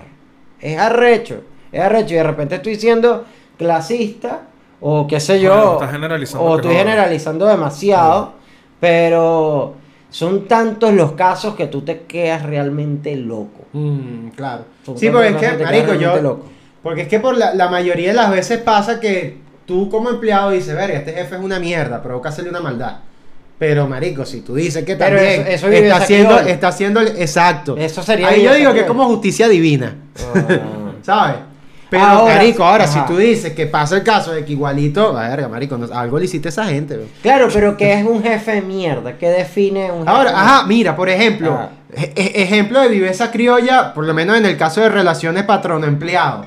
Es 0.60 0.78
arrecho, 0.78 1.42
es 1.72 1.82
arrecho. 1.82 2.14
Y 2.14 2.18
de 2.18 2.24
repente 2.24 2.56
estoy 2.56 2.76
siendo 2.76 3.26
clasista, 3.58 4.42
o 4.82 5.08
qué 5.08 5.20
sé 5.20 5.40
yo. 5.40 5.54
Bueno, 5.56 5.74
estás 5.74 5.92
generalizando 5.92 6.46
o 6.46 6.56
estoy 6.58 6.72
no. 6.74 6.78
generalizando 6.80 7.46
demasiado. 7.46 8.34
Pero 8.80 9.76
son 10.10 10.48
tantos 10.48 10.94
los 10.94 11.12
casos 11.14 11.56
que 11.56 11.68
tú 11.68 11.82
te 11.84 12.02
quedas 12.02 12.44
realmente 12.44 13.16
loco. 13.16 13.62
Mm, 13.74 14.30
claro. 14.36 14.66
Son 14.86 14.98
Sí, 14.98 15.10
porque 15.10 15.30
es 15.30 15.36
que, 15.36 15.64
marico, 15.64 15.94
yo. 15.94 16.22
loco. 16.22 16.46
Porque 16.84 17.02
es 17.02 17.08
que 17.08 17.20
por 17.20 17.38
la, 17.38 17.54
la 17.54 17.70
mayoría 17.70 18.08
de 18.10 18.16
las 18.16 18.32
veces 18.32 18.58
pasa 18.60 19.00
que 19.00 19.38
tú 19.68 19.88
como 19.90 20.10
empleado 20.10 20.50
dices, 20.50 20.76
verga, 20.76 20.98
este 20.98 21.14
jefe 21.14 21.36
es 21.36 21.42
una 21.42 21.60
mierda, 21.60 22.02
provoca 22.02 22.30
hacerle 22.30 22.50
una 22.50 22.60
maldad. 22.60 22.98
Pero, 23.60 23.88
marico, 23.88 24.26
si 24.26 24.42
tú 24.42 24.56
dices 24.56 24.84
que 24.84 24.96
Pero 24.96 25.18
también 25.18 25.42
eso- 25.48 25.68
eso 25.68 25.70
está 25.70 25.98
haciendo, 25.98 26.40
está 26.40 26.68
haciendo, 26.70 27.00
el- 27.02 27.22
exacto. 27.22 27.78
Eso 27.78 28.02
sería 28.02 28.30
Ahí 28.30 28.42
yo 28.44 28.56
digo 28.56 28.74
que 28.74 28.80
es 28.80 28.86
como 28.88 29.06
justicia 29.06 29.48
divina, 29.48 29.96
Ah. 30.34 30.60
¿sabes? 31.04 31.36
Pero, 31.92 32.04
Ahora- 32.06 32.36
marico, 32.36 32.64
ahora 32.64 32.88
si 32.88 33.00
tú 33.06 33.18
dices 33.18 33.52
que 33.54 33.68
pasa 33.68 33.98
el 33.98 34.04
caso 34.04 34.32
de 34.32 34.46
que 34.46 34.54
igualito, 34.54 35.14
verga, 35.14 35.48
marico, 35.50 35.78
no- 35.78 35.94
algo 35.94 36.18
le 36.18 36.24
hiciste 36.26 36.48
a 36.48 36.52
esa 36.52 36.66
gente, 36.66 36.96
bro. 36.96 37.06
Claro, 37.22 37.50
pero 37.54 37.76
¿qué 37.76 37.92
es 38.00 38.06
un 38.06 38.24
jefe 38.24 38.54
de 38.54 38.62
mierda? 38.62 39.18
¿Qué 39.18 39.28
define 39.28 39.92
un 39.92 40.00
jefe 40.00 40.10
Ahora, 40.10 40.32
ajá, 40.32 40.66
mira, 40.68 40.96
por 40.96 41.10
ejemplo, 41.10 41.52
Ajá. 41.54 41.70
e- 41.94 42.14
e- 42.16 42.44
ejemplo 42.44 42.80
de 42.80 42.88
viveza 42.88 43.30
criolla, 43.30 43.94
por 43.94 44.06
lo 44.06 44.14
menos 44.14 44.38
en 44.38 44.46
el 44.46 44.56
caso 44.56 44.80
de 44.80 44.88
relaciones 44.88 45.44
patrono-empleado. 45.44 46.46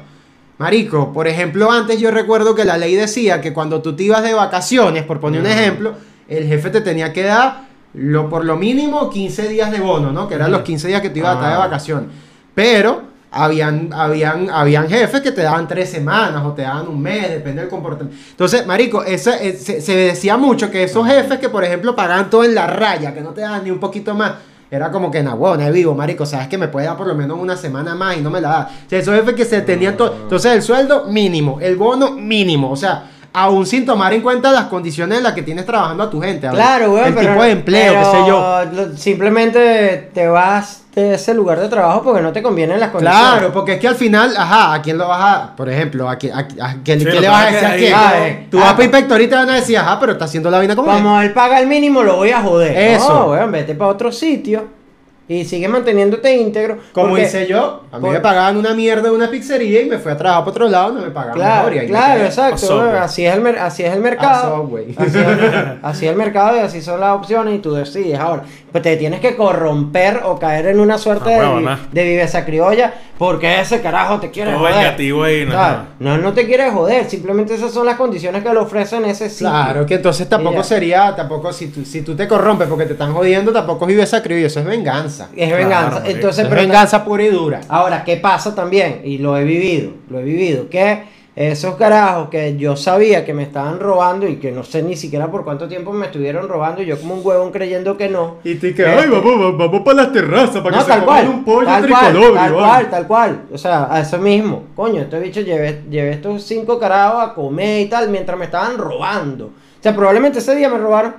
Marico, 0.57 1.13
por 1.13 1.29
ejemplo, 1.29 1.71
antes 1.71 2.01
yo 2.01 2.11
recuerdo 2.11 2.55
que 2.55 2.65
la 2.65 2.79
ley 2.79 2.95
decía 2.95 3.41
que 3.43 3.53
cuando 3.53 3.83
tú 3.83 3.95
te 3.95 4.05
ibas 4.05 4.23
de 4.23 4.33
vacaciones, 4.33 5.03
por 5.03 5.21
poner 5.21 5.41
un 5.43 5.47
ejemplo, 5.47 5.95
el 6.27 6.47
jefe 6.47 6.71
te 6.71 6.81
tenía 6.81 7.13
que 7.13 7.23
dar 7.25 7.65
lo, 7.93 8.31
por 8.31 8.45
lo 8.47 8.57
mínimo 8.57 9.11
15 9.11 9.49
días 9.49 9.71
de 9.71 9.81
bono, 9.81 10.11
¿no? 10.11 10.27
Que 10.27 10.37
eran 10.37 10.51
los 10.51 10.63
15 10.63 10.89
días 10.89 11.03
que 11.03 11.11
te 11.11 11.19
ibas 11.19 11.33
a 11.33 11.35
estar 11.35 11.49
de 11.51 11.57
Ah. 11.57 11.59
vacaciones. 11.59 12.09
Pero 12.55 13.13
habían, 13.35 13.91
habían, 13.93 14.49
habían 14.51 14.89
jefes 14.89 15.21
que 15.21 15.33
te 15.33 15.43
daban 15.43 15.67
tres 15.69 15.91
semanas 15.91 16.43
o 16.45 16.53
te 16.53 16.63
daban 16.63 16.89
un 16.89 17.01
mes, 17.03 17.29
depende 17.31 17.61
del 17.63 17.71
comportamiento. 17.71 18.17
Entonces, 18.31 18.65
marico, 18.67 19.03
esa- 19.03 19.43
eh, 19.43 19.53
se, 19.53 19.81
se 19.81 19.97
decía 19.97 20.37
mucho 20.37 20.71
que 20.71 20.85
esos 20.85 21.07
jefes 21.07 21.39
que, 21.39 21.49
por 21.49 21.65
ejemplo, 21.65 21.95
pagaban 21.97 22.31
todo 22.31 22.45
en 22.45 22.55
la 22.55 22.67
raya, 22.67 23.13
que 23.13 23.21
no 23.21 23.31
te 23.31 23.41
daban 23.41 23.65
ni 23.65 23.71
un 23.71 23.81
poquito 23.81 24.15
más, 24.15 24.33
era 24.71 24.91
como 24.91 25.11
que, 25.11 25.23
nah, 25.23 25.35
bueno, 25.35 25.71
vivo, 25.73 25.95
marico, 25.95 26.25
sabes 26.27 26.49
que 26.49 26.59
me 26.59 26.69
puede 26.69 26.87
dar 26.87 26.97
por 26.97 27.07
lo 27.07 27.15
menos 27.15 27.39
una 27.39 27.57
semana 27.57 27.95
más 27.95 28.17
y 28.17 28.21
no 28.21 28.31
me 28.31 28.41
la 28.41 28.49
da. 28.49 28.71
O 28.87 28.91
sea, 28.91 28.99
esos 28.99 29.15
jefes 29.15 29.35
que 29.35 29.45
se 29.45 29.61
tenían 29.63 29.97
todo. 29.97 30.15
Entonces, 30.23 30.53
el 30.53 30.63
sueldo 30.63 31.05
mínimo, 31.07 31.59
el 31.61 31.77
bono 31.77 32.11
mínimo, 32.13 32.71
o 32.71 32.77
sea, 32.77 33.11
aún 33.37 33.67
sin 33.67 33.85
tomar 33.85 34.13
en 34.15 34.23
cuenta 34.23 34.53
las 34.53 34.67
condiciones 34.67 35.19
en 35.19 35.25
las 35.25 35.33
que 35.35 35.43
tienes 35.43 35.67
trabajando 35.67 36.05
a 36.05 36.09
tu 36.11 36.21
gente. 36.23 36.47
a 36.47 36.53
ver, 36.53 36.61
Claro, 36.61 36.91
güey. 36.93 37.05
El 37.09 37.15
pero- 37.15 37.31
tipo 37.33 37.43
de 37.43 37.51
empleo, 37.51 37.93
qué 37.99 38.05
sé 38.05 38.17
yo. 38.27 38.97
Simplemente 38.97 40.11
te 40.15 40.27
vas 40.29 40.83
de 40.95 41.15
ese 41.15 41.35
lugar 41.35 41.59
de 41.59 41.69
trabajo 41.69 42.03
porque 42.05 42.23
no 42.23 42.33
te 42.33 42.41
convienen 42.43 42.79
las 42.79 42.91
condiciones. 42.91 43.31
Claro, 43.33 43.53
porque 43.53 43.73
es 43.75 43.81
que 43.81 43.89
al 43.89 43.97
final, 43.97 44.33
ajá, 44.37 44.75
¿a 44.75 44.83
quién 44.83 44.97
lo 44.99 45.09
vas 45.09 45.21
a, 45.23 45.57
por 45.57 45.69
ejemplo, 45.69 46.09
a, 46.09 46.17
quién- 46.17 46.33
a, 46.33 46.39
a- 46.39 46.71
a- 46.71 46.77
¿qué, 46.85 46.99
Sí, 46.99 47.05
qué 47.05 47.13
lo 47.15 47.21
le 47.21 47.29
vas 47.29 47.43
a 47.43 47.51
decir 47.51 47.67
a 47.67 47.77
quién? 47.77 47.95
ahí- 47.95 48.01
ah, 48.07 48.29
eh, 48.29 48.47
Tú 48.51 48.59
vas 48.59 48.69
ah, 48.69 48.73
para 48.73 48.85
inspector 48.85 49.21
y 49.21 49.27
te 49.27 49.35
van 49.35 49.51
a 49.51 49.55
decir, 49.57 49.77
ajá, 49.79 49.99
pero 49.99 50.13
está 50.13 50.27
haciendo 50.27 50.51
la 50.51 50.59
vaina 50.59 50.77
como. 50.77 50.93
Como 50.93 51.21
él 51.21 51.33
paga 51.33 51.59
el 51.61 51.67
mínimo, 51.67 52.03
lo 52.05 52.17
voy 52.17 52.31
a 52.31 52.41
joder. 52.41 52.77
Eso. 52.77 53.13
No, 53.13 53.31
weón, 53.33 53.51
vete 53.51 53.75
para 53.75 53.91
otro 53.91 54.13
sitio. 54.13 54.84
Y 55.29 55.45
sigues 55.45 55.71
manteniéndote 55.71 56.35
íntegro. 56.37 56.79
Como 56.93 57.09
porque- 57.09 57.23
hice 57.25 57.47
yo, 57.47 57.83
a 57.91 57.97
mí 57.97 58.03
por- 58.03 58.13
me 58.13 58.21
pagaban 58.21 58.57
una 58.57 58.75
mierda 58.75 59.03
de 59.09 59.11
una 59.15 59.31
pizzería 59.31 59.83
y 59.83 59.87
me 59.89 59.99
fui 59.99 60.13
a 60.13 60.17
trabajar 60.17 60.45
por 60.45 60.51
otro 60.53 60.69
lado, 60.69 60.93
no 60.93 61.01
me 61.01 61.11
pagaban 61.11 61.35
Claro, 61.37 61.57
mejor 61.71 61.75
y 61.75 61.79
ahí 61.79 61.87
me 61.87 61.91
claro, 61.93 62.25
exacto. 62.25 62.83
Así 63.01 63.25
es 63.27 63.35
el, 63.35 63.41
mer- 63.41 63.59
así 63.59 63.83
es 63.85 63.93
el 63.95 64.01
mercado. 64.01 64.69
Así, 64.99 65.07
es 65.19 65.27
el- 65.27 65.79
así 65.83 66.05
es 66.07 66.11
el 66.13 66.17
mercado 66.19 66.57
y 66.57 66.61
así 66.61 66.83
son 66.83 67.01
las 67.01 67.13
opciones 67.17 67.55
y 67.55 67.59
tú 67.59 67.73
decides. 67.75 68.19
Ahora, 68.19 68.43
pues 68.71 68.83
te 68.83 68.97
tienes 68.97 69.21
que 69.21 69.35
corromper 69.37 70.21
o 70.25 70.39
caer 70.39 70.67
en 70.67 70.81
una 70.81 70.99
suerte 70.99 71.35
Ah, 71.35 71.55
de, 71.55 71.61
vi- 71.61 71.67
de 71.93 72.05
viveza 72.05 72.45
criolla 72.45 72.93
porque 73.17 73.61
ese 73.61 73.81
carajo 73.81 74.19
te 74.21 74.31
quiere 74.31 74.51
Todo 74.51 74.61
joder. 74.61 74.75
vengativo 74.75 75.23
ahí, 75.23 75.47
no. 75.47 75.55
No, 76.01 76.19
no 76.19 76.33
te 76.33 76.45
quiere 76.47 76.71
joder, 76.71 77.09
simplemente 77.09 77.55
esas 77.55 77.73
son 77.73 77.87
las 77.87 77.97
condiciones 77.97 78.43
que 78.43 78.53
le 78.53 78.59
ofrecen 78.59 79.05
ese 79.05 79.31
sitio. 79.31 79.49
Claro, 79.49 79.87
que 79.87 79.95
entonces 79.95 80.29
tampoco 80.29 80.63
sería, 80.65 81.15
tampoco 81.15 81.53
si 81.53 81.69
tú, 81.69 81.85
si 81.85 82.03
tú 82.03 82.15
te 82.17 82.27
corrompes 82.29 82.69
porque 82.69 82.85
te 82.85 82.93
están 82.93 83.15
jodiendo, 83.15 83.53
tampoco 83.53 83.87
vives 83.87 84.13
a 84.13 84.23
criolla, 84.23 84.49
eso 84.49 84.61
es 84.61 84.67
venganza. 84.67 85.14
Es 85.37 85.51
venganza. 85.53 86.01
Claro. 86.01 86.07
Entonces, 86.11 86.45
es 86.45 86.49
pero 86.49 86.61
venganza 86.63 87.05
pura 87.05 87.23
y 87.23 87.29
dura. 87.29 87.61
Ahora, 87.69 88.05
¿qué 88.05 88.17
pasa 88.17 88.55
también? 88.55 89.01
Y 89.05 89.19
lo 89.19 89.37
he 89.37 89.45
vivido, 89.45 89.91
lo 90.11 90.19
he 90.19 90.23
vivido, 90.23 90.69
que 90.69 91.15
esos 91.37 91.75
carajos 91.75 92.29
que 92.29 92.57
yo 92.57 92.77
sabía 92.77 93.25
que 93.25 93.35
me 93.35 93.43
estaban 93.43 93.81
robando 93.81 94.29
y 94.29 94.37
que 94.37 94.53
no 94.53 94.63
sé 94.63 94.85
ni 94.85 94.95
siquiera 94.95 95.29
por 95.33 95.43
cuánto 95.43 95.67
tiempo 95.67 95.93
me 95.93 96.07
estuvieron 96.07 96.49
robando, 96.49 96.81
y 96.81 96.87
yo 96.87 96.97
como 97.01 97.15
un 97.15 97.27
huevón 97.27 97.51
creyendo 97.51 97.97
que 97.97 98.09
no. 98.09 98.37
Y 98.45 98.55
tú 98.55 98.61
que, 98.61 98.69
Este- 98.69 98.87
ay, 98.87 99.09
vamos, 99.11 99.59
vamos 99.59 99.81
para 99.83 100.03
las 100.05 100.13
terrazas 100.13 100.63
para 100.63 100.77
No, 100.77 100.85
que 100.85 100.89
tal 100.91 101.01
se 101.01 101.05
coman 101.05 101.29
un 101.29 101.45
pollo 101.45 101.67
tal 101.67 101.89
cual, 101.89 102.05
tricolor. 102.13 102.35
tal 102.37 102.53
cual, 102.55 102.91
tal 102.91 103.07
cual. 103.09 103.43
O 103.53 103.59
sea, 103.59 103.89
a 103.93 104.01
eso 104.01 104.19
mismo. 104.19 104.63
Coño, 104.77 105.03
este 105.03 105.19
bicho 105.19 105.41
llevé, 105.41 105.83
llevé 105.91 106.13
estos 106.13 106.45
cinco 106.45 106.79
carajos 106.79 107.25
a 107.31 107.35
comer 107.35 107.81
y 107.81 107.87
tal 107.87 108.11
mientras 108.11 108.39
me 108.39 108.45
estaban 108.45 108.79
robando. 108.79 109.47
O 109.47 109.83
sea, 109.83 109.93
probablemente 109.95 110.39
ese 110.39 110.55
día 110.55 110.69
me 110.69 110.79
robaron. 110.79 111.17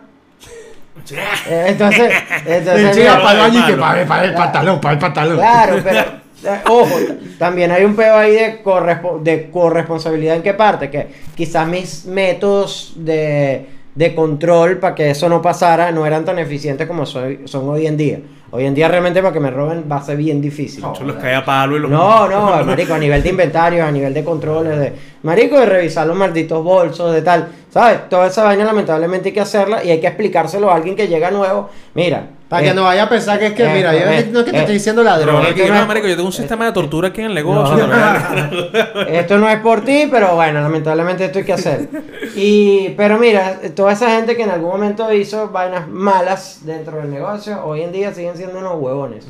Eh, 1.47 1.65
Entonces, 1.67 2.13
entonces 2.45 3.08
para 3.21 3.31
el 3.31 3.38
baño 3.39 3.60
y 3.60 3.71
que 3.71 3.75
malo. 3.75 3.77
para 3.77 4.01
el, 4.01 4.08
para 4.08 4.23
el 4.25 4.34
pantalón, 4.34 4.81
para 4.81 4.93
el 4.93 4.99
pantalón. 4.99 5.38
Claro, 5.38 5.77
pero 5.84 5.99
eh, 5.99 6.62
ojo, 6.67 6.97
también 7.38 7.71
hay 7.71 7.84
un 7.86 7.95
peo 7.95 8.15
ahí 8.17 8.34
de, 8.34 8.63
correspo- 8.63 9.19
de 9.21 9.49
corresponsabilidad 9.51 10.36
en 10.38 10.43
qué 10.43 10.53
parte, 10.53 10.89
que 10.89 11.08
quizás 11.36 11.67
mis 11.67 12.05
métodos 12.05 12.93
de, 12.95 13.67
de 13.95 14.13
control 14.13 14.77
para 14.77 14.93
que 14.93 15.10
eso 15.10 15.29
no 15.29 15.41
pasara 15.41 15.91
no 15.91 16.05
eran 16.05 16.25
tan 16.25 16.38
eficientes 16.38 16.86
como 16.88 17.05
soy- 17.05 17.41
son 17.45 17.67
hoy 17.69 17.88
en 17.88 17.95
día. 17.97 18.19
Hoy 18.51 18.65
en 18.65 18.75
día 18.75 18.88
realmente 18.88 19.21
para 19.21 19.34
que 19.34 19.39
me 19.39 19.49
roben 19.51 19.86
va 19.91 19.97
a 19.97 20.01
ser 20.03 20.15
bien 20.17 20.39
difícil. 20.41 20.84
Yo 20.97 21.03
los 21.05 21.15
caía 21.17 21.39
a 21.39 21.45
palo 21.45 21.75
y 21.75 21.79
los. 21.79 21.89
No, 21.89 22.27
no, 22.29 22.63
marico, 22.63 22.93
a 22.93 22.97
nivel 22.99 23.21
de 23.23 23.29
inventarios, 23.29 23.86
a 23.88 23.91
nivel 23.91 24.13
de 24.13 24.23
controles, 24.23 24.77
de 24.79 24.93
marico, 25.23 25.60
de 25.60 25.65
revisar 25.65 26.05
los 26.08 26.15
malditos 26.15 26.63
bolsos, 26.63 27.13
de 27.13 27.21
tal, 27.21 27.49
¿sabes? 27.69 28.08
Toda 28.10 28.27
esa 28.27 28.43
vaina 28.43 28.63
lamentablemente 28.63 29.29
hay 29.29 29.34
que 29.34 29.41
hacerla 29.41 29.84
y 29.84 29.89
hay 29.91 29.99
que 29.99 30.08
explicárselo 30.08 30.69
a 30.71 30.75
alguien 30.75 30.95
que 30.95 31.08
llega 31.08 31.31
nuevo. 31.31 31.69
Mira, 31.95 32.27
Para 32.56 32.65
eh, 32.65 32.70
que 32.70 32.76
no 32.76 32.84
vaya 32.84 33.04
a 33.04 33.10
pensar 33.10 33.38
que 33.39 33.48
es 33.48 33.54
que, 33.54 33.63
eh, 33.65 33.74
mira, 33.74 33.94
yo 33.94 34.00
eh, 34.00 34.30
no 34.32 34.39
es 34.39 34.46
que 34.46 34.52
te 34.52 34.58
eh, 34.58 34.60
estoy 34.62 34.74
diciendo 34.76 35.02
Pero 35.04 35.15
ladrón. 35.18 35.54
que 35.54 35.68
no 35.68 35.76
es- 35.82 35.88
marico, 35.88 36.08
yo 36.08 36.15
tengo 36.15 36.28
un 36.28 36.34
sistema 36.34 36.65
de 36.65 36.72
tortura 36.72 37.10
aquí 37.10 37.22
en 37.22 37.28
el 37.28 37.34
negocio. 37.34 37.76
No. 37.76 37.88
¿no? 37.88 39.02
Esto 39.08 39.38
no 39.38 39.50
es 39.50 39.60
por 39.60 39.82
ti, 39.84 40.08
pero 40.10 40.36
bueno, 40.36 40.62
lamentablemente 40.62 41.26
esto 41.26 41.39
hay 41.39 41.46
que 41.46 41.54
hacer. 41.54 41.89
Y, 42.36 42.89
pero 42.98 43.18
mira, 43.18 43.60
toda 43.76 43.94
esa 43.94 44.10
gente 44.12 44.36
que 44.36 44.44
en 44.44 44.52
algún 44.52 44.70
momento 44.72 45.12
hizo 45.13 45.50
vainas 45.50 45.88
malas 45.88 46.62
dentro 46.65 46.98
del 46.98 47.12
negocio, 47.12 47.63
hoy 47.65 47.82
en 47.82 47.91
día 47.91 48.13
siguen 48.13 48.36
siendo 48.38 48.58
unos 48.60 48.76
huevones. 48.80 49.26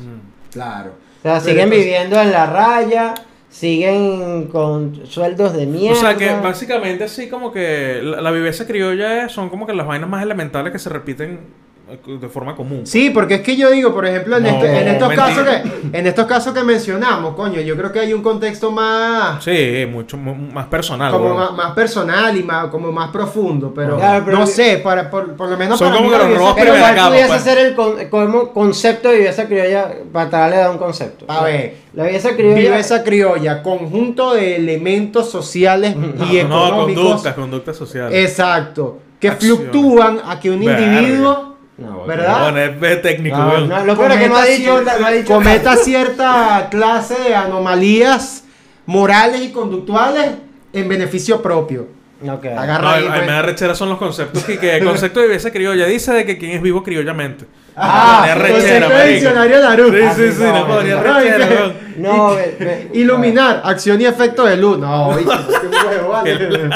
Claro. 0.52 0.90
O 0.90 1.22
sea, 1.22 1.32
Pero 1.34 1.40
siguen 1.40 1.58
entonces- 1.64 1.84
viviendo 1.84 2.20
en 2.20 2.32
la 2.32 2.46
raya, 2.46 3.14
siguen 3.50 4.48
con 4.48 5.06
sueldos 5.06 5.54
de 5.54 5.66
mierda. 5.66 5.96
O 5.98 6.00
sea 6.00 6.16
que 6.16 6.30
básicamente 6.42 7.04
así 7.04 7.28
como 7.28 7.52
que 7.52 8.00
la, 8.02 8.20
la 8.20 8.30
viveza 8.30 8.66
criolla 8.66 9.24
es- 9.24 9.32
son 9.32 9.48
como 9.48 9.66
que 9.66 9.72
las 9.72 9.86
vainas 9.86 10.08
más 10.08 10.22
elementales 10.22 10.72
que 10.72 10.78
se 10.78 10.88
repiten 10.90 11.32
eh, 11.32 11.38
de 11.86 12.28
forma 12.28 12.56
común. 12.56 12.84
Sí, 12.84 13.10
porque 13.10 13.36
es 13.36 13.40
que 13.42 13.56
yo 13.56 13.70
digo, 13.70 13.94
por 13.94 14.04
ejemplo, 14.06 14.36
en, 14.38 14.42
No, 14.42 14.48
este- 14.48 14.80
en 14.80 14.88
estos 14.88 15.08
mentira. 15.08 15.26
casos 15.28 15.44
que 15.44 15.98
en 15.98 16.06
estos 16.08 16.26
casos 16.26 16.52
que 16.52 16.64
mencionamos, 16.64 17.36
coño, 17.36 17.60
yo 17.60 17.76
creo 17.76 17.92
que 17.92 18.00
hay 18.00 18.12
un 18.12 18.22
contexto 18.22 18.72
más 18.72 19.44
Sí, 19.44 19.86
mucho 19.88 20.16
mu- 20.16 20.34
más 20.34 20.66
personal. 20.66 21.12
como 21.12 21.34
más, 21.34 21.52
más 21.52 21.72
personal 21.74 22.36
y 22.36 22.42
más 22.42 22.66
como 22.66 22.90
más 22.90 23.10
profundo, 23.10 23.72
pero, 23.72 23.96
Claro, 23.98 24.24
pero- 24.24 24.38
no 24.38 24.46
sé, 24.48 24.78
para 24.82 25.08
por, 25.08 25.34
por 25.36 25.48
lo 25.48 25.56
menos 25.56 25.78
Son 25.78 25.88
para 25.88 25.98
como 25.98 26.10
mí 26.10 26.16
que 26.16 26.24
los 26.28 26.38
robos 26.38 26.54
Pero 26.56 26.72
primera 26.72 26.82
¿cuál 26.82 26.94
capa, 26.96 27.08
pudiese 27.08 27.28
pues. 27.28 27.42
ser 27.42 27.58
el 27.58 27.74
con- 27.76 28.04
como 28.10 28.52
concepto 28.52 29.08
de 29.10 29.18
viveza 29.18 29.46
criolla 29.46 29.88
para 30.12 30.28
darle 30.28 30.62
a 30.62 30.70
un 30.72 30.78
concepto? 30.78 31.24
A 31.28 31.44
ver. 31.44 31.76
La 31.94 32.04
viveza 32.06 32.34
criolla... 32.34 32.56
Viveza 32.56 33.04
criolla, 33.04 33.62
conjunto 33.62 34.34
de 34.34 34.56
elementos 34.56 35.30
sociales 35.30 35.94
y 35.94 35.98
No, 35.98 36.32
económicos. 36.32 37.04
conductas, 37.04 37.34
conductas 37.34 37.76
sociales. 37.76 38.28
Exacto. 38.28 38.98
Que 39.20 39.28
Acciones. 39.28 39.58
fluctúan 39.70 40.20
a 40.26 40.38
que 40.40 40.50
un 40.50 40.62
individuo, 40.62 41.55
No, 41.78 42.06
¿verdad? 42.06 42.42
Bueno, 42.52 42.58
es, 42.86 42.92
es 42.92 43.02
técnico, 43.02 43.36
No, 43.36 43.48
weón. 43.48 43.68
no, 43.68 43.84
lo 43.84 43.96
peor 43.98 44.12
es 44.12 44.18
que 44.18 44.28
no 44.28 44.36
ha 44.36 44.40
cometa 44.40 44.56
dicho, 44.56 44.72
cierta- 44.72 44.98
no 44.98 45.06
ha 45.06 45.10
dicho 45.10 45.32
cometa 45.34 45.76
cierta 45.76 46.68
clase 46.70 47.14
de 47.22 47.34
anomalías 47.34 48.44
morales 48.86 49.42
y 49.42 49.50
conductuales 49.52 50.30
en 50.72 50.88
beneficio 50.88 51.42
propio. 51.42 51.88
Ok. 52.26 52.46
Agarra 52.46 52.82
No, 52.82 52.88
ahí, 52.88 53.04
pues. 53.06 53.20
me 53.26 53.32
da 53.32 53.42
rechera 53.42 53.74
son 53.74 53.90
los 53.90 53.98
conceptos 53.98 54.48
y 54.48 54.56
que 54.56 54.76
el 54.78 54.84
concepto 54.84 55.20
de 55.20 55.26
viveza 55.26 55.50
criolla 55.50 55.84
dice 55.84 56.14
de 56.14 56.24
que 56.24 56.38
quien 56.38 56.52
es 56.52 56.62
vivo 56.62 56.82
criollamente. 56.82 57.44
Ah, 57.76 58.20
Me 58.22 58.28
da 58.28 58.34
rechera, 58.36 58.86
concepto 58.86 58.96
de 59.04 59.12
diccionario 59.12 59.58
Larus. 59.60 59.90
Sí, 59.90 60.00
sí, 60.16 60.32
sí, 60.32 60.42
no, 60.44 60.52
no 60.60 60.66
podría 60.66 60.94
no, 60.94 61.02
rechera, 61.02 61.72
no, 61.98 62.36
Iluminar, 62.94 63.60
acción 63.66 64.00
y 64.00 64.06
efecto 64.06 64.46
de 64.46 64.56
luz. 64.56 64.78
No, 64.78 65.10
bicho, 65.14 65.30
qué 65.60 65.86
huevo, 65.86 66.08
vale. 66.08 66.70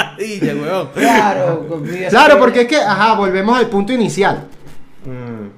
Claro, 0.93 1.65
Claro, 2.09 2.37
porque 2.39 2.61
es 2.61 2.67
que, 2.67 2.77
ajá, 2.77 3.15
volvemos 3.15 3.57
al 3.57 3.65
punto 3.67 3.93
inicial. 3.93 4.45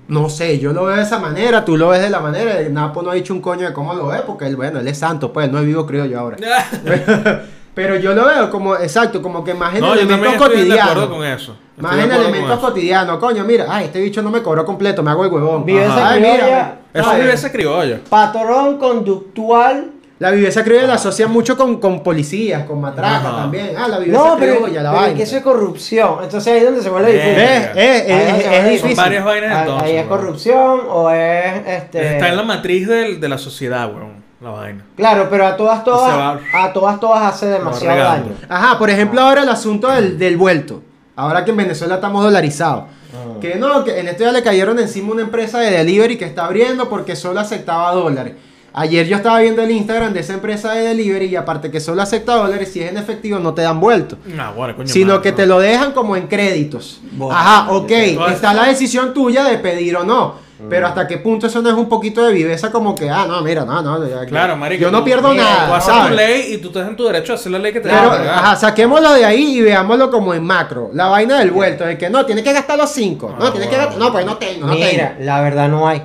No 0.08 0.30
sé, 0.30 0.60
yo 0.60 0.74
lo 0.74 0.86
veo 0.86 0.96
de 0.98 1.04
esa 1.04 1.20
manera, 1.20 1.64
tú 1.66 1.78
lo 1.78 1.90
ves 1.90 2.02
de 2.02 2.10
la 2.10 2.20
manera. 2.20 2.62
y 2.62 2.70
Napo 2.72 3.02
no 3.02 3.12
ha 3.12 3.14
dicho 3.14 3.34
un 3.34 3.42
coño 3.42 3.68
de 3.68 3.74
cómo 3.74 3.94
lo 3.94 4.08
ve, 4.08 4.20
porque 4.26 4.46
él, 4.48 4.56
bueno, 4.56 4.80
él 4.80 4.88
es 4.88 4.98
santo, 4.98 5.32
pues, 5.34 5.52
no 5.52 5.60
es 5.60 5.66
vivo, 5.66 5.86
creo 5.86 6.06
yo 6.06 6.20
ahora. 6.20 6.38
Pero 7.74 7.96
yo 7.96 8.14
lo 8.14 8.26
veo 8.28 8.50
como, 8.52 8.76
exacto, 8.76 9.20
como 9.22 9.44
que 9.44 9.54
más 9.56 9.74
en 9.74 9.82
No, 9.82 9.94
elementos 9.96 10.36
cotidianos. 10.36 11.08
con 11.08 11.26
eso. 11.26 11.56
Más 11.78 11.94
Estoy 11.98 12.08
de 12.10 12.16
en 12.16 12.22
elementos 12.22 12.60
cotidianos, 12.60 13.18
coño, 13.18 13.44
mira, 13.46 13.66
ay, 13.68 13.86
este 13.86 14.00
bicho 14.00 14.22
no 14.22 14.30
me 14.30 14.44
cobró 14.44 14.64
completo, 14.64 15.02
me 15.02 15.10
hago 15.10 15.26
el 15.26 15.32
huevón. 15.32 15.66
Viveza 15.66 16.10
Ay, 16.10 16.20
criolla. 16.22 16.44
mira, 16.46 16.78
Eso 16.94 17.00
es 17.02 17.06
¿sabes? 17.06 17.22
viveza 17.24 17.52
criolla. 17.52 18.00
Patrón 18.08 18.78
conductual. 18.78 19.90
La 20.24 20.32
viveza 20.32 20.64
criolla 20.64 20.88
la 20.88 20.94
asocia 20.94 21.28
mucho 21.28 21.58
con, 21.58 21.82
con 21.82 22.02
policías, 22.02 22.64
con 22.66 22.80
matracas 22.80 23.26
Ajá. 23.26 23.36
también. 23.42 23.72
Ah, 23.78 23.90
la 23.90 24.00
viveza 24.00 24.18
No, 24.24 24.36
pero, 24.40 24.56
criolla, 24.56 24.82
la 24.82 24.90
pero 24.92 25.02
vaina. 25.02 25.18
que 25.18 25.24
eso 25.24 25.36
es 25.36 25.44
corrupción. 25.44 26.16
Entonces 26.24 26.54
ahí 26.54 26.60
es 26.60 26.66
donde 26.66 26.82
se 26.82 26.90
vuelve 26.90 27.10
Eh, 27.10 27.14
difícil. 27.14 27.40
Eh, 27.40 27.74
eh, 27.76 28.06
eh, 28.08 28.14
Ahí 28.14 28.40
es, 28.40 28.46
es 28.46 28.64
difícil. 28.72 28.96
Son 28.96 29.04
varias 29.06 29.26
vainas 29.26 29.52
Ahí, 29.52 29.60
entonces. 29.60 29.90
ahí 29.90 29.96
es 29.98 30.06
corrupción 30.08 30.80
o 30.90 31.12
es 31.12 31.68
este. 31.68 32.14
Está 32.14 32.30
en 32.30 32.38
la 32.38 32.44
matriz 32.44 32.88
del- 32.88 33.20
de 33.20 33.28
la 33.30 33.38
sociedad, 33.38 33.88
weón. 33.94 34.24
La 34.40 34.50
vaina. 34.52 34.86
Claro, 34.96 35.28
pero 35.30 35.46
a 35.46 35.58
todas 35.58 35.80
se 35.80 35.86
todas, 35.86 36.18
va- 36.18 36.40
a 36.54 36.72
todas 36.74 37.00
todas 37.02 37.22
hace 37.34 37.48
demasiado 37.48 37.98
daño. 38.04 38.32
Ajá, 38.48 38.78
por 38.80 38.90
ejemplo, 38.90 39.20
ahora 39.20 39.44
el 39.44 39.50
asunto 39.50 39.90
del, 39.90 40.18
del 40.18 40.38
vuelto. 40.38 40.82
Ahora 41.18 41.44
que 41.44 41.52
en 41.52 41.58
Venezuela 41.58 41.96
estamos 41.96 42.24
dolarizados. 42.24 42.86
Ah. 43.14 43.40
Que 43.42 43.56
no, 43.56 43.84
que 43.84 44.00
en 44.00 44.08
esto 44.08 44.24
ya 44.24 44.32
le 44.32 44.42
cayeron 44.42 44.80
encima 44.80 45.12
una 45.12 45.22
empresa 45.22 45.60
de 45.60 45.70
delivery 45.72 46.18
que 46.18 46.26
está 46.26 46.46
abriendo 46.46 46.90
porque 46.90 47.16
solo 47.18 47.42
aceptaba 47.42 47.92
dólares. 47.92 48.34
Ayer 48.76 49.06
yo 49.08 49.18
estaba 49.18 49.40
viendo 49.40 49.62
el 49.62 49.70
Instagram 49.70 50.14
de 50.14 50.22
esa 50.22 50.34
empresa 50.34 50.74
de 50.74 50.82
delivery 50.88 51.26
y 51.28 51.36
aparte 51.36 51.70
que 51.70 51.80
solo 51.80 52.02
acepta 52.02 52.36
dólares, 52.36 52.72
si 52.74 52.82
es 52.82 52.90
en 52.90 52.98
efectivo 52.98 53.38
no 53.40 53.54
te 53.54 53.62
dan 53.62 53.80
vuelto. 53.80 54.18
No, 54.26 54.54
bueno, 54.54 54.76
coño. 54.76 54.88
Sino 54.88 55.10
madre, 55.14 55.22
que 55.22 55.30
no. 55.32 55.36
te 55.38 55.46
lo 55.46 55.60
dejan 55.60 55.92
como 55.92 56.16
en 56.16 56.28
créditos. 56.28 57.00
Bueno, 57.12 57.36
Ajá, 57.36 57.72
ok, 57.72 57.92
está 58.32 58.54
la 58.54 58.66
decisión 58.66 59.14
tuya 59.14 59.44
de 59.44 59.60
pedir 59.60 59.96
o 59.96 60.04
no. 60.04 60.42
Mm. 60.60 60.70
Pero 60.70 60.88
hasta 60.88 61.08
qué 61.08 61.18
punto 61.18 61.46
eso 61.48 61.62
no 61.62 61.70
es 61.70 61.76
un 61.76 61.88
poquito 61.90 62.26
de 62.26 62.34
viveza 62.34 62.72
como 62.72 62.96
que, 62.96 63.10
ah, 63.12 63.26
no, 63.28 63.42
mira, 63.42 63.64
no, 63.66 63.82
no. 63.84 64.08
ya- 64.08 64.26
Claro, 64.26 64.56
marico. 64.56 64.82
Yo 64.82 64.92
no 64.92 65.00
tú- 65.00 65.06
pierdo 65.06 65.30
mira, 65.30 65.44
nada. 65.44 65.68
Tú 65.68 65.74
haces 65.76 65.94
¿sabes? 65.94 66.10
tu 66.10 66.16
ley 66.16 66.54
y 66.54 66.58
tú 66.58 66.68
estás 66.70 66.88
en 66.88 66.96
tu 66.96 67.04
derecho 67.06 67.34
a 67.34 67.36
hacer 67.36 67.52
la 67.52 67.60
ley 67.60 67.74
que 67.74 67.80
te 67.80 67.90
Pero, 67.90 68.10
da 68.10 68.40
ajá, 68.40 68.56
saquémoslo 68.56 69.14
de 69.14 69.26
ahí 69.26 69.58
y 69.58 69.62
veámoslo 69.62 70.10
como 70.10 70.34
en 70.34 70.44
macro. 70.44 70.90
La 70.94 71.08
vaina 71.08 71.38
del 71.40 71.52
vuelto, 71.52 71.84
de 71.86 71.96
que 71.98 72.10
no, 72.10 72.26
tienes 72.26 72.44
que 72.44 72.54
gastar 72.54 72.78
los 72.78 72.90
cinco. 72.90 73.36
No, 73.38 73.46
Ah, 73.46 73.52
tienes 73.52 73.70
que 73.70 73.76
gastar. 73.76 73.98
No, 74.00 74.12
pues 74.12 74.26
no 74.26 74.38
tengo, 74.38 74.66
no 74.68 74.74
Mira, 74.74 75.10
tengo. 75.10 75.26
la 75.26 75.42
verdad 75.42 75.70
no 75.70 75.88
hay. 75.88 76.02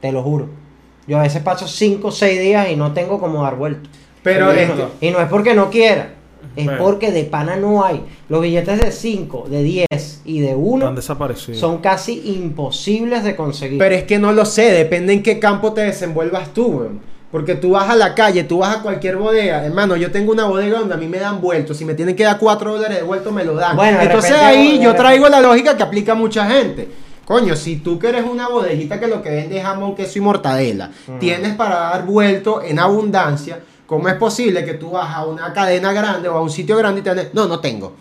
Te 0.00 0.10
lo 0.12 0.22
juro. 0.22 0.48
Yo 1.06 1.18
a 1.18 1.22
veces 1.22 1.42
paso 1.42 1.66
5 1.68 2.08
o 2.08 2.10
6 2.12 2.40
días 2.40 2.68
y 2.70 2.76
no 2.76 2.92
tengo 2.92 3.18
como 3.20 3.42
dar 3.42 3.56
vuelto. 3.56 3.88
Pero 4.22 4.52
Sí, 4.52 4.58
es 4.60 4.68
no. 4.70 4.88
Y 5.00 5.10
no 5.10 5.20
es 5.20 5.28
porque 5.28 5.54
no 5.54 5.70
quiera. 5.70 6.10
Es 6.56 6.64
Bueno. 6.64 6.80
porque 6.82 7.12
de 7.12 7.24
pana 7.24 7.56
no 7.56 7.84
hay. 7.84 8.02
Los 8.28 8.40
billetes 8.42 8.80
de 8.80 8.90
5, 8.90 9.46
de 9.48 9.62
10 9.62 10.22
y 10.24 10.40
de 10.40 10.54
1 10.54 10.86
Han 10.88 10.94
desaparecido. 10.94 11.58
son 11.58 11.78
casi 11.78 12.22
imposibles 12.34 13.22
de 13.24 13.36
conseguir. 13.36 13.78
Pero 13.78 13.94
es 13.94 14.04
que 14.04 14.18
no 14.18 14.32
lo 14.32 14.44
sé, 14.44 14.72
depende 14.72 15.12
en 15.12 15.22
qué 15.22 15.38
campo 15.38 15.72
te 15.72 15.82
desenvuelvas 15.82 16.52
tú, 16.54 16.66
weón. 16.68 17.00
Porque 17.30 17.56
tú 17.56 17.70
vas 17.72 17.90
a 17.90 17.96
la 17.96 18.14
calle, 18.14 18.44
tú 18.44 18.58
vas 18.58 18.76
a 18.76 18.82
cualquier 18.82 19.16
bodega. 19.16 19.64
Hermano, 19.66 19.96
yo 19.96 20.10
tengo 20.10 20.32
una 20.32 20.46
bodega 20.46 20.78
donde 20.78 20.94
a 20.94 20.96
mí 20.96 21.06
me 21.08 21.18
dan 21.18 21.40
vueltos. 21.40 21.76
Si 21.76 21.84
me 21.84 21.94
tienen 21.94 22.16
que 22.16 22.22
dar 22.24 22.38
4 22.38 22.72
dólares 22.72 22.98
de 22.98 23.02
vuelto, 23.04 23.30
me 23.32 23.44
lo 23.44 23.54
dan. 23.54 23.76
Bueno, 23.76 24.00
Entonces 24.00 24.30
repente- 24.30 24.46
ahí 24.58 24.78
yo 24.80 24.94
traigo 24.94 25.28
la 25.28 25.40
lógica 25.40 25.76
que 25.76 25.82
aplica 25.82 26.12
a 26.12 26.14
mucha 26.14 26.48
gente. 26.48 26.88
Coño, 27.26 27.56
si 27.56 27.76
tú 27.76 27.98
que 27.98 28.08
eres 28.08 28.24
una 28.24 28.48
bodejita 28.48 28.98
que 29.00 29.08
lo 29.08 29.20
que 29.20 29.30
vende 29.30 29.58
es 29.58 29.64
jamón, 29.64 29.94
queso 29.96 30.18
y 30.18 30.22
mortadela, 30.22 30.90
tienes 31.18 31.54
para 31.56 31.76
dar 31.90 32.04
vuelto 32.06 32.62
en 32.62 32.78
abundancia, 32.78 33.58
¿cómo 33.84 34.08
es 34.08 34.14
posible 34.14 34.64
que 34.64 34.74
tú 34.74 34.92
vas 34.92 35.12
a 35.14 35.26
una 35.26 35.52
cadena 35.52 35.92
grande 35.92 36.28
o 36.28 36.36
a 36.36 36.40
un 36.40 36.50
sitio 36.50 36.76
grande 36.76 37.00
y 37.00 37.02
te 37.04 37.14
den- 37.14 37.30
No, 37.32 37.46
no 37.48 37.58
tengo. 37.58 37.94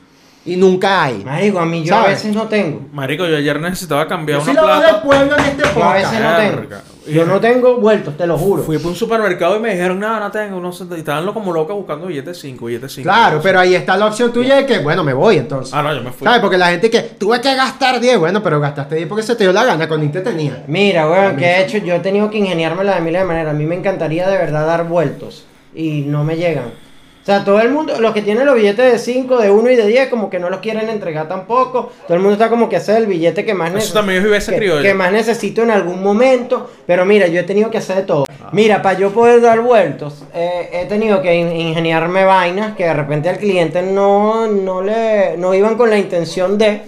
Y 0.45 0.57
nunca 0.57 1.01
hay. 1.03 1.23
Marico, 1.23 1.59
a 1.59 1.65
mí 1.65 1.83
yo 1.83 1.95
a 1.95 2.05
veces 2.07 2.35
no 2.35 2.43
tengo. 2.47 2.81
Marico, 2.93 3.25
yo 3.25 3.35
ayer 3.35 3.59
necesitaba 3.59 4.07
cambiar 4.07 4.37
Yo 4.39 4.45
sí 4.45 4.51
una 4.51 4.61
lo 4.61 4.67
veo 4.67 4.77
plata. 4.77 4.93
del 4.93 5.01
pueblo 5.01 5.37
en 5.39 5.45
este 5.45 5.63
Yo 5.75 5.83
a 5.83 5.93
veces 5.93 6.09
podcast. 6.11 6.23
no 6.23 6.37
tengo. 6.37 6.75
Yo 7.07 7.25
no 7.25 7.39
tengo 7.39 7.77
vueltos, 7.77 8.17
te 8.17 8.25
lo 8.25 8.37
juro. 8.37 8.63
Fui 8.63 8.77
por 8.79 8.87
un 8.91 8.95
supermercado 8.95 9.57
y 9.57 9.59
me 9.59 9.71
dijeron, 9.71 9.99
no, 9.99 10.19
no 10.19 10.31
tengo, 10.31 10.59
no 10.59 10.71
sé. 10.71 10.85
Y 10.91 10.99
estaban 10.99 11.25
lo- 11.25 11.33
como 11.33 11.53
locos 11.53 11.75
buscando 11.75 12.07
billetes 12.07 12.39
5, 12.39 12.65
billetes 12.65 12.93
5. 12.93 13.03
Claro, 13.09 13.39
pero 13.43 13.59
ahí 13.59 13.75
está 13.75 13.95
la 13.95 14.07
opción 14.07 14.33
tuya 14.33 14.55
de 14.55 14.65
que, 14.65 14.79
bueno, 14.79 15.03
me 15.03 15.13
voy 15.13 15.37
entonces. 15.37 15.73
Ah, 15.73 15.83
no, 15.83 15.93
yo 15.93 16.01
me 16.01 16.11
fui. 16.11 16.25
¿Sabes? 16.25 16.41
Porque 16.41 16.57
la 16.57 16.69
gente 16.71 16.89
que 16.89 17.01
tuve 17.01 17.39
que 17.41 17.53
gastar 17.55 17.99
10, 17.99 18.17
bueno, 18.17 18.41
pero 18.41 18.59
gastaste 18.59 18.95
10 18.95 19.07
porque 19.07 19.23
se 19.23 19.35
te 19.35 19.43
dio 19.43 19.53
la 19.53 19.65
gana, 19.65 19.87
con 19.87 20.01
ni 20.01 20.07
te 20.09 20.21
tenía. 20.21 20.63
Mira, 20.67 21.09
weón, 21.09 21.35
que 21.37 21.45
he 21.45 21.63
hecho, 21.63 21.77
yo 21.77 21.95
he 21.95 21.99
tenido 21.99 22.29
que 22.31 22.37
ingeniármela 22.39 22.95
de 22.95 23.01
miles 23.01 23.21
de 23.21 23.27
maneras. 23.27 23.53
A 23.53 23.57
mí 23.57 23.65
me 23.65 23.75
encantaría 23.75 24.27
de 24.27 24.37
verdad 24.37 24.65
dar 24.65 24.87
vueltos 24.87 25.45
y 25.75 26.01
no 26.07 26.23
me 26.23 26.37
llegan. 26.37 26.84
O 27.25 27.27
sea, 27.27 27.43
todo 27.43 27.59
el 27.59 27.69
mundo, 27.71 27.99
los 27.99 28.13
que 28.13 28.21
tienen 28.21 28.45
los 28.45 28.53
billetes 28.53 28.91
de 28.91 28.99
5, 28.99 29.39
de 29.39 29.49
1 29.49 29.71
y 29.71 29.75
de 29.75 29.87
10, 29.87 30.09
como 30.09 30.29
que 30.29 30.37
no 30.37 30.47
los 30.51 30.59
quieren 30.59 30.87
entregar 30.89 31.27
tampoco. 31.27 31.91
Todo 32.05 32.13
el 32.13 32.19
mundo 32.19 32.33
está 32.33 32.49
como 32.51 32.69
que 32.69 32.75
hacer 32.75 32.97
el 32.97 33.07
billete 33.07 33.43
que 33.43 33.55
más 33.55 33.69
Eso 33.73 33.77
neces- 33.79 33.93
también 33.93 34.19
es 34.19 34.23
viveza 34.25 34.51
que, 34.51 34.59
que 34.83 34.93
más 34.93 35.11
necesito 35.11 35.63
en 35.63 35.71
algún 35.71 36.03
momento. 36.03 36.69
Pero 36.85 37.03
mira, 37.03 37.25
yo 37.25 37.39
he 37.39 37.43
tenido 37.43 37.71
que 37.71 37.79
hacer 37.79 37.95
de 37.95 38.01
todo. 38.03 38.25
Mira, 38.51 38.83
para 38.83 38.99
yo 38.99 39.09
poder 39.09 39.41
dar 39.41 39.59
vueltos, 39.61 40.23
eh, 40.35 40.69
he 40.71 40.85
tenido 40.85 41.19
que 41.23 41.33
in- 41.33 41.51
ingeniarme 41.51 42.25
vainas 42.25 42.75
que 42.75 42.83
de 42.83 42.93
repente 42.93 43.27
al 43.27 43.37
cliente 43.39 43.81
no, 43.81 44.45
no 44.45 44.83
le 44.83 45.35
no 45.35 45.55
iban 45.55 45.77
con 45.77 45.89
la 45.89 45.97
intención 45.97 46.59
de. 46.59 46.81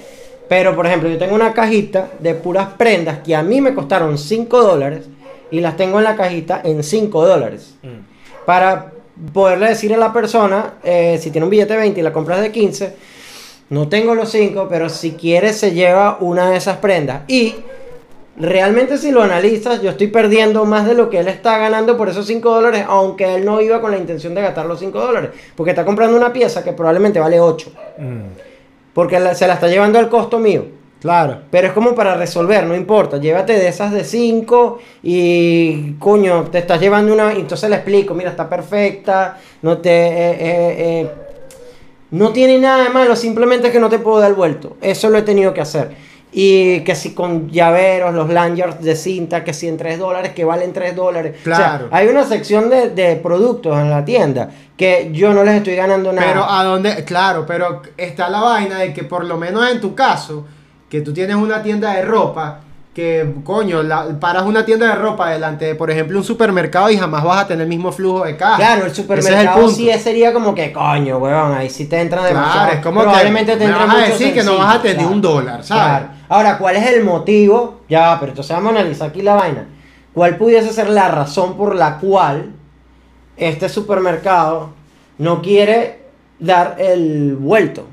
Pero, 0.48 0.76
por 0.76 0.86
ejemplo, 0.86 1.10
yo 1.10 1.18
tengo 1.18 1.34
una 1.34 1.52
cajita 1.52 2.10
de 2.20 2.36
puras 2.36 2.68
prendas 2.78 3.18
que 3.26 3.36
a 3.36 3.42
mí 3.42 3.60
me 3.60 3.74
costaron 3.74 4.20
5 4.20 4.62
dólares 4.62 5.06
y 5.50 5.62
las 5.62 5.76
tengo 5.76 5.98
en 5.98 6.04
la 6.04 6.16
cajita 6.16 6.62
en 6.64 6.84
5 6.84 7.26
dólares. 7.26 7.74
Mm. 7.82 8.46
Para 8.46 8.92
poderle 9.34 9.70
decir 9.70 9.94
a 9.94 9.98
la 9.98 10.14
persona, 10.14 10.76
eh, 10.84 11.18
si 11.22 11.32
tiene 11.32 11.46
un 11.46 11.52
billete 11.52 11.74
de 11.74 11.80
20 11.80 12.00
y 12.00 12.04
la 12.04 12.14
compras 12.14 12.42
de 12.42 12.52
15, 12.52 12.96
no 13.70 13.88
tengo 13.90 14.16
los 14.16 14.30
5, 14.30 14.68
pero 14.70 14.90
si 14.90 15.14
quiere 15.14 15.54
se 15.54 15.72
lleva 15.72 16.18
una 16.20 16.50
de 16.50 16.58
esas 16.58 16.78
prendas. 16.78 17.24
Y 17.28 17.56
realmente 18.38 18.98
si 18.98 19.12
lo 19.12 19.22
analizas, 19.22 19.82
yo 19.82 19.90
estoy 19.90 20.08
perdiendo 20.08 20.64
más 20.66 20.86
de 20.88 20.94
lo 20.94 21.10
que 21.10 21.20
él 21.20 21.28
está 21.28 21.58
ganando 21.58 21.98
por 21.98 22.10
esos 22.10 22.26
5 22.28 22.50
dólares, 22.50 22.86
aunque 22.88 23.36
él 23.36 23.46
no 23.46 23.60
iba 23.60 23.82
con 23.82 23.92
la 23.92 23.98
intención 23.98 24.36
de 24.36 24.42
gastar 24.42 24.66
los 24.66 24.80
5 24.80 25.00
dólares. 25.00 25.32
Porque 25.56 25.72
está 25.72 25.84
comprando 25.84 26.16
una 26.16 26.32
pieza 26.32 26.64
que 26.64 26.74
probablemente 26.74 27.20
vale 27.20 27.40
8. 27.40 27.72
Mm. 27.98 28.22
Porque 28.94 29.20
se 29.36 29.48
la 29.48 29.56
está 29.56 29.68
llevando 29.68 30.00
al 30.00 30.10
costo 30.10 30.40
mío. 30.40 30.77
Claro. 31.02 31.42
Pero 31.52 31.68
es 31.68 31.74
como 31.74 31.94
para 31.94 32.16
resolver, 32.16 32.66
no 32.66 32.76
importa. 32.76 33.18
Llévate 33.18 33.54
de 33.54 33.68
esas 33.68 33.92
de 33.92 34.04
5 34.04 34.80
y 35.04 35.94
coño, 36.00 36.46
te 36.52 36.58
estás 36.60 36.80
llevando 36.80 37.14
una. 37.14 37.32
Entonces 37.34 37.70
le 37.70 37.76
explico, 37.76 38.14
mira, 38.14 38.32
está 38.32 38.50
perfecta. 38.50 39.38
No 39.62 39.78
te. 39.78 39.90
eh, 39.90 40.32
eh, 40.32 40.76
eh, 40.80 41.12
no 42.12 42.32
tiene 42.32 42.58
nada 42.58 42.86
de 42.86 42.90
malo, 42.90 43.16
simplemente 43.18 43.68
es 43.68 43.74
que 43.74 43.80
no 43.82 43.90
te 43.90 44.00
puedo 44.00 44.20
dar 44.20 44.34
vuelto. 44.34 44.78
Eso 44.82 45.10
lo 45.10 45.18
he 45.18 45.24
tenido 45.24 45.54
que 45.54 45.62
hacer. 45.62 45.92
Y 46.32 46.82
que 46.82 46.94
si 46.96 47.14
con 47.14 47.50
llaveros, 47.50 48.14
los 48.14 48.30
lanyards 48.30 48.82
de 48.82 48.96
cinta, 48.96 49.44
que 49.44 49.54
si 49.54 49.68
en 49.68 49.78
3 49.78 49.98
dólares, 50.00 50.32
que 50.34 50.46
valen 50.46 50.72
3 50.74 50.96
dólares. 50.96 51.36
O 51.42 51.44
sea, 51.44 51.56
Claro. 51.56 51.88
hay 51.92 52.08
una 52.08 52.24
sección 52.26 52.70
de, 52.70 52.90
de 52.92 53.16
productos 53.18 53.78
en 53.78 53.90
la 53.90 54.04
tienda 54.06 54.50
que 54.78 55.10
yo 55.12 55.34
no 55.34 55.44
les 55.44 55.56
estoy 55.56 55.76
ganando 55.76 56.12
nada. 56.14 56.28
Pero 56.28 56.46
a 56.50 56.64
dónde, 56.64 57.04
claro, 57.06 57.46
pero 57.48 57.82
está 57.98 58.30
la 58.30 58.42
vaina 58.42 58.80
de 58.80 58.94
que 58.94 59.04
por 59.04 59.26
lo 59.26 59.38
menos 59.38 59.70
en 59.72 59.82
tu 59.82 59.96
caso, 59.96 60.46
que 60.90 61.02
tú 61.02 61.14
tienes 61.14 61.36
una 61.36 61.62
tienda 61.62 61.94
de 61.94 62.02
ropa, 62.04 62.62
que 62.94 63.36
coño, 63.44 63.84
la- 63.84 64.08
paras 64.20 64.44
una 64.44 64.66
tienda 64.66 64.88
de 64.88 64.96
ropa 64.96 65.30
delante 65.30 65.66
de, 65.66 65.76
por 65.76 65.92
ejemplo, 65.92 66.18
un 66.18 66.24
supermercado 66.24 66.90
y 66.90 66.98
jamás 66.98 67.24
vas 67.24 67.44
a 67.44 67.48
tener 67.48 67.64
el 67.64 67.70
mismo 67.70 67.92
flujo 67.92 68.26
de 68.26 68.36
caja. 68.36 68.56
Claro, 68.58 68.86
el 68.86 68.92
es 68.92 68.98
supermercado 68.98 69.60
punto. 69.60 69.76
sí 69.76 69.92
sería 70.00 70.34
como 70.34 70.56
que, 70.56 70.74
coño, 70.74 71.18
weón, 71.20 71.54
ahí 71.54 71.70
sí 71.70 71.86
te 71.88 72.02
entra 72.02 72.24
demasiado. 72.26 72.54
Claro, 72.62 72.74
es 72.74 72.80
como 72.84 73.02
Probablemente 73.02 73.52
que 73.52 73.58
te 73.60 73.66
me 73.66 73.72
entra 73.72 73.86
vas 73.86 73.96
a 73.96 74.08
decir 74.08 74.34
que 74.34 74.44
no 74.44 74.58
vas 74.58 74.76
a 74.78 74.82
tener 74.82 74.98
claro. 74.98 75.12
un 75.12 75.22
dólar, 75.22 75.64
¿sabes? 75.64 75.84
Claro. 75.84 76.08
Ahora, 76.30 76.58
¿cuál 76.58 76.76
es 76.78 76.88
el 76.88 77.04
motivo? 77.04 77.82
Ya, 77.88 78.18
pero 78.20 78.32
entonces 78.32 78.56
vamos 78.56 78.74
a 78.74 78.80
analizar 78.80 79.10
aquí 79.10 79.22
la 79.22 79.36
vaina. 79.36 79.68
¿Cuál 80.14 80.38
pudiese 80.38 80.74
ser 80.74 80.90
la 80.90 81.10
razón 81.10 81.56
por 81.56 81.76
la 81.76 82.00
cual 82.00 82.54
este 83.36 83.70
supermercado 83.70 84.72
no 85.20 85.44
quiere 85.44 86.00
dar 86.40 86.78
el 86.80 87.36
vuelto? 87.36 87.86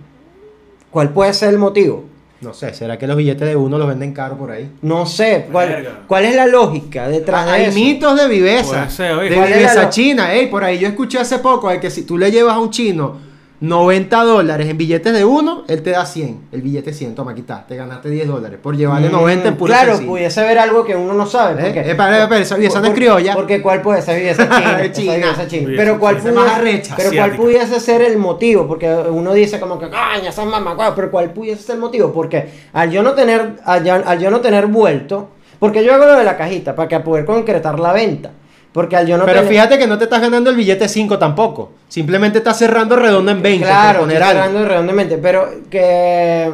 ¿Cuál 0.91 1.11
puede 1.11 1.35
ser 1.35 1.51
el 1.51 1.59
motivo? 1.59 2.05
No 2.45 2.53
sé, 2.55 2.75
¿será 2.75 2.99
que 2.99 3.07
los 3.07 3.17
billetes 3.17 3.49
de 3.49 3.57
uno 3.57 3.79
los 3.79 3.89
venden 3.89 4.13
caro 4.13 4.37
por 4.37 4.51
ahí? 4.51 4.71
No 4.83 5.07
sé. 5.07 5.47
¿Cuál, 5.51 6.03
cuál 6.07 6.25
es 6.27 6.37
la 6.37 6.47
lógica 6.47 7.09
detrás 7.09 7.47
de 7.47 7.53
Hay 7.53 7.63
eso? 7.65 7.75
mitos 7.75 8.21
de 8.21 8.29
viveza. 8.29 8.89
Ser, 8.91 9.13
oye. 9.17 9.31
de 9.31 9.37
¿Cuál 9.37 9.49
es 9.53 9.59
viveza 9.59 9.89
china. 9.89 10.33
Ey, 10.35 10.47
por 10.49 10.63
ahí 10.63 10.79
yo 10.79 10.87
escuché 10.89 11.19
hace 11.19 11.39
poco 11.39 11.71
de 11.71 11.81
que 11.81 11.91
si 11.91 12.03
tú 12.03 12.19
le 12.19 12.31
llevas 12.31 12.55
a 12.55 12.59
un 12.61 12.71
chino 12.71 13.17
90 13.61 14.25
dólares 14.25 14.69
en 14.69 14.77
billetes 14.77 15.13
de 15.13 15.25
uno, 15.25 15.63
él 15.69 15.83
te 15.83 15.91
da 15.91 16.05
100. 16.05 16.49
El 16.53 16.61
billete 16.61 16.93
100, 16.93 17.15
toma, 17.15 17.31
aquí 17.33 17.41
está. 17.41 17.65
Te 17.67 17.77
ganaste 17.77 18.11
10 18.11 18.27
dólares 18.27 18.59
por 18.63 18.77
llevarle 18.77 19.09
Mm, 19.09 19.13
90 19.13 19.49
en 19.49 19.57
puro 19.57 19.73
Claro, 19.73 19.91
sencillo. 19.93 20.11
pudiese 20.11 20.41
haber 20.41 20.59
algo 20.59 20.85
que 20.85 20.95
uno 20.97 21.15
no 21.15 21.25
sabe. 21.25 21.61
Eh, 21.63 21.65
Porque, 21.67 21.81
eh, 21.81 21.91
espera, 21.93 22.23
espera, 22.25 22.41
esa 22.43 22.81
no 22.81 22.87
es 22.89 22.95
criolla. 22.95 23.35
Porque 23.35 23.63
cuál 23.63 23.81
puede 23.81 24.03
ser 24.03 24.19
viveza 24.21 24.49
china. 24.93 25.31
esa 25.33 25.47
China. 25.47 25.69
Viveza 25.69 25.83
Pero 25.83 25.99
cuál 25.99 26.17
pudiese, 26.17 26.33
Más 26.39 26.61
pero 26.97 27.11
cuál 27.17 27.31
pudiese 27.37 27.81
ser 27.81 28.03
el 28.03 28.19
motivo, 28.19 28.67
porque 28.67 28.93
uno 28.93 29.33
dice 29.33 29.59
como 29.61 29.79
que 29.79 29.87
coño, 29.89 30.29
esas 30.29 30.47
mamacuevas", 30.47 30.93
pero 30.97 31.11
cuál 31.11 31.31
pudiese 31.31 31.63
ser 31.63 31.77
el 31.77 31.81
motivo, 31.81 32.13
porque 32.13 32.49
al 32.73 32.91
yo 32.91 33.03
no 33.03 33.13
tener, 33.13 33.61
al, 33.65 33.85
yo- 33.85 33.95
al 34.05 34.19
yo 34.19 34.31
no 34.31 34.41
tener 34.41 34.67
vuelto, 34.67 35.29
porque 35.59 35.83
yo 35.85 35.95
hago 35.95 36.05
lo 36.07 36.17
de 36.17 36.25
la 36.25 36.37
cajita 36.37 36.75
para 36.75 36.89
que 36.89 37.01
poder 37.01 37.25
concretar 37.25 37.79
la 37.81 37.93
venta. 37.93 38.31
Porque 38.75 38.97
al 38.97 39.07
yo 39.07 39.17
no 39.17 39.25
Pero 39.25 39.39
tener- 39.39 39.53
fíjate 39.53 39.79
que 39.79 39.87
no 39.87 39.97
te 39.97 40.05
estás 40.05 40.21
ganando 40.21 40.51
el 40.51 40.57
billete 40.57 40.89
5 40.89 41.17
tampoco. 41.19 41.73
Simplemente 41.89 42.39
estás 42.39 42.59
cerrando 42.59 42.97
redondo 42.97 43.31
en 43.31 43.41
20. 43.41 43.65
Claro, 43.65 44.01
por 44.01 44.09
poner 44.09 44.17
estoy 44.21 44.31
algo. 44.37 44.43
cerrando 44.43 44.69
redondemente, 44.69 45.17
pero 45.19 45.49
que 45.71 46.51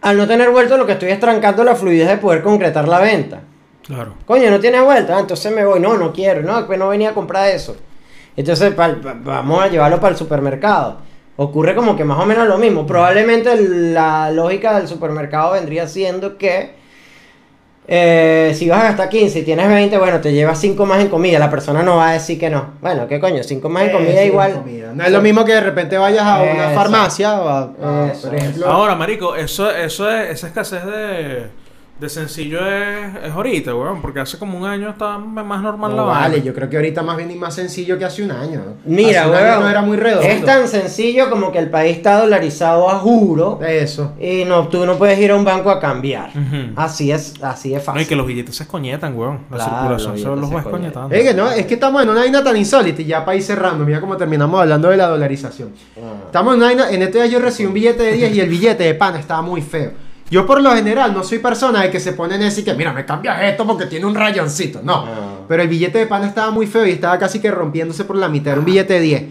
al 0.00 0.16
no 0.16 0.26
tener 0.26 0.50
vuelto 0.50 0.76
lo 0.76 0.86
que 0.86 0.92
estoy 0.92 1.10
es 1.10 1.20
trancando 1.20 1.62
la 1.64 1.74
fluidez 1.76 2.08
de 2.08 2.16
poder 2.18 2.42
concretar 2.42 2.88
la 2.88 3.00
venta. 3.00 3.40
Claro. 3.86 4.14
Coño, 4.26 4.50
no 4.50 4.60
tiene 4.60 4.80
vuelta, 4.80 5.16
ah, 5.16 5.20
entonces 5.20 5.52
me 5.52 5.64
voy. 5.64 5.80
No, 5.80 5.96
no 5.96 6.12
quiero, 6.12 6.42
no, 6.42 6.66
pues 6.66 6.78
no 6.78 6.88
venía 6.88 7.10
a 7.10 7.14
comprar 7.14 7.48
eso. 7.48 7.76
Entonces 8.36 8.72
pa- 8.74 8.96
vamos 9.24 9.62
a 9.62 9.68
llevarlo 9.68 9.98
para 10.00 10.12
el 10.12 10.16
supermercado. 10.16 10.98
Ocurre 11.36 11.74
como 11.74 11.96
que 11.96 12.04
más 12.04 12.18
o 12.20 12.26
menos 12.26 12.46
lo 12.46 12.58
mismo. 12.58 12.86
Probablemente 12.86 13.56
la 13.60 14.30
lógica 14.30 14.78
del 14.78 14.86
supermercado 14.88 15.52
vendría 15.52 15.86
siendo 15.88 16.36
que 16.38 16.74
eh, 17.88 18.52
si 18.54 18.68
vas 18.68 18.80
a 18.80 18.84
gastar 18.88 19.08
15 19.08 19.40
y 19.40 19.42
tienes 19.42 19.68
20, 19.68 19.98
bueno, 19.98 20.20
te 20.20 20.32
llevas 20.32 20.58
5 20.60 20.86
más 20.86 21.00
en 21.00 21.08
comida. 21.08 21.38
La 21.38 21.50
persona 21.50 21.82
no 21.82 21.96
va 21.96 22.10
a 22.10 22.12
decir 22.12 22.38
que 22.38 22.48
no. 22.48 22.74
Bueno, 22.80 23.08
¿qué 23.08 23.18
coño? 23.20 23.42
5 23.42 23.68
más 23.68 23.82
en 23.84 23.88
Eh, 23.88 23.92
comida 23.92 24.20
sí, 24.20 24.26
igual. 24.28 24.52
comida. 24.54 24.92
No 24.94 25.04
es 25.04 25.10
lo 25.10 25.20
mismo 25.20 25.44
que 25.44 25.52
de 25.52 25.60
repente 25.62 25.98
vayas 25.98 26.22
a 26.24 26.42
una 26.42 26.66
Eso. 26.72 26.74
farmacia, 26.80 27.40
o 27.40 27.48
a- 27.48 27.60
a- 27.82 28.12
Eso, 28.12 28.28
por 28.28 28.36
ejemplo. 28.38 28.66
Ahora, 28.70 28.94
marico, 28.94 29.34
eso, 29.34 29.70
eso 29.70 30.10
es, 30.10 30.30
esa 30.30 30.46
escasez 30.46 30.84
de, 30.84 31.46
de 32.02 32.08
sencillo 32.08 32.58
es, 32.66 33.14
es 33.24 33.30
ahorita, 33.32 33.74
weón, 33.74 34.02
porque 34.02 34.18
hace 34.20 34.36
como 34.36 34.58
un 34.58 34.66
año 34.66 34.90
estaba 34.90 35.18
más 35.18 35.62
normal 35.62 35.92
la 35.92 35.96
No, 35.96 36.06
vaina. 36.06 36.20
vale, 36.20 36.42
yo 36.42 36.52
creo 36.52 36.68
que 36.68 36.76
ahorita 36.76 37.02
más 37.02 37.16
bien 37.16 37.30
y 37.30 37.36
más 37.36 37.54
sencillo 37.54 37.96
que 37.96 38.04
hace 38.04 38.24
un 38.24 38.32
año. 38.32 38.60
Mira, 38.84 39.20
hace 39.22 39.30
un 39.30 39.36
año 39.36 39.46
weón, 39.46 39.60
no 39.62 39.68
era 39.70 39.82
muy 39.82 39.96
redondo. 39.96 40.28
es 40.28 40.44
tan 40.44 40.66
sencillo 40.66 41.30
como 41.30 41.52
que 41.52 41.58
el 41.58 41.70
país 41.70 41.96
está 41.96 42.20
dolarizado 42.20 42.90
a 42.90 42.98
juro. 42.98 43.60
Eso. 43.62 44.14
Y 44.20 44.44
no, 44.44 44.66
tú 44.68 44.84
no 44.84 44.98
puedes 44.98 45.18
ir 45.20 45.30
a 45.30 45.36
un 45.36 45.44
banco 45.44 45.70
a 45.70 45.78
cambiar. 45.78 46.30
Así 46.76 47.12
es, 47.12 47.34
así 47.42 47.72
es 47.72 47.78
No, 47.80 47.84
fácil. 47.84 48.02
y 48.02 48.06
que 48.06 48.16
los 48.16 48.26
billetes 48.26 48.56
se 48.56 48.64
escoñetan, 48.64 49.16
weón. 49.16 49.38
La 49.50 49.56
Claro, 49.58 49.98
circulación 49.98 50.12
los 50.12 50.20
se 50.20 50.26
los 50.26 50.54
va 50.56 50.58
escoñetan. 50.60 51.04
escoñetando. 51.04 51.14
Es 51.14 51.22
que 51.22 51.34
no, 51.34 51.50
es 51.52 51.66
que 51.66 51.74
estamos 51.74 52.02
en 52.02 52.08
una 52.10 52.20
vaina 52.20 52.42
tan 52.42 52.56
insólita 52.56 53.00
y 53.00 53.04
ya 53.04 53.24
para 53.24 53.36
ir 53.36 53.42
cerrando, 53.44 53.84
mira 53.84 54.00
cómo 54.00 54.16
terminamos 54.16 54.60
hablando 54.60 54.88
de 54.88 54.96
la 54.96 55.06
dolarización. 55.06 55.70
Ah. 55.96 56.24
Estamos 56.26 56.54
en 56.54 56.58
una 56.58 56.66
vaina, 56.66 56.90
en 56.90 57.00
este 57.02 57.18
día 57.18 57.26
yo 57.26 57.38
recibí 57.38 57.68
un 57.68 57.74
billete 57.74 58.02
de 58.02 58.12
10 58.14 58.34
y 58.34 58.40
el 58.40 58.48
billete 58.48 58.82
de 58.82 58.94
pana 58.94 59.20
estaba 59.20 59.40
muy 59.40 59.62
feo. 59.62 59.92
Yo 60.32 60.46
por 60.46 60.62
lo 60.62 60.74
general 60.74 61.12
no 61.12 61.22
soy 61.22 61.40
persona 61.40 61.82
de 61.82 61.90
que 61.90 62.00
se 62.00 62.14
ponen 62.14 62.40
a 62.40 62.46
decir 62.46 62.64
que 62.64 62.72
mira, 62.72 62.90
me 62.90 63.04
cambias 63.04 63.42
esto 63.42 63.66
porque 63.66 63.84
tiene 63.84 64.06
un 64.06 64.14
rayoncito. 64.14 64.80
No. 64.82 65.04
Ah. 65.06 65.40
Pero 65.46 65.62
el 65.62 65.68
billete 65.68 65.98
de 65.98 66.06
pana 66.06 66.26
estaba 66.26 66.50
muy 66.50 66.66
feo 66.66 66.86
y 66.86 66.92
estaba 66.92 67.18
casi 67.18 67.38
que 67.38 67.50
rompiéndose 67.50 68.06
por 68.06 68.16
la 68.16 68.30
mitad. 68.30 68.52
Era 68.52 68.60
un 68.60 68.64
billete 68.64 68.94
de 68.94 69.00
10. 69.00 69.24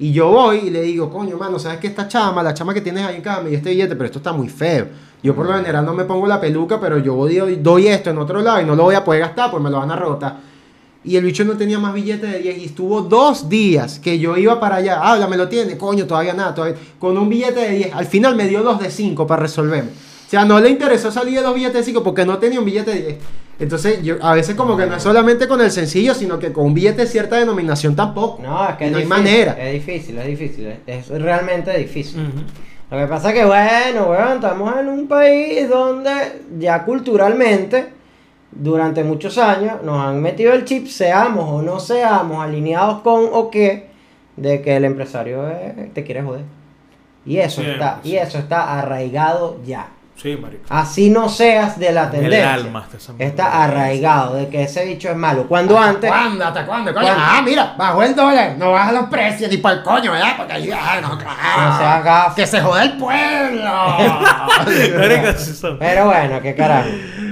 Y 0.00 0.12
yo 0.12 0.28
voy 0.28 0.58
y 0.66 0.70
le 0.70 0.82
digo, 0.82 1.08
coño, 1.08 1.38
mano, 1.38 1.58
¿sabes 1.58 1.78
qué? 1.78 1.86
Esta 1.86 2.06
chama, 2.06 2.42
la 2.42 2.52
chama 2.52 2.74
que 2.74 2.82
tienes 2.82 3.02
ahí 3.02 3.16
en 3.16 3.22
casa, 3.22 3.40
me 3.40 3.48
dio 3.48 3.56
este 3.56 3.70
billete, 3.70 3.96
pero 3.96 4.04
esto 4.04 4.18
está 4.18 4.34
muy 4.34 4.50
feo. 4.50 4.88
Yo 5.22 5.34
por 5.34 5.46
lo 5.46 5.54
general 5.54 5.86
no 5.86 5.94
me 5.94 6.04
pongo 6.04 6.26
la 6.26 6.38
peluca, 6.38 6.78
pero 6.78 6.98
yo 6.98 7.14
doy, 7.14 7.56
doy 7.56 7.86
esto 7.86 8.10
en 8.10 8.18
otro 8.18 8.42
lado 8.42 8.60
y 8.60 8.66
no 8.66 8.76
lo 8.76 8.82
voy 8.82 8.94
a 8.94 9.02
poder 9.02 9.22
gastar, 9.22 9.50
pues 9.50 9.62
me 9.62 9.70
lo 9.70 9.78
van 9.78 9.90
a 9.90 9.96
rebotar. 9.96 10.36
Y 11.02 11.16
el 11.16 11.24
bicho 11.24 11.46
no 11.46 11.54
tenía 11.54 11.78
más 11.78 11.94
billetes 11.94 12.30
de 12.30 12.40
10 12.40 12.58
y 12.58 12.64
estuvo 12.66 13.00
dos 13.00 13.48
días 13.48 13.98
que 13.98 14.18
yo 14.18 14.36
iba 14.36 14.60
para 14.60 14.76
allá. 14.76 15.00
Habla, 15.00 15.28
me 15.28 15.38
lo 15.38 15.48
tiene, 15.48 15.78
coño, 15.78 16.04
todavía 16.04 16.34
nada, 16.34 16.54
todavía. 16.54 16.76
Con 16.98 17.16
un 17.16 17.30
billete 17.30 17.60
de 17.60 17.70
10. 17.70 17.94
Al 17.94 18.04
final 18.04 18.36
me 18.36 18.46
dio 18.46 18.62
dos 18.62 18.78
de 18.78 18.90
5 18.90 19.26
para 19.26 19.40
resolverme. 19.40 20.11
O 20.32 20.34
sea, 20.34 20.46
no 20.46 20.58
le 20.60 20.70
interesó 20.70 21.12
salir 21.12 21.34
de 21.34 21.42
dos 21.42 21.54
billetes 21.54 21.74
de 21.74 21.82
5 21.82 22.02
porque 22.02 22.24
no 22.24 22.38
tenía 22.38 22.58
un 22.58 22.64
billete 22.64 22.90
de 22.90 23.02
10. 23.02 23.18
Entonces, 23.58 24.02
yo 24.02 24.16
a 24.22 24.32
veces 24.32 24.56
como 24.56 24.78
que 24.78 24.86
no 24.86 24.96
es 24.96 25.02
solamente 25.02 25.46
con 25.46 25.60
el 25.60 25.70
sencillo, 25.70 26.14
sino 26.14 26.38
que 26.38 26.54
con 26.54 26.64
un 26.64 26.72
billete 26.72 27.02
de 27.02 27.06
cierta 27.06 27.36
denominación 27.36 27.94
tampoco. 27.94 28.42
No, 28.42 28.66
es 28.66 28.76
que 28.76 28.84
Y 28.84 28.86
es 28.86 28.92
no 28.92 28.96
hay 28.96 29.04
difícil, 29.04 29.24
manera. 29.24 29.52
Es 29.62 29.72
difícil, 29.74 30.16
es 30.16 30.26
difícil. 30.26 30.74
Es, 30.86 31.10
es 31.10 31.20
realmente 31.20 31.76
difícil. 31.76 32.32
Lo 32.90 32.96
que 32.96 33.06
pasa 33.08 33.28
es 33.28 33.34
que, 33.34 33.44
bueno, 33.44 34.06
weón, 34.08 34.36
estamos 34.36 34.74
en 34.74 34.88
un 34.88 35.06
país 35.06 35.68
donde 35.68 36.10
ya 36.58 36.82
culturalmente, 36.82 37.88
durante 38.52 39.04
muchos 39.04 39.36
años, 39.36 39.82
nos 39.82 40.00
han 40.00 40.22
metido 40.22 40.54
el 40.54 40.64
chip, 40.64 40.86
seamos 40.86 41.44
o 41.46 41.60
no 41.60 41.78
seamos 41.78 42.42
alineados 42.42 43.02
con 43.02 43.28
o 43.30 43.50
qué, 43.50 43.90
de 44.38 44.62
que 44.62 44.76
el 44.76 44.86
empresario 44.86 45.46
eh, 45.46 45.90
te 45.92 46.02
quiere 46.02 46.22
joder. 46.22 46.44
Y 47.26 47.36
eso 47.36 47.60
está, 47.60 48.00
y 48.02 48.16
eso 48.16 48.38
está 48.38 48.78
arraigado 48.78 49.60
ya. 49.62 49.90
Sí, 50.22 50.36
marico. 50.36 50.62
Así 50.68 51.10
no 51.10 51.28
seas 51.28 51.76
de 51.80 51.90
la 51.90 52.04
El 52.04 52.10
tendencia. 52.12 52.54
alma 52.54 52.86
está 53.18 53.64
arraigado 53.64 54.36
de 54.36 54.48
que 54.48 54.62
ese 54.62 54.84
bicho 54.84 55.08
es 55.10 55.16
malo. 55.16 55.48
Cuando 55.48 55.76
antes. 55.76 56.08
¿Cuándo? 56.08 56.44
¿Hasta 56.44 56.64
cuándo? 56.64 56.94
Coño? 56.94 57.06
¿Cuándo? 57.06 57.22
Ah, 57.26 57.42
mira, 57.44 57.74
bajó 57.76 58.02
el 58.04 58.14
dólar. 58.14 58.54
No 58.56 58.70
baja 58.70 58.92
los 58.92 59.06
precios 59.06 59.50
ni 59.50 59.56
para 59.56 59.76
el 59.78 59.82
coño, 59.82 60.12
¿verdad? 60.12 60.34
Porque 60.36 60.52
ahí, 60.52 60.70
ah, 60.72 61.00
no, 61.02 61.18
claro. 61.18 61.70
No 61.70 61.78
seas 61.78 62.04
gafo. 62.04 62.34
Que 62.36 62.46
se 62.46 62.60
jode 62.60 62.82
el 62.84 62.92
pueblo. 62.98 63.96
Pero 65.78 66.06
bueno, 66.06 66.40
qué 66.40 66.54
carajo. 66.54 66.88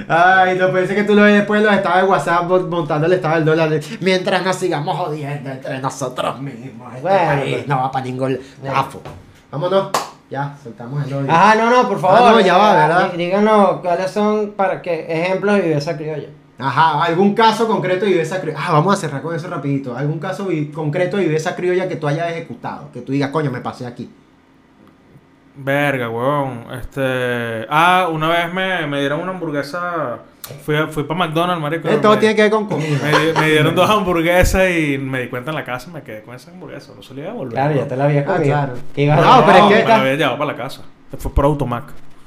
Ay, 0.09 0.57
no 0.57 0.71
ser 0.73 0.95
que 0.95 1.03
tú 1.03 1.15
lo 1.15 1.21
ves 1.23 1.35
después 1.35 1.61
los 1.63 1.73
estados 1.73 2.01
de 2.01 2.07
WhatsApp 2.09 2.43
mon- 2.43 2.69
montando 2.69 3.07
el 3.07 3.13
estado 3.13 3.35
del 3.35 3.45
dólar. 3.45 3.79
Mientras 4.01 4.43
nos 4.43 4.55
sigamos 4.57 4.97
jodiendo 4.97 5.49
entre 5.49 5.79
nosotros 5.79 6.39
mismos. 6.41 6.89
Este 6.95 7.01
Bueno, 7.07 7.25
país 7.41 7.55
pues. 7.55 7.67
no 7.67 7.77
va 7.77 7.91
para 7.91 8.05
ningún 8.05 8.37
gafo. 8.61 9.01
Vámonos. 9.49 9.87
Ya, 10.31 10.55
soltamos 10.63 11.05
el 11.05 11.13
odio. 11.13 11.31
Ajá, 11.31 11.55
no, 11.55 11.69
no, 11.69 11.87
por 11.89 11.99
favor. 11.99 12.19
Ah, 12.23 12.31
no, 12.31 12.39
ya 12.39 12.57
va, 12.57 12.71
eh, 12.73 12.87
¿verdad? 12.87 13.11
dí- 13.11 13.17
Díganos 13.17 13.81
cuáles 13.81 14.09
son 14.09 14.51
para 14.55 14.81
que 14.81 15.05
ejemplos 15.09 15.55
de 15.55 15.61
viveza 15.61 15.97
criolla. 15.97 16.29
Ajá, 16.57 17.03
algún 17.03 17.33
caso 17.35 17.67
concreto 17.67 18.05
de 18.05 18.11
viveza 18.11 18.39
criolla. 18.39 18.59
Ah, 18.65 18.71
vamos 18.71 18.93
a 18.93 18.97
cerrar 18.97 19.21
con 19.21 19.35
eso 19.35 19.49
rapidito. 19.49 19.95
Algún 19.97 20.19
caso 20.19 20.47
concreto 20.73 21.17
de 21.17 21.23
viveza 21.23 21.53
criolla 21.55 21.89
que 21.89 21.97
tú 21.97 22.07
hayas 22.07 22.29
ejecutado. 22.31 22.89
Que 22.93 23.01
tú 23.01 23.11
digas, 23.11 23.31
coño, 23.31 23.51
me 23.51 23.59
pasé 23.59 23.85
aquí. 23.85 24.09
Verga, 25.55 26.09
weón. 26.09 26.65
Este. 26.79 27.65
Ah, 27.69 28.07
una 28.11 28.29
vez 28.29 28.53
me, 28.53 28.87
me 28.87 28.99
dieron 28.99 29.19
una 29.21 29.31
hamburguesa. 29.31 30.19
Fui, 30.65 30.75
a- 30.75 30.87
fui 30.87 31.03
para 31.03 31.19
McDonald's, 31.19 31.61
marico. 31.61 31.87
Eh, 31.87 31.97
todo 32.01 32.13
me, 32.13 32.17
tiene 32.17 32.35
que 32.35 32.41
ver 32.43 32.51
con 32.51 32.67
comida. 32.67 32.97
me, 33.03 33.39
me 33.41 33.49
dieron 33.49 33.75
dos 33.75 33.89
hamburguesas 33.89 34.69
y 34.69 34.97
me 34.97 35.21
di 35.21 35.27
cuenta 35.27 35.51
en 35.51 35.55
la 35.55 35.63
casa 35.63 35.89
y 35.89 35.93
me 35.93 36.01
quedé 36.01 36.23
con 36.23 36.35
esa 36.35 36.51
hamburguesa. 36.51 36.93
No 36.95 37.01
se 37.03 37.13
la 37.13 37.21
iba 37.21 37.31
a 37.31 37.33
volver. 37.33 37.53
Claro, 37.53 37.75
ya 37.75 37.87
te 37.87 37.95
la 37.95 38.05
habías 38.05 38.23
Ah, 38.27 38.33
comido. 38.33 38.53
claro. 38.53 38.73
Que 38.95 39.01
ibas 39.03 39.21
No, 39.21 39.33
a- 39.33 39.45
pero 39.45 39.57
es 39.57 39.63
me 39.65 39.81
que- 39.83 39.87
la 39.87 39.95
había 40.01 40.15
llevado 40.15 40.37
para 40.37 40.51
la 40.51 40.57
casa. 40.57 40.81
Fue 41.17 41.33
por 41.33 41.45
Automac. 41.45 41.83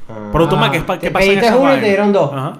Ah. 0.09 0.29
Por 0.33 0.43
Automac, 0.43 0.75
es 0.75 0.83
para 0.85 1.01
Te 1.01 1.07
que 1.09 1.13
pasen 1.13 1.29
pediste 1.31 1.47
esas 1.47 1.59
uno 1.59 1.77
y 1.77 1.81
te 1.81 1.87
dieron 1.87 2.13
dos. 2.13 2.31
Ajá. 2.33 2.59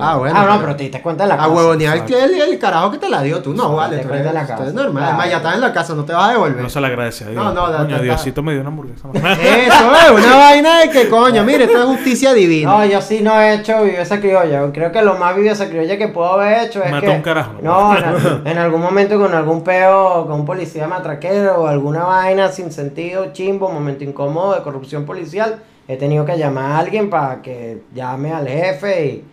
Ah, 0.00 0.16
bueno, 0.16 0.34
Ah, 0.36 0.46
no, 0.54 0.60
pero- 0.60 0.74
te 0.76 0.82
diste 0.82 1.00
cuenta 1.00 1.22
en 1.22 1.28
la 1.28 1.34
A 1.36 1.38
casa. 1.38 1.48
huevonear 1.50 1.96
Exacto. 1.98 2.16
que 2.16 2.24
el, 2.24 2.40
el 2.52 2.58
carajo 2.58 2.90
que 2.90 2.98
te 2.98 3.08
la 3.08 3.22
dio 3.22 3.40
tú. 3.40 3.54
No, 3.54 3.76
vale. 3.76 3.98
te 3.98 4.04
Tú 4.04 4.12
eres, 4.12 4.32
la 4.34 4.44
casa. 4.44 4.62
eres 4.64 4.74
normal. 4.74 4.94
Claro. 4.94 5.06
Además, 5.08 5.30
ya 5.30 5.36
estás 5.36 5.54
en 5.54 5.60
la 5.60 5.72
casa, 5.72 5.94
no 5.94 6.04
te 6.04 6.12
vas 6.12 6.28
a 6.28 6.32
devolver. 6.32 6.60
No 6.62 6.68
se 6.68 6.80
le 6.80 6.86
agradece 6.88 7.24
a 7.24 7.28
Dios. 7.28 7.44
No, 7.44 7.52
no, 7.52 7.76
Coño, 7.78 7.98
Diosito 8.00 8.42
me 8.42 8.52
dio 8.52 8.60
una 8.62 8.70
hamburguesa. 8.70 9.08
Eso 9.14 9.92
es 9.94 10.10
una 10.24 10.36
vaina 10.36 10.80
de 10.80 10.90
que 10.90 11.08
coño, 11.08 11.44
mire, 11.44 11.64
esto 11.64 11.78
es 11.78 11.84
justicia 11.86 12.34
divina. 12.34 12.70
No, 12.72 12.84
yo 12.84 13.00
sí 13.00 13.20
no 13.22 13.40
he 13.40 13.54
hecho 13.54 13.82
viveza 13.84 14.18
criolla. 14.18 14.70
Creo 14.72 14.90
que 14.90 15.02
lo 15.02 15.16
más 15.18 15.36
viveza 15.36 15.68
criolla 15.68 15.96
que 15.96 16.08
puedo 16.08 16.32
haber 16.32 16.64
hecho 16.64 16.82
es 16.82 16.90
Mató 16.90 17.06
que... 17.06 17.12
un 17.12 17.22
carajo, 17.22 17.52
No, 17.62 17.94
¿no? 17.94 17.98
en, 18.18 18.42
en 18.48 18.58
algún 18.58 18.80
momento 18.82 19.18
con 19.20 19.32
algún 19.34 19.62
peo, 19.62 20.26
con 20.26 20.40
un 20.40 20.44
policía 20.44 20.88
matraquero 20.88 21.62
o 21.62 21.66
alguna 21.68 22.02
vaina 22.04 22.48
sin 22.50 22.72
sentido, 22.72 23.32
chimbo, 23.32 23.70
momento 23.70 24.02
incómodo 24.02 24.54
de 24.56 24.62
corrupción 24.62 25.06
policial, 25.06 25.60
he 25.86 25.96
tenido 25.96 26.24
que 26.24 26.36
llamar 26.36 26.72
a 26.72 26.78
alguien 26.78 27.08
para 27.08 27.40
que 27.40 27.82
llame 27.94 28.32
al 28.32 28.48
jefe 28.48 29.06
y... 29.06 29.24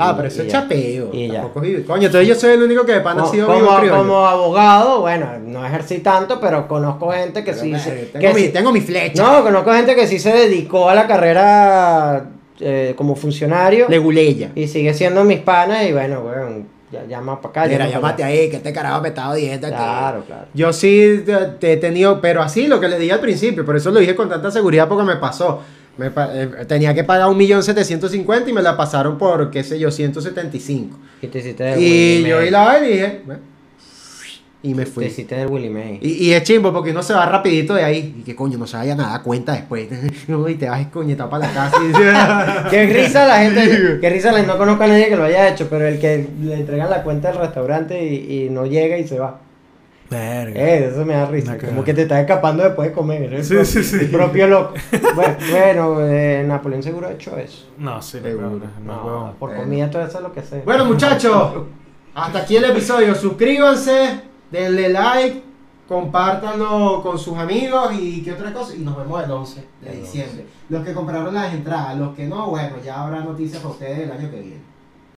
Ah, 0.00 0.14
pero 0.16 0.28
eso 0.28 0.42
es 0.42 0.48
chapeo. 0.48 1.10
Y. 1.12 1.28
Tampoco 1.30 1.62
es 1.62 1.68
vivo. 1.70 1.82
Coño, 1.86 2.06
entonces 2.06 2.28
yo 2.28 2.34
soy 2.34 2.52
el 2.54 2.62
único 2.62 2.84
que 2.84 2.92
de 2.92 3.00
pana 3.00 3.22
ha 3.22 3.26
sido 3.26 3.46
como- 3.46 3.58
vivo 3.58 3.76
criollo. 3.78 3.96
como 3.98 4.26
abogado, 4.26 5.00
bueno, 5.00 5.26
no 5.44 5.64
ejercí 5.66 5.98
tanto, 5.98 6.40
pero 6.40 6.66
conozco 6.68 7.10
gente 7.12 7.44
que 7.44 7.52
Pero, 7.52 7.62
sí... 7.64 7.78
se- 7.78 7.90
tengo, 8.12 8.20
que 8.28 8.34
mi, 8.34 8.40
sí- 8.40 8.48
tengo 8.48 8.72
mi 8.72 8.80
flecha. 8.80 9.22
No, 9.22 9.42
conozco 9.42 9.72
gente 9.72 9.94
que 9.94 10.06
sí 10.06 10.18
se 10.18 10.32
dedicó 10.32 10.88
a 10.88 10.94
la 10.94 11.06
carrera 11.06 12.24
eh, 12.60 12.94
como 12.96 13.14
funcionario 13.16 13.86
Leguleya. 13.88 14.50
y 14.54 14.66
sigue 14.68 14.92
siendo 14.94 15.24
mis 15.24 15.38
panas 15.40 15.84
y 15.86 15.92
bueno, 15.92 16.20
weón, 16.20 16.66
ya 16.92 17.04
llama 17.06 17.40
para 17.40 17.62
acá. 17.62 17.72
Mira, 17.72 17.88
llámate 17.88 18.24
ahí, 18.24 18.50
que 18.50 18.56
este 18.56 18.72
carajo 18.72 19.00
me 19.00 19.08
estaba 19.08 19.34
diciendo 19.34 19.68
que- 19.68 19.72
Claro, 19.74 20.24
claro. 20.26 20.46
Yo 20.52 20.72
sí 20.72 21.22
te, 21.24 21.34
te 21.58 21.72
he 21.74 21.76
tenido, 21.76 22.20
pero 22.20 22.42
así 22.42 22.66
lo 22.66 22.80
que 22.80 22.88
le 22.88 22.98
dije 22.98 23.12
al 23.12 23.20
principio, 23.20 23.64
por 23.64 23.76
eso 23.76 23.90
lo 23.90 24.00
dije 24.00 24.14
con 24.16 24.28
tanta 24.28 24.50
seguridad 24.50 24.88
porque 24.88 25.04
me 25.04 25.16
pasó. 25.16 25.60
Me 26.00 26.06
eh, 26.06 26.64
tenía 26.66 26.94
que 26.94 27.04
pagar 27.04 27.28
un 27.28 27.36
millón 27.36 27.62
setecientos 27.62 28.10
cincuenta 28.10 28.48
y 28.48 28.54
me 28.54 28.62
la 28.62 28.74
pasaron 28.74 29.18
por, 29.18 29.50
qué 29.50 29.62
sé 29.62 29.78
yo, 29.78 29.90
175. 29.90 30.98
Y 31.20 31.26
te 31.26 31.78
Y 31.78 32.26
yo 32.26 32.42
y 32.42 32.48
la 32.50 32.64
vaina 32.64 32.86
y 32.88 32.92
dije, 32.92 33.20
bueno, 33.26 33.40
y 34.62 34.74
me 34.74 34.84
Te 34.84 34.90
fui. 34.90 35.04
hiciste 35.06 35.34
del 35.34 35.48
Willy 35.48 35.68
May. 35.68 35.98
Y, 36.00 36.26
y 36.26 36.32
es 36.32 36.42
chimbo 36.42 36.72
porque 36.72 36.90
uno 36.90 37.02
se 37.02 37.12
va 37.12 37.26
rapidito 37.26 37.74
de 37.74 37.84
ahí. 37.84 38.16
Y 38.18 38.22
que 38.22 38.34
coño, 38.34 38.56
no 38.56 38.66
se 38.66 38.78
vaya 38.78 38.94
nada 38.94 39.16
a 39.16 39.22
cuenta 39.22 39.52
después. 39.52 39.88
y 40.48 40.54
te 40.54 40.68
vas 40.68 40.86
coñetado 40.86 41.28
para 41.28 41.46
la 41.46 41.52
casa. 41.52 41.76
Y 41.82 41.92
Qué 42.70 42.86
risa 42.86 43.26
la 43.26 43.40
gente, 43.40 43.98
qué 44.00 44.10
risa 44.10 44.32
la 44.32 44.38
gente, 44.38 44.52
no 44.52 44.58
conozco 44.58 44.84
a 44.84 44.86
nadie 44.86 45.08
que 45.08 45.16
lo 45.16 45.24
haya 45.24 45.48
hecho, 45.48 45.68
pero 45.68 45.86
el 45.86 45.98
que 45.98 46.28
le 46.42 46.54
entregan 46.54 46.88
la 46.88 47.02
cuenta 47.02 47.28
del 47.28 47.40
restaurante 47.40 48.02
y, 48.02 48.44
y 48.46 48.50
no 48.50 48.64
llega 48.64 48.96
y 48.96 49.06
se 49.06 49.18
va. 49.18 49.40
Verga. 50.10 50.60
Eh, 50.60 50.86
eso 50.90 51.04
me 51.04 51.14
da 51.14 51.26
risa, 51.26 51.52
Una 51.54 51.68
como 51.68 51.84
que 51.84 51.94
te 51.94 52.02
estás 52.02 52.20
escapando 52.20 52.64
después 52.64 52.88
de 52.88 52.94
comer. 52.94 53.22
eres 53.22 53.46
Sí, 53.46 53.64
sí, 53.64 53.82
sí. 53.84 53.96
el 54.00 54.10
propio 54.10 54.46
loco. 54.48 54.74
Bueno, 55.14 55.36
bueno, 55.50 56.06
eh, 56.06 56.44
Napoleón 56.46 56.82
seguro 56.82 57.06
ha 57.08 57.12
hecho 57.12 57.36
eso. 57.36 57.68
No, 57.78 58.02
sí, 58.02 58.18
no, 58.18 58.24
Seguro. 58.28 58.50
no, 58.50 58.66
no, 58.84 59.34
por 59.38 59.54
comida 59.54 59.88
todo 59.90 60.02
eso 60.02 60.18
es 60.18 60.24
lo 60.24 60.32
que 60.32 60.42
sé. 60.42 60.62
Bueno, 60.64 60.84
muchachos, 60.84 61.52
hasta 62.14 62.40
aquí 62.40 62.56
el 62.56 62.64
episodio. 62.64 63.14
Suscríbanse, 63.14 64.20
denle 64.50 64.88
like, 64.88 65.42
compártanlo 65.88 67.02
con 67.02 67.18
sus 67.18 67.36
amigos 67.38 67.92
y 67.98 68.22
qué 68.22 68.32
otra 68.32 68.52
cosa. 68.52 68.74
Y 68.74 68.80
nos 68.80 68.96
vemos 68.96 69.22
el 69.24 69.30
11 69.30 69.64
de 69.82 69.90
El 69.92 70.00
diciembre. 70.00 70.44
Los 70.68 70.84
que 70.84 70.92
compraron 70.92 71.32
las 71.34 71.52
entradas, 71.54 71.96
los 71.96 72.14
que 72.16 72.26
no, 72.26 72.48
bueno, 72.50 72.76
ya 72.84 73.02
habrá 73.04 73.20
noticias 73.20 73.60
para 73.62 73.74
ustedes 73.74 73.98
el 74.00 74.10
año 74.12 74.30
que 74.30 74.40
viene. 74.40 74.69